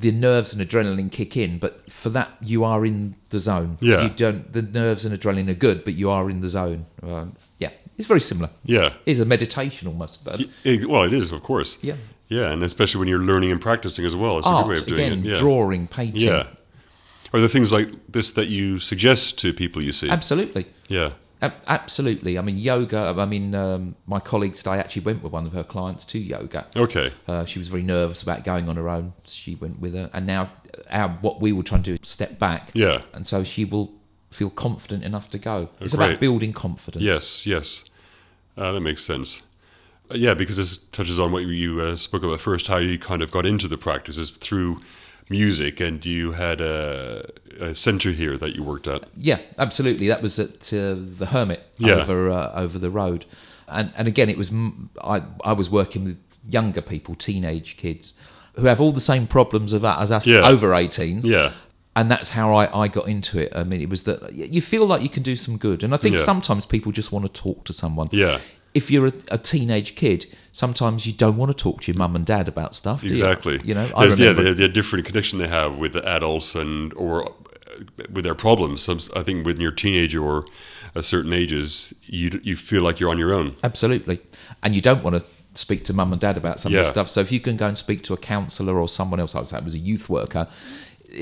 [0.00, 3.78] The nerves and adrenaline kick in, but for that you are in the zone.
[3.80, 4.02] Yeah.
[4.04, 4.52] You don't.
[4.52, 6.86] The nerves and adrenaline are good, but you are in the zone.
[7.02, 8.50] Um, yeah, it's very similar.
[8.64, 8.92] Yeah.
[9.06, 11.78] It's a meditation almost, but It- well, it is, of course.
[11.82, 11.96] yeah.
[12.28, 14.38] Yeah, and especially when you're learning and practicing as well.
[14.38, 15.24] It's a good way of doing again, it.
[15.32, 15.38] Yeah.
[15.38, 16.20] drawing, painting.
[16.20, 16.46] Yeah.
[17.32, 20.10] Are there things like this that you suggest to people you see?
[20.10, 20.66] Absolutely.
[20.88, 21.12] Yeah.
[21.40, 22.38] Ab- Absolutely.
[22.38, 23.14] I mean, yoga.
[23.16, 26.66] I mean, um, my colleague today actually went with one of her clients to yoga.
[26.74, 27.12] Okay.
[27.26, 29.12] Uh, she was very nervous about going on her own.
[29.24, 30.50] She went with her, and now
[30.90, 32.70] our, what we will try and do is step back.
[32.74, 33.02] Yeah.
[33.12, 33.92] And so she will
[34.30, 35.68] feel confident enough to go.
[35.80, 36.06] It's great.
[36.10, 37.04] about building confidence.
[37.04, 37.84] Yes, yes.
[38.56, 39.42] Uh, that makes sense.
[40.10, 43.22] Uh, yeah, because this touches on what you- uh, spoke about first, how you kind
[43.22, 44.78] of got into the practices through
[45.30, 47.28] music, and you had a,
[47.60, 49.04] a center here that you worked at.
[49.16, 50.08] Yeah, absolutely.
[50.08, 51.94] That was at uh, the Hermit Yeah.
[51.94, 53.24] over uh, over the road,
[53.66, 56.18] and and again, it was m- I I was working with
[56.48, 58.14] younger people, teenage kids,
[58.54, 60.46] who have all the same problems of as us Yeah.
[60.48, 61.24] over 18s.
[61.24, 61.52] Yeah.
[61.96, 63.52] and that's how I, I got into it.
[63.56, 65.96] I mean, it was that you feel like you can do some good, and I
[65.98, 66.22] think Yeah.
[66.22, 68.08] sometimes people just want to talk to someone.
[68.12, 68.38] Yeah.
[68.78, 70.20] If you're a, a teenage kid,
[70.52, 73.00] sometimes you don't want to talk to your mum and dad about stuff.
[73.00, 73.12] do you?
[73.12, 73.56] Exactly.
[73.68, 74.52] You know, I There's- yeah, remember.
[74.54, 77.32] the, the different connection they have with the adults and or uh,
[78.14, 78.82] with their problems.
[78.82, 80.44] Some, I think when you're a teenager or
[80.94, 83.48] a certain ages, you you feel like you're on your own.
[83.62, 84.16] Absolutely.
[84.62, 85.24] And you don't want to
[85.54, 86.82] speak to mum and dad about some of Yeah.
[86.82, 87.08] this stuff.
[87.14, 89.50] So if you can go and speak to a counsellor or someone else, I was
[89.50, 90.46] that was a youth worker,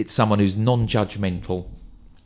[0.03, 1.59] it's someone who's non-judgmental.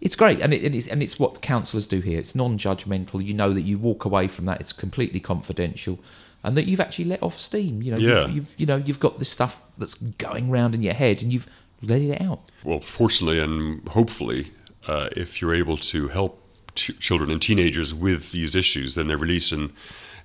[0.00, 2.18] It's great, and, it, it's and it's what counsellors do here.
[2.18, 3.24] It's non-judgmental.
[3.24, 4.60] You know that you walk away from that.
[4.60, 5.98] It's completely confidential,
[6.42, 7.82] and that you've actually let off steam.
[7.82, 8.20] You know, Yeah.
[8.26, 11.32] you've, you've you know you've got this stuff that's going round in your head, and
[11.32, 11.46] you've
[11.82, 12.40] let it out.
[12.64, 14.52] Well, fortunately and hopefully,
[14.88, 16.42] uh, if you're able to help
[16.74, 19.70] ch- children and teenagers with these issues, then they're released and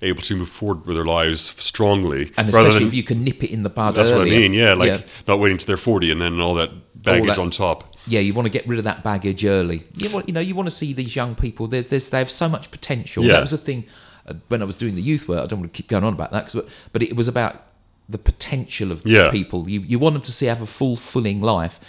[0.02, 2.32] able to move forward with their lives strongly.
[2.36, 4.52] And especially than- if you can nip it in the bud That's what I mean.
[4.52, 6.70] Yeah, like not waiting till they're 40 and then all that
[7.02, 7.94] baggage that- on top.
[8.06, 9.82] Yeah, you want to get rid of that baggage early.
[9.94, 11.66] You want, you know, you want to see these young people.
[11.66, 13.24] There, there's, they have so much potential.
[13.24, 13.32] Yeah.
[13.34, 13.84] That was the thing
[14.26, 15.42] uh, when I was doing the youth work.
[15.42, 17.62] I don't want to keep going on about that, 'cause- but, but it was about
[18.08, 19.30] the potential of Yeah.
[19.30, 19.68] people.
[19.68, 21.80] You, you want them to see have a full, fulfilling life.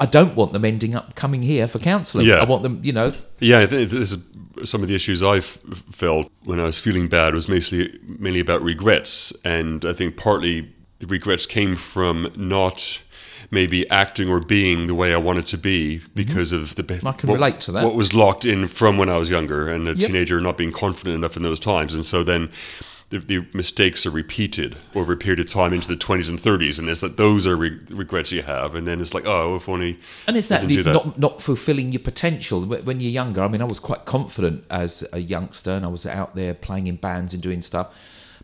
[0.00, 2.26] I don't want them ending up coming here for counselling.
[2.26, 2.36] Yeah.
[2.38, 4.18] I want them, you know, Yeah, I think this is
[4.68, 8.62] some of the issues I felt when I was feeling bad was mainly mainly about
[8.62, 13.00] regrets, and I think partly the regrets came from not
[13.60, 15.80] maybe acting or being the way I wanted to be
[16.14, 17.08] because of the Mm-hmm.
[17.08, 17.82] I can what, relate to that.
[17.86, 20.06] what was locked in from when I was younger and a Yep.
[20.06, 22.42] teenager not being confident enough in those times, and so then.
[23.08, 26.76] The, the mistakes are repeated over a period of time into the 20s and 30s,
[26.80, 29.68] and it's like those are re- regrets you have, and then it's like, oh, if
[29.68, 29.92] only
[30.26, 30.86] And it's that, that.
[30.98, 32.58] not not fulfilling your potential
[32.88, 33.42] when you're younger.
[33.46, 36.88] I mean, I was quite confident as a youngster, and I was out there playing
[36.88, 37.86] in bands and doing stuff.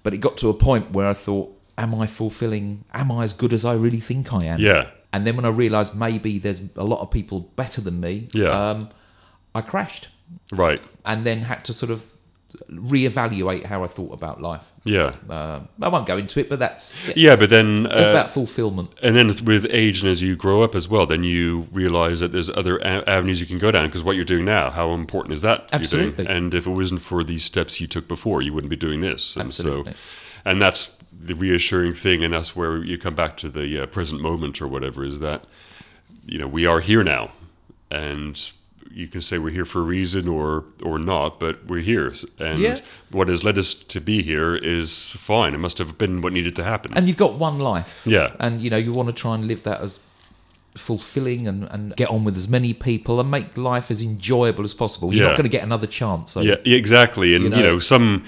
[0.05, 2.85] But it got to a point where I thought, "Am I fulfilling?
[2.95, 4.83] Am I as good as I really think I am?" Yeah.
[5.13, 8.49] And then when I realised maybe there's a lot of people better than me, Yeah.
[8.49, 8.89] um,
[9.55, 10.09] I crashed,
[10.53, 12.05] right, and then had to sort of
[12.71, 14.73] reevaluate how I thought about life.
[14.85, 18.91] yeah, Um, I won't go into it, but that's yeah, but then uh, about fulfilment.
[19.03, 22.33] and then with age and as you grow up as well, then you realize that
[22.33, 25.35] there's other a- avenues you can go down because what you're doing now, how important
[25.35, 25.61] is that?
[25.61, 25.81] you're doing?
[25.81, 26.27] Absolutely.
[26.27, 29.37] And if it wasn't for these steps you took before, you wouldn't be doing this.
[29.37, 29.93] And Absolutely.
[29.93, 29.99] So,
[30.45, 30.91] and that's
[31.24, 34.69] the reassuring thing, and that's where you come back to the uh, present moment or
[34.69, 35.05] whatever.
[35.05, 35.44] Is that
[36.27, 37.31] you know we are here now,
[37.90, 38.51] and
[38.90, 42.59] you can say we're here for a reason or or not, but we're here, and
[42.61, 42.77] Yeah.
[43.11, 45.55] what has led us to be here is fine.
[45.55, 46.93] It must have been what needed to happen.
[46.94, 48.03] and you've got one life.
[48.05, 48.28] Yeah.
[48.40, 50.01] And you know, you want to try and live that as
[50.77, 54.73] fulfilling and, and get on with as many people and make life as enjoyable as
[54.74, 55.12] possible.
[55.12, 55.28] You're Yeah.
[55.31, 56.32] not going to get another chance.
[56.32, 57.35] So Yeah, exactly.
[57.35, 58.24] And You you know- know, some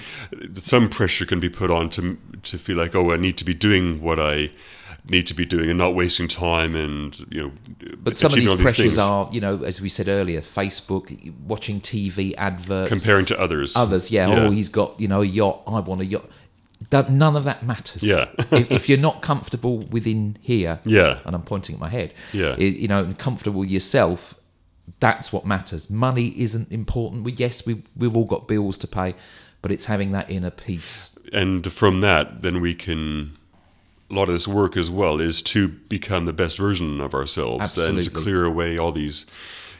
[0.53, 3.53] some pressure can be put on to to feel like, oh, I need to be
[3.55, 4.51] doing what I
[5.07, 7.51] need to be doing and not wasting time and you know.
[8.03, 11.05] But some of achieving these pressures things, are, you know, as we said earlier, Facebook,
[11.47, 13.75] watching TV adverts, comparing to others.
[13.75, 14.11] others.
[14.11, 14.39] Yeah, Yeah.
[14.45, 15.61] Oh, he's got, you know, a yacht.
[15.67, 16.25] I want a yacht.
[16.91, 18.03] That, none of that matters.
[18.03, 18.29] Yeah.
[18.51, 21.19] if, if you're not comfortable within here, Yeah.
[21.25, 22.55] and I'm pointing at my head, Yeah.
[22.57, 24.35] i- you know, and comfortable yourself,
[24.99, 25.89] that's what matters.
[25.89, 27.23] Money isn't important.
[27.23, 29.15] We yes, we we've all got bills to pay,
[29.61, 31.09] but it's having that inner peace.
[31.33, 33.31] and from that, then we can.
[34.11, 37.75] A lot of this work as well is to become the best version of ourselves
[37.75, 39.25] and to clear away all these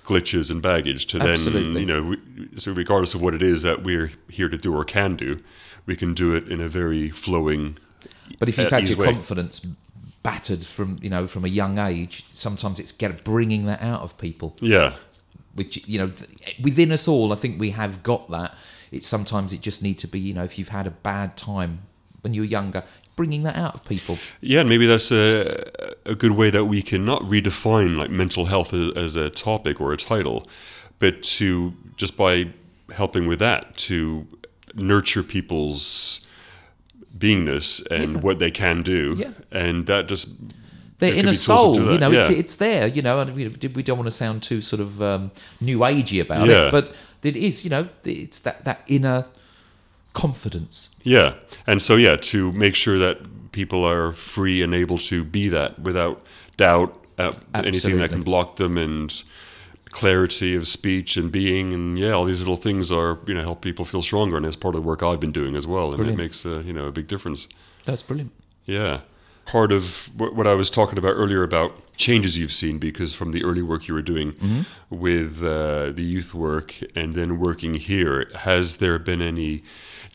[0.04, 1.74] glitches and baggage to Absolutely.
[1.74, 2.16] then you know
[2.58, 5.40] so regardless of what it is that we're here to do or can do
[5.86, 7.78] we can do it in a very flowing
[8.40, 9.14] But if you've uh, had your way.
[9.14, 9.66] confidence
[10.24, 14.18] battered from you know from a young age, sometimes it's get bringing that out of
[14.18, 14.56] people.
[14.60, 14.96] yeah
[15.54, 16.12] Which you know
[16.62, 18.56] within us all, I think we have got that.
[18.92, 21.80] It's sometimes it just need to be you know if you've had a bad time
[22.22, 22.84] when you were younger,
[23.16, 24.18] bringing that out of people.
[24.42, 25.72] Yeah, and maybe that's a,
[26.06, 29.80] a good way that we can not redefine like mental health as, as a topic
[29.80, 30.48] or a title,
[30.98, 32.52] but to just by
[32.94, 34.28] helping with that to
[34.76, 36.22] nurture people's
[37.18, 38.20] beingness and Yeah.
[38.20, 39.30] what they can do, Yeah.
[39.52, 40.28] and that just
[41.00, 42.38] Their inner be tools to soul, you know, it's, yeah.
[42.38, 45.32] it's there, you know, and we, we don't want to sound too sort of um,
[45.62, 46.68] new agey about Yeah.
[46.68, 46.94] it, but
[47.24, 49.26] it is, you know, it's that, that inner
[50.14, 50.90] confidence.
[51.04, 51.34] Yeah,
[51.68, 55.80] and so yeah, to make sure that people are free and able to be that
[55.80, 56.22] without
[56.58, 59.24] doubt, uh, anything that can block them, and
[60.00, 63.62] clarity of speech and being, and yeah, all these little things are you know help
[63.62, 65.96] people feel stronger, and that's part of the work I've been doing as well, and
[65.98, 66.20] Brilliant.
[66.20, 67.48] it makes uh, you know a big difference.
[67.86, 68.32] That's brilliant.
[68.66, 69.00] Yeah.
[69.46, 73.30] Part of what what I was talking about earlier about changes you've seen, because from
[73.32, 74.62] the early work you were doing Mm-hmm.
[75.08, 78.18] with uh, the youth work and then working here,
[78.50, 79.62] has there been any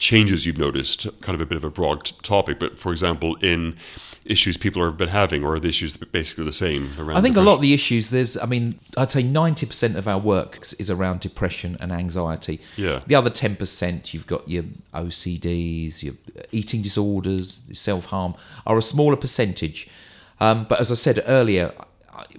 [0.00, 1.06] changes you've noticed?
[1.20, 3.76] Kind of a bit of a broad t- topic, but for example, in
[4.24, 7.16] issues people have been having, or are the issues basically the same around?
[7.16, 10.18] I think a lot of the issues there's I mean I'd say 90% of our
[10.18, 12.60] work is around depression and anxiety.
[12.76, 13.00] Yeah.
[13.06, 14.64] The other 10% you've got your
[14.94, 16.14] OCDs, your
[16.52, 18.34] eating disorders, self-harm
[18.66, 19.88] are a smaller percentage.
[20.40, 21.72] Um, but as I said earlier,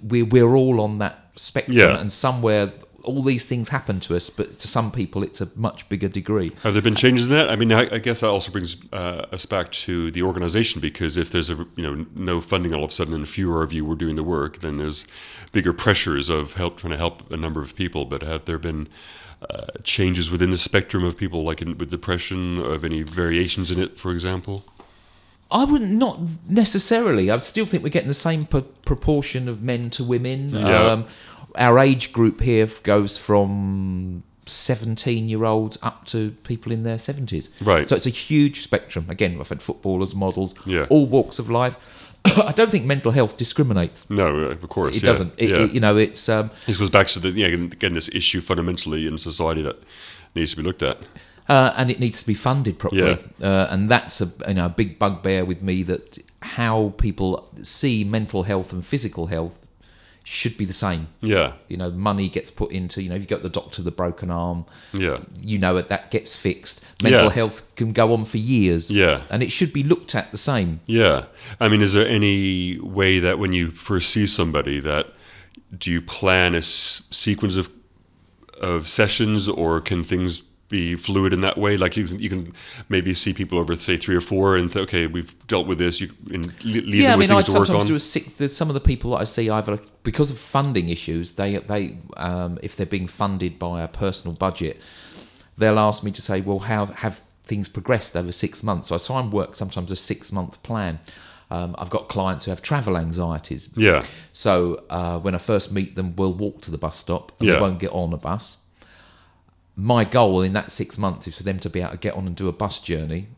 [0.02, 1.98] we're we're all on that spectrum Yeah.
[2.00, 2.72] and somewhere
[3.04, 6.52] all these things happen to us, but to some people, it's a much bigger degree.
[6.62, 7.50] Have there been changes in that?
[7.50, 11.16] I mean, I, I guess that also brings uh, us back to the organization because
[11.16, 13.84] if there's a you know no funding all of a sudden and fewer of you
[13.84, 15.06] were doing the work, then there's
[15.52, 18.04] bigger pressures of help trying to help a number of people.
[18.04, 18.88] But have there been
[19.50, 23.80] uh, changes within the spectrum of people, like in, with depression, of any variations in
[23.80, 24.64] it, for example?
[25.52, 26.18] I wouldn't not
[26.48, 27.30] necessarily.
[27.30, 30.50] I still think we're getting the same p- proportion of men to women.
[30.50, 30.86] Yeah.
[30.86, 31.06] Um,
[31.56, 37.48] our age group here goes from 17 year olds up to people in their 70s.
[37.60, 37.88] Right.
[37.88, 39.06] So it's a huge spectrum.
[39.08, 40.86] Again, I've had footballers, models, Yeah.
[40.90, 41.76] all walks of life.
[42.24, 44.06] I don't think mental health discriminates.
[44.10, 45.32] No, uh, of course It yeah, doesn't.
[45.36, 45.56] It, yeah.
[45.64, 49.06] it- you know, it's um, this goes back to the yeah again this issue fundamentally
[49.06, 49.76] in society that
[50.34, 50.98] needs to be looked at.
[51.48, 53.18] uh, and it needs to be funded properly.
[53.42, 58.04] Uh, and that's a you know a big bugbear with me that how people see
[58.04, 59.66] mental health and physical health
[60.24, 61.08] should be the same.
[61.20, 63.82] Yeah, You know, money gets put into you know if you go to the doctor
[63.82, 66.80] the broken arm, yeah, you know that that gets fixed.
[67.02, 67.30] Mental Yeah.
[67.30, 68.90] health can go on for years.
[68.90, 69.22] Yeah.
[69.30, 70.80] and it should be looked at the same.
[70.86, 71.24] yeah.
[71.60, 75.06] I mean, is there any way that when you first see somebody that
[75.76, 77.68] do you plan a s- sequence of
[78.60, 80.42] of sessions, or can things
[80.72, 81.76] be fluid in that way?
[81.76, 82.52] Like you can you can
[82.88, 86.00] maybe see people over say three or four, and th- okay, we've dealt with this.
[86.00, 88.36] You and le- leave yeah, I mean, I things to work sometimes do a sick.
[88.38, 91.32] There's some of the people that I see either because of funding issues.
[91.32, 94.80] They they um, if they're being funded by a personal budget,
[95.56, 98.88] they'll ask me to say, well, how have things progressed over six months?
[98.88, 100.98] So I try and work sometimes a six month plan.
[101.50, 103.68] Um, I've got clients who have travel anxieties.
[103.76, 104.00] yeah,
[104.32, 107.54] So uh, when I first meet them, we'll walk to the bus stop and Yeah.
[107.56, 108.56] they won't get on a bus.
[109.76, 112.26] My goal in that six months is for them to be able to get on
[112.26, 113.28] and do a bus journey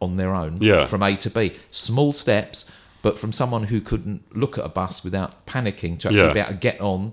[0.00, 0.86] on their own Yeah.
[0.86, 1.52] from A to B.
[1.70, 2.64] Small steps,
[3.02, 6.32] but from someone who couldn't look at a bus without panicking to actually Yeah.
[6.32, 7.12] be able to get on,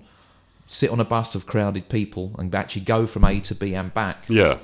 [0.66, 3.92] sit on a bus of crowded people and actually go from A to B and
[3.94, 4.56] back yeah,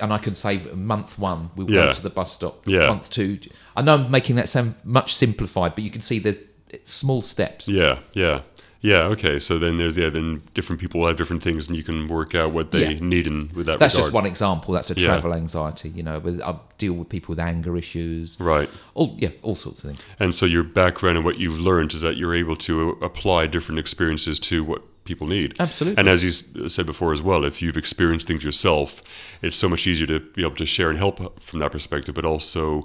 [0.00, 1.86] and I can say month one we'll Yeah.
[1.86, 2.62] go to the bus stop.
[2.66, 2.88] Yeah.
[2.88, 3.38] Month two,
[3.76, 6.36] I know I'm making that sound much simplified, but you can see there's
[6.70, 7.68] it's small steps.
[7.68, 8.40] yeah, yeah.
[8.86, 9.38] Yeah, okay.
[9.40, 12.52] So then there's yeah, then different people have different things, and you can work out
[12.52, 12.98] what they Yeah.
[13.00, 13.78] need in with that.
[13.80, 14.04] That's regard.
[14.06, 14.74] just one example.
[14.74, 15.06] That's a Yeah.
[15.06, 15.88] travel anxiety.
[15.98, 18.36] You know, with, I deal with people with anger issues.
[18.38, 18.68] Right.
[18.94, 20.00] All yeah, all sorts of things.
[20.20, 23.46] And so your background and what you've learned is that you're able to uh, apply
[23.48, 25.54] different experiences to what people need.
[25.58, 25.98] Absolutely.
[25.98, 26.32] And as you
[26.64, 29.02] uh, said before as well, if you've experienced things yourself,
[29.42, 32.24] it's so much easier to be able to share and help from that perspective, but
[32.24, 32.82] also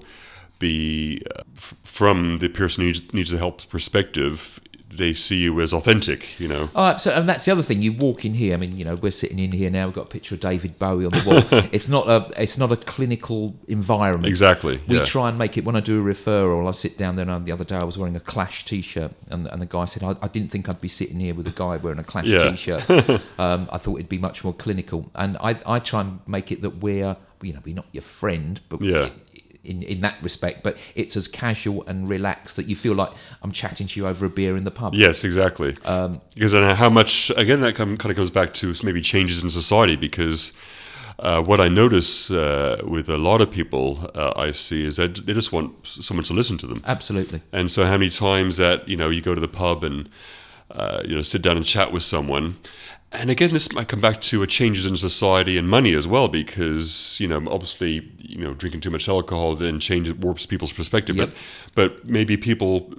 [0.60, 4.60] be uh, f- from the person who needs, needs the help perspective.
[4.94, 6.70] They see you as authentic, you know.
[6.76, 7.82] Oh, so and that's the other thing.
[7.82, 8.54] You walk in here.
[8.54, 9.86] I mean, you know, we're sitting in here now.
[9.86, 11.62] We've got a picture of David Bowie on the wall.
[11.72, 14.28] it's not a it's not a clinical environment.
[14.28, 14.82] Exactly.
[14.88, 15.04] We yeah.
[15.04, 16.68] try and make it when I do a referral.
[16.68, 19.48] I sit down there, and the other day I was wearing a Clash T-shirt, and,
[19.48, 21.78] and the guy said, I, "I didn't think I'd be sitting here with a guy
[21.78, 22.50] wearing a Clash Yeah.
[22.50, 22.90] T-shirt.
[23.40, 26.62] um, I thought it'd be much more clinical." And I, I try and make it
[26.62, 29.10] that we're, you know, we're not your friend, but Yeah.
[29.64, 30.64] In in that respect.
[30.64, 33.12] But it's as casual and relaxed that you feel like
[33.42, 34.94] I'm chatting to you over a beer in the pub.
[34.94, 35.76] Yes, exactly.
[35.86, 39.50] Um, because then how much again that kind of goes back to maybe changes in
[39.50, 40.54] society because
[41.20, 45.26] uh, what I notice uh, with a lot of people uh, I see is that
[45.26, 46.82] they just want someone to listen to them.
[46.86, 47.42] Absolutely.
[47.52, 50.10] And so how many times that you know you go to the pub and
[50.72, 52.58] uh, you know sit down and chat with someone.
[53.14, 56.28] And again, this might come back to a changes in society and money as well,
[56.30, 61.18] because you know, obviously, you know, drinking too much alcohol then changes warps people's perspective.
[61.18, 61.30] Yep.
[61.76, 62.94] But but maybe people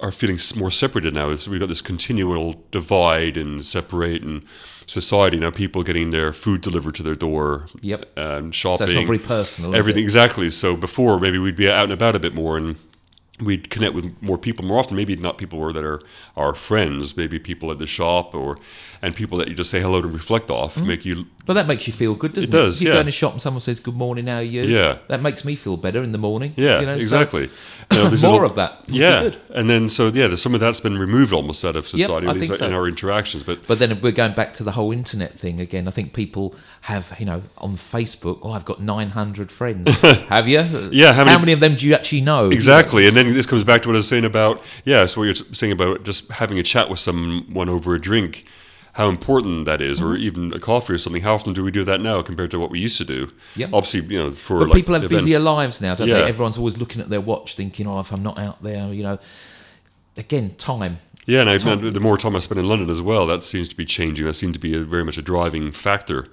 [0.00, 1.28] are feeling more separated now.
[1.28, 4.44] We've got this continual divide and separate in
[4.86, 5.38] society.
[5.38, 7.68] Now people getting their food delivered to their door.
[7.80, 8.12] Yep.
[8.16, 8.86] And So shopping.
[8.86, 9.74] that's not very personal.
[9.74, 10.50] Everything exactly.
[10.50, 12.76] So before maybe we'd be out and about a bit more and
[13.40, 14.96] we'd connect with more people more often.
[14.96, 16.00] Maybe not people that are
[16.36, 17.16] our friends.
[17.16, 18.58] Maybe people at the shop or
[19.02, 20.74] and people that you just say hello to reflect off.
[20.76, 20.86] Mm-hmm.
[20.86, 22.52] Make you But that makes you feel good, doesn't it?
[22.52, 22.94] does, If you yeah.
[22.94, 24.98] go in a shop and someone says "Good morning, how are you?" Yeah.
[25.08, 26.54] that makes me feel better in the morning.
[26.56, 27.50] yeah you know, so exactly.
[27.92, 28.82] You know, more little- of that.
[28.88, 32.26] Yeah, and then so yeah, there's some of that's been removed almost out of society,
[32.26, 32.66] least so.
[32.66, 33.44] in our interactions.
[33.44, 35.86] But But then we're going back to the whole internet thing again.
[35.86, 38.40] I think people have, you know, on Facebook.
[38.42, 39.88] Oh, I've got 900 friends.
[40.28, 40.88] have you?
[40.90, 42.50] Yeah, how many- of them do you actually know?
[42.50, 45.06] Exactly, and then this comes back to what I was saying about yeah.
[45.06, 48.44] So what you're saying about just having a chat with someone over a drink,
[48.94, 50.06] how important that is, Mm-hmm.
[50.08, 51.22] or even a coffee or something.
[51.22, 53.30] How often do we do that now compared to what we used to do?
[53.56, 53.70] Yep.
[53.72, 55.24] Obviously, you know, for But like people have events.
[55.24, 56.18] busier lives now, don't Yeah.
[56.22, 56.24] they?
[56.28, 59.18] Everyone's always looking at their watch, thinking, "Oh, if I'm not out there, you know."
[60.16, 60.98] Again, time.
[61.26, 63.74] Yeah, and I, the more time I spend in London as well, that seems to
[63.76, 64.24] be changing.
[64.24, 66.26] That seems to be a, very much a driving factor.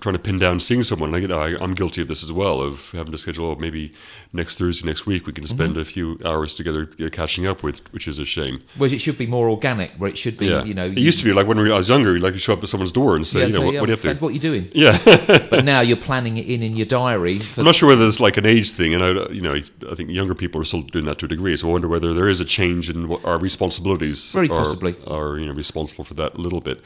[0.00, 1.14] Trying to pin down seeing someone.
[1.14, 3.56] And I, know, I, I'm guilty of this as well, of having to schedule oh,
[3.56, 3.92] maybe
[4.32, 5.80] next Thursday, next week, we can spend Mm-hmm.
[5.80, 8.62] a few hours together catching up with, which is a shame.
[8.76, 11.18] Whereas it should be more organic, where it should be, Yeah, you know, it used
[11.20, 13.14] to be like when I was younger, you like you show up at someone's door
[13.14, 14.24] and say, yeah, you know, say, what, yeah, what do you have to?
[14.24, 14.70] what are you doing?
[14.74, 14.98] Yeah,
[15.50, 17.40] But now you're planning it in in your diary.
[17.56, 20.10] I'm not sure whether it's like an age thing, and I, you know, I think
[20.10, 21.56] younger people are still doing that to a degree.
[21.56, 24.32] So I wonder whether there is a change in what our responsibilities.
[24.32, 24.96] Very are, possibly.
[25.06, 26.82] are you know responsible for that a little bit.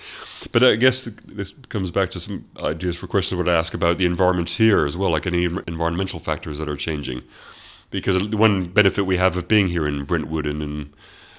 [0.53, 3.99] But I guess this comes back to some ideas for questions I would ask about
[3.99, 7.23] the environments here as well, like any environmental factors that are changing.
[7.91, 10.93] Because the one benefit we have of being here in Brentwood and in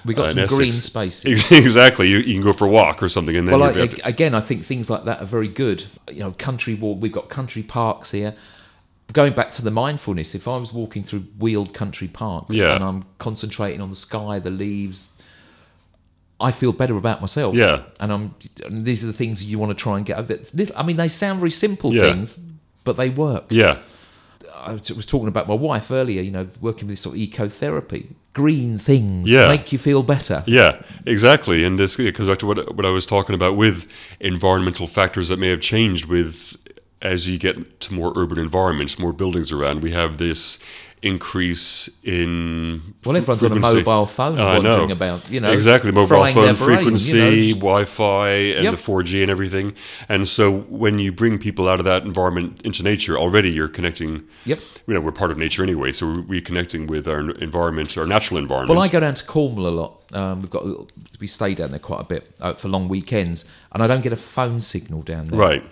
[0.06, 1.52] we got uh, some Essex- green spaces.
[1.52, 4.36] Exactly, you, you can go for a walk or something, and then Well, I, again,
[4.36, 5.86] I think things like that are very good.
[6.12, 7.00] You know, country walk.
[7.02, 8.36] We've got country parks here.
[9.12, 12.76] Going back to the mindfulness, if I was walking through Weald Country Park Yeah.
[12.76, 15.12] and I'm concentrating on the sky, the leaves,
[16.40, 17.53] I feel better about myself.
[17.56, 17.84] Yeah.
[17.99, 18.36] and I'm.
[18.66, 20.18] And these are the things you want to try and get.
[20.76, 22.02] I mean, they sound very simple Yeah.
[22.03, 22.36] things,
[22.84, 23.45] but they work.
[23.49, 23.78] yeah,
[24.56, 26.22] I was talking about my wife earlier.
[26.22, 29.48] You know, working with this sort of ecotherapy, green things Yeah.
[29.48, 30.44] make you feel better.
[30.45, 31.64] Yeah, exactly.
[31.64, 33.88] And this it comes back to what, what I was talking about with
[34.20, 36.57] environmental factors that may have changed with
[37.02, 39.82] as you get to more urban environments, more buildings around.
[39.84, 40.60] We have this
[41.01, 44.69] increase in Well, everyone's on a mobile phone I know.
[44.69, 47.59] wandering about, you know, exactly mobile phone brain, frequency, you know.
[47.59, 48.72] Wi-Fi, and Yep.
[48.76, 49.73] the 4G and everything.
[50.09, 54.23] And so when you bring people out of that environment into nature, already you're connecting.
[54.45, 54.59] Yep.
[54.88, 58.38] You know, we're part of nature anyway, so we're reconnecting with our environment, our natural
[58.39, 58.69] environment.
[58.76, 60.01] Well, I go down to Cornwall a lot.
[60.13, 60.89] Um, we've got a little,
[61.19, 64.13] we stay down there quite a bit uh, for long weekends, and I don't get
[64.13, 65.39] a phone signal down there.
[65.39, 65.63] right.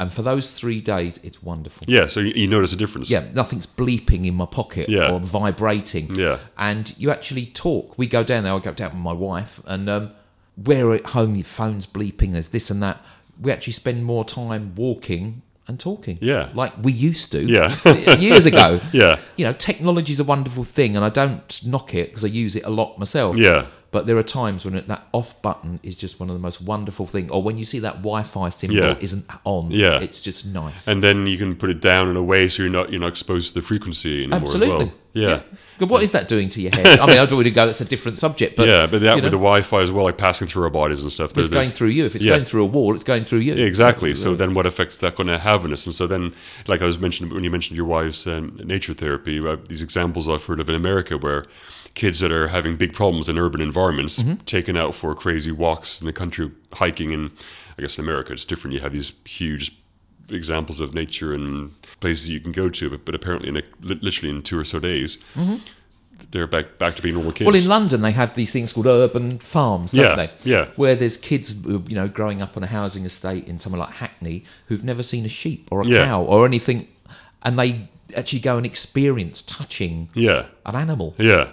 [0.00, 1.84] And for those three days, it's wonderful.
[1.86, 2.08] Yeah.
[2.08, 3.10] So you, notice a difference.
[3.10, 5.12] Yeah, nothing's bleeping in my pocket Yeah.
[5.12, 6.16] or vibrating.
[6.16, 6.38] Yeah.
[6.58, 7.96] And you actually talk.
[7.96, 10.10] We go down there, I go down with my wife, and um,
[10.56, 13.04] we're at home, your phone's bleeping, there's this and that.
[13.40, 16.18] We actually spend more time walking and talking.
[16.20, 16.50] Yeah.
[16.54, 17.42] Like we used to.
[17.44, 17.74] Yeah.
[18.18, 18.80] years ago.
[18.92, 19.18] Yeah.
[19.36, 22.56] You know, technology is a wonderful thing, and I don't knock it because I use
[22.56, 23.36] it a lot myself.
[23.36, 23.66] Yeah.
[23.94, 26.60] But there are times when it, that off button is just one of the most
[26.60, 28.96] wonderful things, or when you see that Wi-Fi symbol Yeah.
[28.98, 29.70] isn't on.
[29.70, 30.00] Yeah.
[30.00, 30.88] It's just nice.
[30.88, 33.10] and then you can put it down in a way so you're not you're not
[33.10, 34.74] exposed to the frequency anymore Absolutely.
[34.74, 34.92] as well.
[35.12, 35.42] Yeah.
[35.78, 36.98] But what is that doing to your head?
[36.98, 37.68] I mean, I don't want to go.
[37.68, 40.18] It's a different subject, but yeah, but that you with the Wi-Fi as well, like
[40.18, 41.36] passing through our bodies and stuff.
[41.38, 42.04] it's going through you.
[42.04, 42.34] If it's yeah.
[42.34, 43.54] going through a wall, it's going through you.
[43.54, 44.12] Yeah, exactly.
[44.14, 45.86] So then, what effects is that going to have on us?
[45.86, 46.34] And so then,
[46.66, 50.28] like I was mentioning when you mentioned your wife's um, nature therapy, uh, these examples
[50.28, 51.44] I've heard of in America where
[51.94, 54.34] kids that are having big problems in urban environments Mm-hmm.
[54.46, 57.30] taken out for crazy walks in the country, hiking, and
[57.78, 58.74] I guess in America it's different.
[58.74, 59.72] You have these huge
[60.28, 64.30] examples of nature and places you can go to, but, but apparently, in a, literally
[64.30, 65.18] in two or so days.
[66.30, 67.40] They're back back to being normal kids.
[67.48, 67.52] Mm-hmm.
[67.54, 70.30] Well, in London, they have these things called urban farms, don't Yeah, they?
[70.44, 70.64] yeah.
[70.76, 74.44] Where there's kids, you know, growing up on a housing estate in somewhere like Hackney
[74.66, 76.04] who've never seen a sheep or a Yeah.
[76.06, 76.88] cow or anything,
[77.42, 81.14] and they actually go and experience touching yeah, an animal.
[81.18, 81.48] yeah,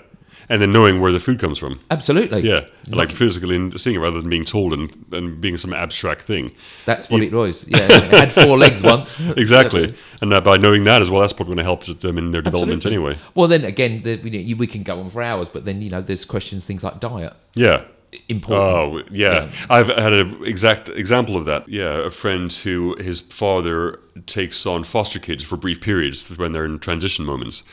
[0.49, 1.79] and then knowing where the food comes from.
[1.89, 2.41] Absolutely.
[2.41, 6.21] Yeah, like physically and seeing it rather than being told and, and being some abstract
[6.23, 6.53] thing.
[6.85, 7.65] That's what it was.
[7.67, 9.19] Yeah, it had four legs once.
[9.19, 12.31] Exactly, and that by knowing that as well, that's probably going to help them in
[12.31, 13.09] their development Absolutely.
[13.11, 13.21] anyway.
[13.35, 15.81] Well, then again, the, you know, you- we can go on for hours, but then
[15.81, 17.83] you know, there's questions, things like diet, Yeah.
[18.29, 18.61] important.
[18.61, 19.49] Oh yeah.
[19.69, 21.67] I've had an exact example of that.
[21.69, 26.65] Yeah, a friend who his father takes on foster kids for brief periods when they're
[26.65, 27.63] in transition moments,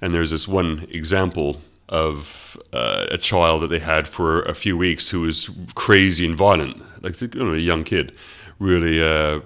[0.00, 4.76] and there's this one example of uh, a child that they had for a few
[4.76, 8.12] weeks who was crazy and violent, like you know, a young kid,
[8.58, 9.02] really.
[9.02, 9.40] Uh,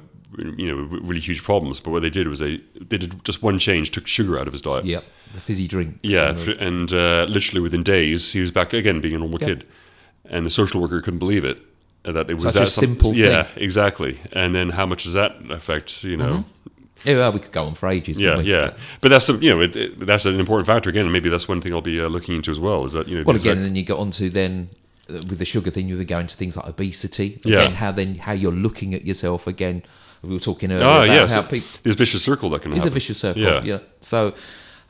[0.57, 1.81] you know, really huge problems.
[1.81, 4.53] But what they did was they they did just one change, took sugar out of
[4.53, 4.85] his diet.
[4.85, 5.05] Yep,
[5.35, 5.99] the fizzy drink.
[6.03, 9.41] Yeah, and the- and uh, literally within days, he was back again being a normal
[9.41, 9.49] Yeah.
[9.49, 9.67] kid,
[10.27, 11.59] and the social worker couldn't believe it.
[12.05, 13.63] That it was Such that a some- simple Yeah, thing.
[13.65, 14.19] exactly.
[14.33, 16.05] And then how much does that affect?
[16.05, 16.45] You know,
[17.05, 18.19] yeah, well, we could go on for ages.
[18.19, 18.73] yeah, yeah.
[19.01, 21.05] But that's the- you know it, it, that's an important factor again.
[21.05, 22.85] and Maybe that's one thing I'll be uh, looking into as well.
[22.85, 24.71] Is that you know Well, again, then you got onto then
[25.09, 27.41] uh, with the sugar thing, you were going to things like obesity.
[27.45, 27.71] Yeah.
[27.71, 29.47] How then how you're looking at yourself.
[29.47, 29.83] Again,
[30.23, 31.69] we were talking earlier ah about yes, how people.
[31.85, 33.41] this vicious circle that can It's a vicious circle.
[33.43, 33.63] Yeah.
[33.63, 33.79] Yeah.
[34.01, 34.35] So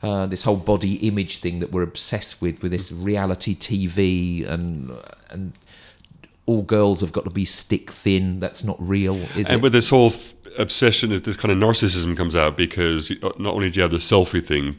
[0.01, 4.91] uh, this whole body image thing that we're obsessed with, with this reality TV and
[5.29, 5.53] and
[6.45, 8.39] all girls have got to be stick thin.
[8.39, 9.61] That's not real, is And it?
[9.61, 13.69] with this whole f- obsession, is this kind of narcissism comes out because not only
[13.69, 14.75] do you have the selfie thing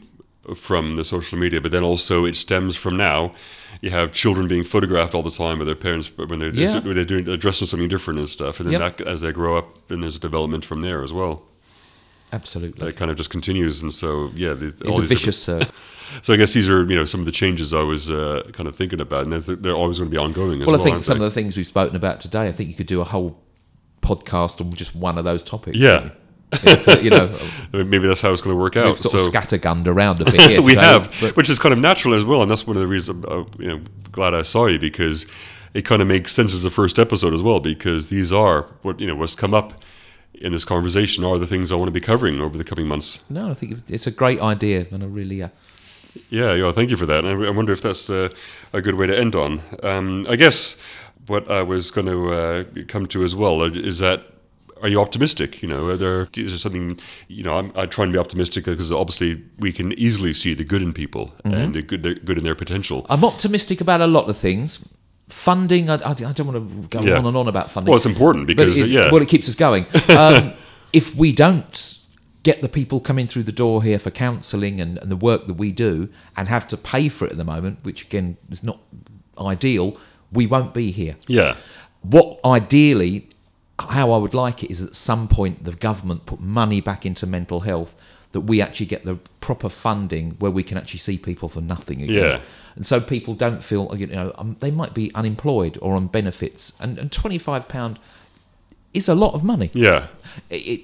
[0.55, 3.33] from the social media, but then also it stems from now.
[3.81, 6.79] You have children being photographed all the time by their parents when they're, Yeah.
[6.79, 8.97] when they're doing they're dressed as something different and stuff, and then Yep.
[8.97, 11.43] that, as they grow up, then there's a development from there as well.
[12.33, 15.67] Absolutely, That kind of just continues, and so yeah, the, it's a vicious circle.
[16.23, 18.67] So I guess these are you know some of the changes I was uh, kind
[18.67, 20.61] of thinking about, and they're, they're always going to be ongoing.
[20.61, 21.25] As Well, well, I think some they?
[21.25, 23.39] of the things we've spoken about today, I think you could do a whole
[24.01, 25.77] podcast on just one of those topics.
[25.77, 26.09] Yeah.
[27.01, 27.37] you know,
[27.73, 28.85] I mean, maybe that's how it's going to work out.
[28.87, 31.71] we've sort of scattergunned around a bit here we today, have, but- which is kind
[31.73, 34.33] of natural as well, and that's one of the reasons I'm uh, you know glad
[34.33, 35.25] I saw you because
[35.73, 38.99] it kind of makes sense as the first episode as well because these are what
[38.99, 39.81] you know what's come up
[40.33, 43.19] in this conversation are the things I want to be covering over the coming months.
[43.29, 45.41] no, I think it's a great idea, and I really.
[45.43, 45.49] Uh,
[46.29, 47.23] Yeah, yeah, thank you for that.
[47.23, 48.27] And I I wonder if that's uh,
[48.73, 49.61] a good way to end on.
[49.83, 50.75] Um, I guess
[51.31, 54.19] what I was going to uh, come to as well is that
[54.81, 55.61] are you optimistic?
[55.61, 56.99] You know, are there is there something?
[57.27, 60.63] You know, I'm, I try and be optimistic because obviously we can easily see the
[60.63, 63.05] good in people and the good, the good in their potential.
[63.09, 64.87] I'm optimistic about a lot of things.
[65.29, 67.17] Funding, I, I, I don't want to go Yeah.
[67.19, 67.89] on and on about funding.
[67.91, 69.85] Well, it's important because it is, yeah, well, it keeps us going.
[70.09, 70.53] Um,
[70.91, 71.97] if we don't
[72.43, 75.53] get the people coming through the door here for counselling and, and the work that
[75.53, 78.79] we do, and have to pay for it at the moment, which again is not
[79.39, 79.95] ideal,
[80.31, 81.15] we won't be here.
[81.27, 81.55] yeah,
[82.01, 83.29] What ideally,
[83.79, 87.25] how I would like it is at some point the government put money back into
[87.27, 87.95] mental health
[88.31, 92.01] that we actually get the proper funding where we can actually see people for nothing
[92.01, 92.15] again.
[92.15, 92.41] Yeah.
[92.75, 96.71] And so people don't feel, you know, um, they might be unemployed or on benefits.
[96.79, 97.97] And, and £25
[98.93, 99.69] is a lot of money.
[99.73, 100.07] yeah,
[100.49, 100.81] It, it,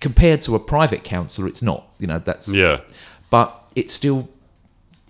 [0.00, 1.86] compared to a private counsellor, it's not.
[1.98, 2.80] You know, that's yeah,
[3.28, 4.28] but it's still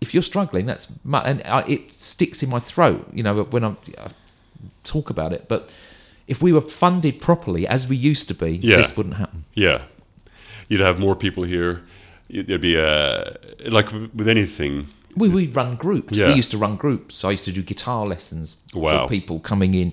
[0.01, 3.64] if you're struggling that's mu- and I, it sticks in my throat you know when
[3.64, 4.09] I'm, i
[4.85, 5.70] talk about it but
[6.27, 8.77] if we were funded properly as we used to be Yeah.
[8.77, 9.82] this wouldn't happen yeah.
[10.68, 11.82] You'd have more people here.
[12.28, 13.36] There'd be a
[13.68, 14.86] like with anything.
[15.16, 16.28] we, we run groups Yeah.
[16.28, 19.06] we used to run groups i used to do guitar lessons Wow.
[19.06, 19.93] for people coming in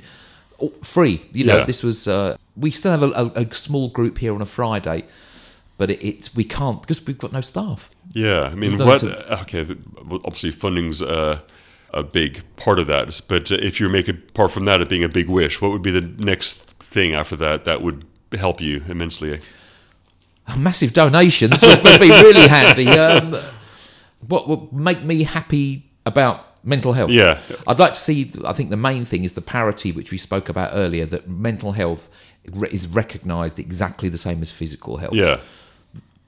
[0.84, 1.64] free you know Yeah.
[1.66, 5.06] this was uh, we still have a, a, a small group here on a friday
[5.80, 9.00] but it, it's we can't because we've got no staff Yeah, I mean, what?
[9.02, 9.66] to- Okay,
[10.26, 11.40] obviously funding's uh,
[11.94, 13.22] a big part of that.
[13.28, 15.72] But uh, if you make it apart from that, it being a big wish, what
[15.72, 18.06] would be the next thing after that that would
[18.38, 19.40] help you immensely?
[20.58, 22.88] massive donations would, would be really handy.
[22.88, 23.38] Um,
[24.28, 27.10] what would make me happy about mental health?
[27.12, 27.40] Yeah.
[27.68, 28.32] I'd like to see.
[28.46, 31.06] I think the main thing is the parity, which we spoke about earlier.
[31.06, 32.10] That mental health
[32.72, 35.14] is recognised exactly the same as physical health.
[35.14, 35.42] Yeah,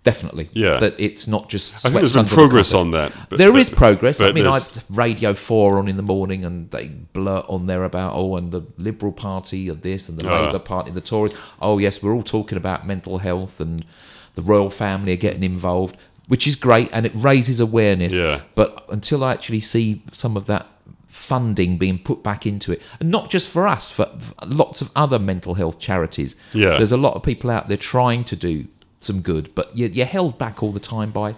[0.04, 0.50] definitely.
[0.54, 0.78] Yeah.
[0.78, 1.86] that it's not just.
[1.86, 3.12] I think there's been under the progress on that.
[3.30, 4.22] but- There but- is progress.
[4.22, 4.60] I mean, I
[4.90, 8.64] Radio Four on in the morning, and they blurt on there about oh, and the
[8.78, 10.46] Liberal Party of this, and the Ah.
[10.46, 11.34] Labour Party, the Tories.
[11.62, 13.86] Oh yes, we're all talking about mental health, and
[14.36, 15.96] the royal family are getting involved,
[16.28, 18.14] which is great, and it raises awareness.
[18.14, 18.42] Yeah.
[18.56, 20.68] But until I actually see some of that
[21.08, 24.92] funding being put back into it, and not just for us, for for lots of
[24.96, 26.36] other mental health charities.
[26.54, 26.78] Yeah.
[26.78, 28.68] There's a lot of people out there trying to do
[29.00, 31.36] some good, but you're, you're held back all the time by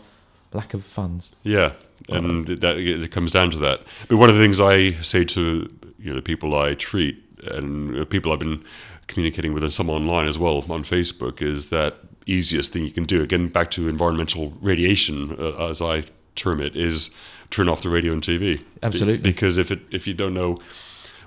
[0.53, 1.31] lack of funds.
[1.43, 1.73] Yeah,
[2.09, 3.81] and that it comes down to that.
[4.07, 8.09] But one of the things I say to you know the people I treat and
[8.09, 8.63] people I've been
[9.07, 13.03] communicating with and some online as well on Facebook is that easiest thing you can
[13.03, 13.21] do.
[13.21, 16.03] Again, back to environmental radiation, uh, as I
[16.35, 17.11] term it, is
[17.49, 18.63] turn off the radio and TV.
[18.81, 19.17] Absolutely.
[19.31, 20.59] because if it if you don't know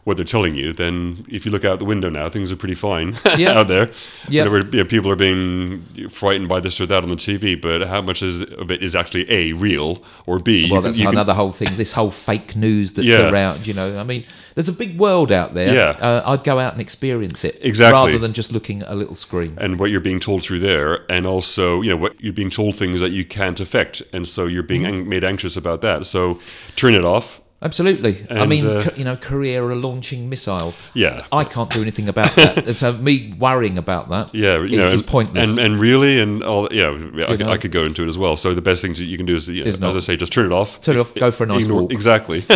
[0.05, 2.75] what they're telling you, then if you look out the window now, things are pretty
[2.75, 3.59] fine Yeah.
[3.59, 3.91] out there.
[4.29, 4.45] Yeah.
[4.45, 8.03] You know, people are being frightened by this or that on the TV, but how
[8.03, 10.69] much is of it is actually a real or b?
[10.71, 11.69] Well, that's can- you can- another whole thing.
[11.77, 13.31] This whole fake news that's Yeah.
[13.31, 13.67] around.
[13.67, 14.25] You know, I mean,
[14.55, 15.75] there's a big world out there.
[15.75, 15.97] Yeah.
[15.99, 17.99] Uh, I'd go out and experience it Exactly.
[17.99, 19.55] rather than just looking at a little screen.
[19.59, 22.75] and what you're being told through there, and also you know what you're being told
[22.77, 24.95] things that you can't affect, and so you're being Mm-hmm.
[25.03, 26.05] ang- made anxious about that.
[26.05, 26.39] So
[26.77, 27.41] turn it off.
[27.65, 28.27] Absolutely.
[28.31, 30.79] I mean, uh, you know, Korea are launching missiles.
[30.93, 31.25] Yeah.
[31.33, 32.75] I can't do anything about that.
[32.75, 35.49] So me worrying about that Yeah, is, know, is and- pointless.
[35.49, 36.91] And and really, and all, yeah,
[37.27, 37.43] I, could.
[37.43, 38.37] I could go into it as well.
[38.37, 39.97] So the best thing you can do is, you know, Is as not.
[39.97, 40.81] I say, just turn it off.
[40.83, 41.93] Turn it off, go for a nice Ignore- walk.
[41.93, 42.45] Exactly,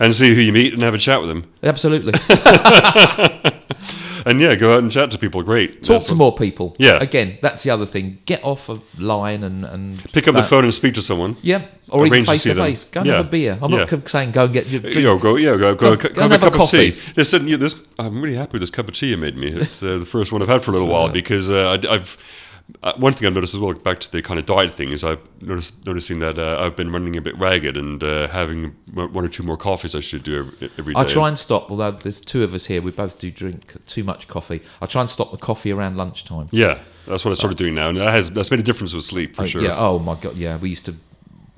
[0.00, 1.44] and see who you meet and have a chat with them.
[1.62, 2.12] Absolutely.
[4.26, 5.42] And yeah, go out and chat to people.
[5.42, 5.82] Great.
[5.82, 6.76] Talk That's to what- more people.
[6.78, 6.98] Yeah.
[7.02, 8.18] Again, that's the other thing.
[8.26, 11.36] Get off a line and, and Pick up the phone and speak to someone.
[11.42, 11.62] Yeah.
[11.88, 12.66] Or even to face to them.
[12.66, 12.84] face.
[12.84, 13.16] Go and Yeah.
[13.16, 13.58] have a beer.
[13.60, 13.84] I'm Yeah.
[13.90, 14.96] not saying go and get your drink.
[14.96, 16.92] You know, go, yeah, go, go, Go- go, have a have a cup of tea.
[16.92, 17.46] coffee.
[17.46, 19.48] Yeah, this, I'm really happy with this cup of tea you made me.
[19.52, 22.16] It's uh, the first one I've had for a little while because uh, I, I've
[22.82, 25.04] uh, one thing I've noticed as well, back to the kind of diet thing, is
[25.04, 29.24] I've noticed noticing that uh, I've been running a bit ragged and uh, having one
[29.24, 31.00] or two more coffees I should do every, every day.
[31.00, 34.04] I try and stop, although there's two of us here, we both do drink too
[34.04, 34.62] much coffee.
[34.80, 36.48] I try and stop the coffee around lunchtime.
[36.50, 39.04] Yeah, that's what I started doing now, and that has that's made a difference with
[39.04, 39.62] sleep for Uh, sure.
[39.62, 39.76] Yeah.
[39.78, 40.36] Oh my god.
[40.36, 40.56] Yeah.
[40.56, 40.94] We used to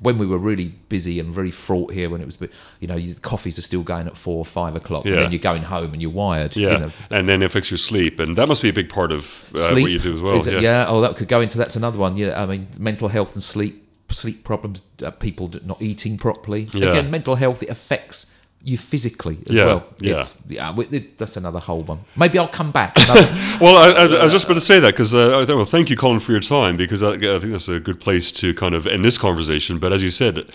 [0.02, 2.10] when we were really busy and very fraught here.
[2.10, 2.38] When it was,
[2.80, 5.38] you know, you, coffees are still going at four or five o'clock, and then you're
[5.38, 6.56] going home and you're wired.
[6.56, 6.90] Yeah, You know.
[7.10, 9.24] and then it affects your sleep, and that must be a big part of
[9.56, 10.34] uh, what you do as well.
[10.36, 10.86] Is it- yeah.
[10.88, 12.16] Oh, that could go into that's another one.
[12.16, 12.40] Yeah.
[12.42, 16.68] I mean, mental health and sleep, sleep problems, uh, people not eating properly.
[16.74, 16.90] Yeah.
[16.90, 18.30] Again, mental health it affects
[18.64, 19.84] you physically as Yeah, well.
[19.98, 20.18] yeah.
[20.18, 22.00] It's, yeah, it- that's another whole one.
[22.16, 22.96] Maybe I'll come back.
[23.60, 25.96] Well, I, I, I was just about to say that because uh, well, thank you,
[25.96, 28.86] Colin, for your time because I, I think that's a good place to kind of
[28.86, 29.78] end this conversation.
[29.78, 30.50] But as you said,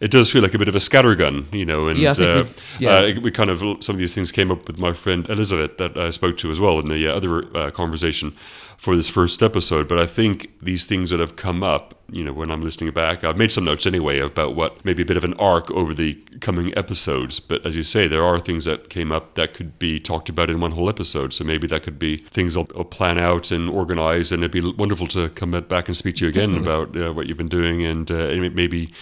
[0.00, 1.88] it does feel like a bit of a scattergun, you know.
[1.88, 2.46] And Yeah, uh,
[2.78, 2.90] yeah.
[2.90, 5.96] uh, we kind of some of these things came up with my friend Elisavet that
[5.96, 8.32] I spoke to as well in the uh, other uh, conversation
[8.76, 9.86] for this first episode.
[9.88, 13.22] But I think these things that have come up, you know, when I'm listening back,
[13.22, 16.14] I've made some notes anyway about what maybe a bit of an arc over the
[16.40, 17.38] coming episodes.
[17.38, 20.48] But as you say, there are things that came up that could be talked about
[20.48, 21.34] in one whole episode.
[21.34, 24.72] So maybe that could be things I'll, I'll plan out and organize, and it'd be
[24.72, 27.84] wonderful to come back and speak to you again about uh, what you've been doing
[27.84, 28.92] and uh, maybe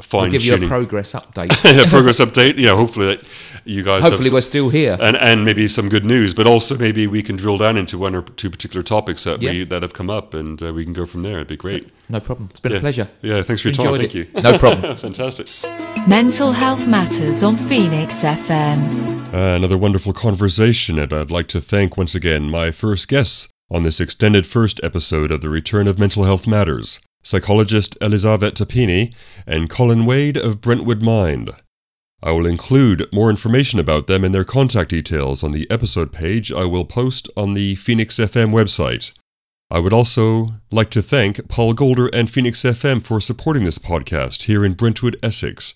[0.00, 1.50] fine I'll give you a progress update.
[1.74, 2.58] Yeah, progress update.
[2.58, 3.24] Yeah, hopefully that
[3.64, 4.96] you guys Hopefully, have we're still here.
[5.00, 8.14] and and maybe some good news, but also maybe we can drill down into one
[8.14, 11.06] or two particular topics that we that have come up, and uh, we can go
[11.06, 11.36] from there.
[11.36, 11.90] It'd be great.
[12.08, 12.48] No problem.
[12.50, 12.78] It's been Yeah.
[12.78, 13.08] a pleasure.
[13.22, 13.86] Yeah, thanks for your time.
[13.86, 14.34] Enjoyed Thank it.
[14.34, 14.42] you.
[14.42, 14.96] No problem.
[15.08, 15.48] Fantastic.
[16.06, 19.32] Mental Health Matters on Phoenix FM.
[19.32, 23.82] Uh, another wonderful conversation, and I'd like to thank once again my first guests on
[23.82, 29.10] this extended first episode of the Return of Mental Health Matters psychologist Elisavet Tapini
[29.46, 31.50] and Colin Wade of Brentwood Mind.
[32.22, 36.52] I will include more information about them and their contact details on the episode page
[36.52, 39.18] I will post on the Phoenix FM website.
[39.74, 44.44] I would also like to thank Paul Golder and Phoenix FM for supporting this podcast
[44.44, 45.74] here in Brentwood, Essex.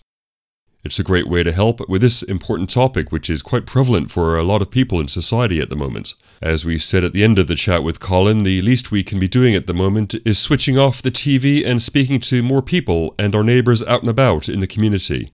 [0.85, 4.39] It's a great way to help with this important topic, which is quite prevalent for
[4.39, 6.15] a lot of people in society at the moment.
[6.41, 9.19] As we said at the end of the chat with Colin, the least we can
[9.19, 13.16] be doing at the moment is switching off the TV and speaking to more people
[13.19, 15.33] and our neighbours out and about in the community.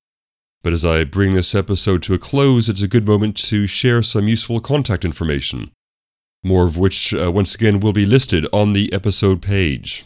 [0.63, 4.03] But as I bring this episode to a close, it's a good moment to share
[4.03, 5.71] some useful contact information,
[6.45, 10.05] more of which, uh, once again, will be listed on the episode page.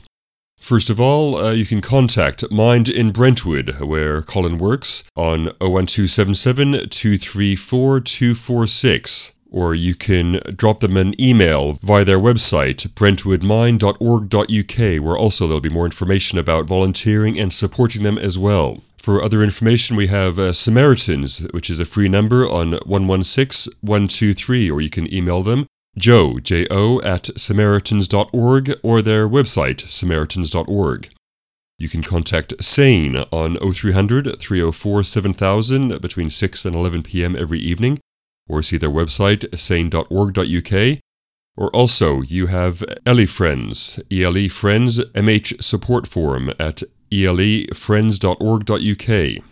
[0.59, 6.89] First of all, uh, you can contact Mind in Brentwood, where Colin works, on 01277
[6.91, 9.33] 234 246.
[9.51, 15.71] Or you can drop them an email via their website, brentwoodmind.org.uk, where also there'll be
[15.71, 18.83] more information about volunteering and supporting them as well.
[18.99, 24.71] For other information, we have uh, Samaritans, which is a free number on 116 123,
[24.71, 25.65] or you can email them
[25.99, 31.09] joe, J-O, at samaritans.org or their website, samaritans.org.
[31.79, 37.37] You can contact SANE on 0300 304 7000 between 6 and 11 p.m.
[37.37, 38.01] every evening,
[38.49, 40.99] or see their website, sane.org.uk.
[41.57, 49.45] Or also, you have Elefriends, ELE Friends MH Support Forum at elefriends.org.uk.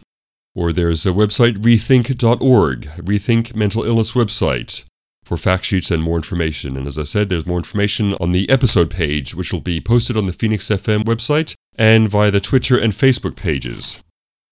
[0.55, 4.85] Or there's a website, rethink.org, Rethink Mental Illness website
[5.27, 6.77] for fact sheets and more information.
[6.77, 10.16] And as I said, there's more information on the episode page, which will be posted
[10.16, 14.05] on the Phoenix FM website and via the Twitter and Facebook pages.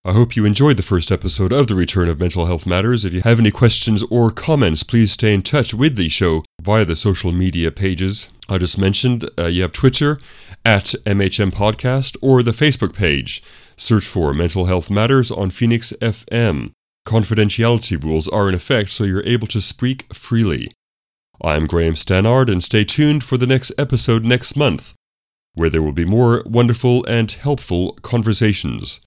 [0.04, 3.04] I hope you enjoyed the first episode of The Return of Mental Health Matters.
[3.04, 6.84] If you have any questions or comments, please stay in touch with the show via
[6.84, 9.30] the social media pages I just mentioned.
[9.38, 10.18] Uh, you have Twitter
[10.64, 13.44] at MHM Podcast or the Facebook page.
[13.76, 16.72] Search for Mental Health Matters on Phoenix FM.
[17.06, 20.68] Confidentiality rules are in effect, so you're able to speak freely.
[21.42, 24.94] I'm Graham Stannard, and stay tuned for the next episode next month,
[25.52, 29.00] where there will be more wonderful and helpful conversations.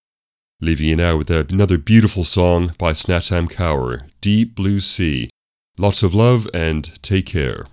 [0.62, 5.30] Leaving you now with another beautiful song by Snatam Kaur, Deep Blue Sea.
[5.78, 7.66] Lots of love and take care.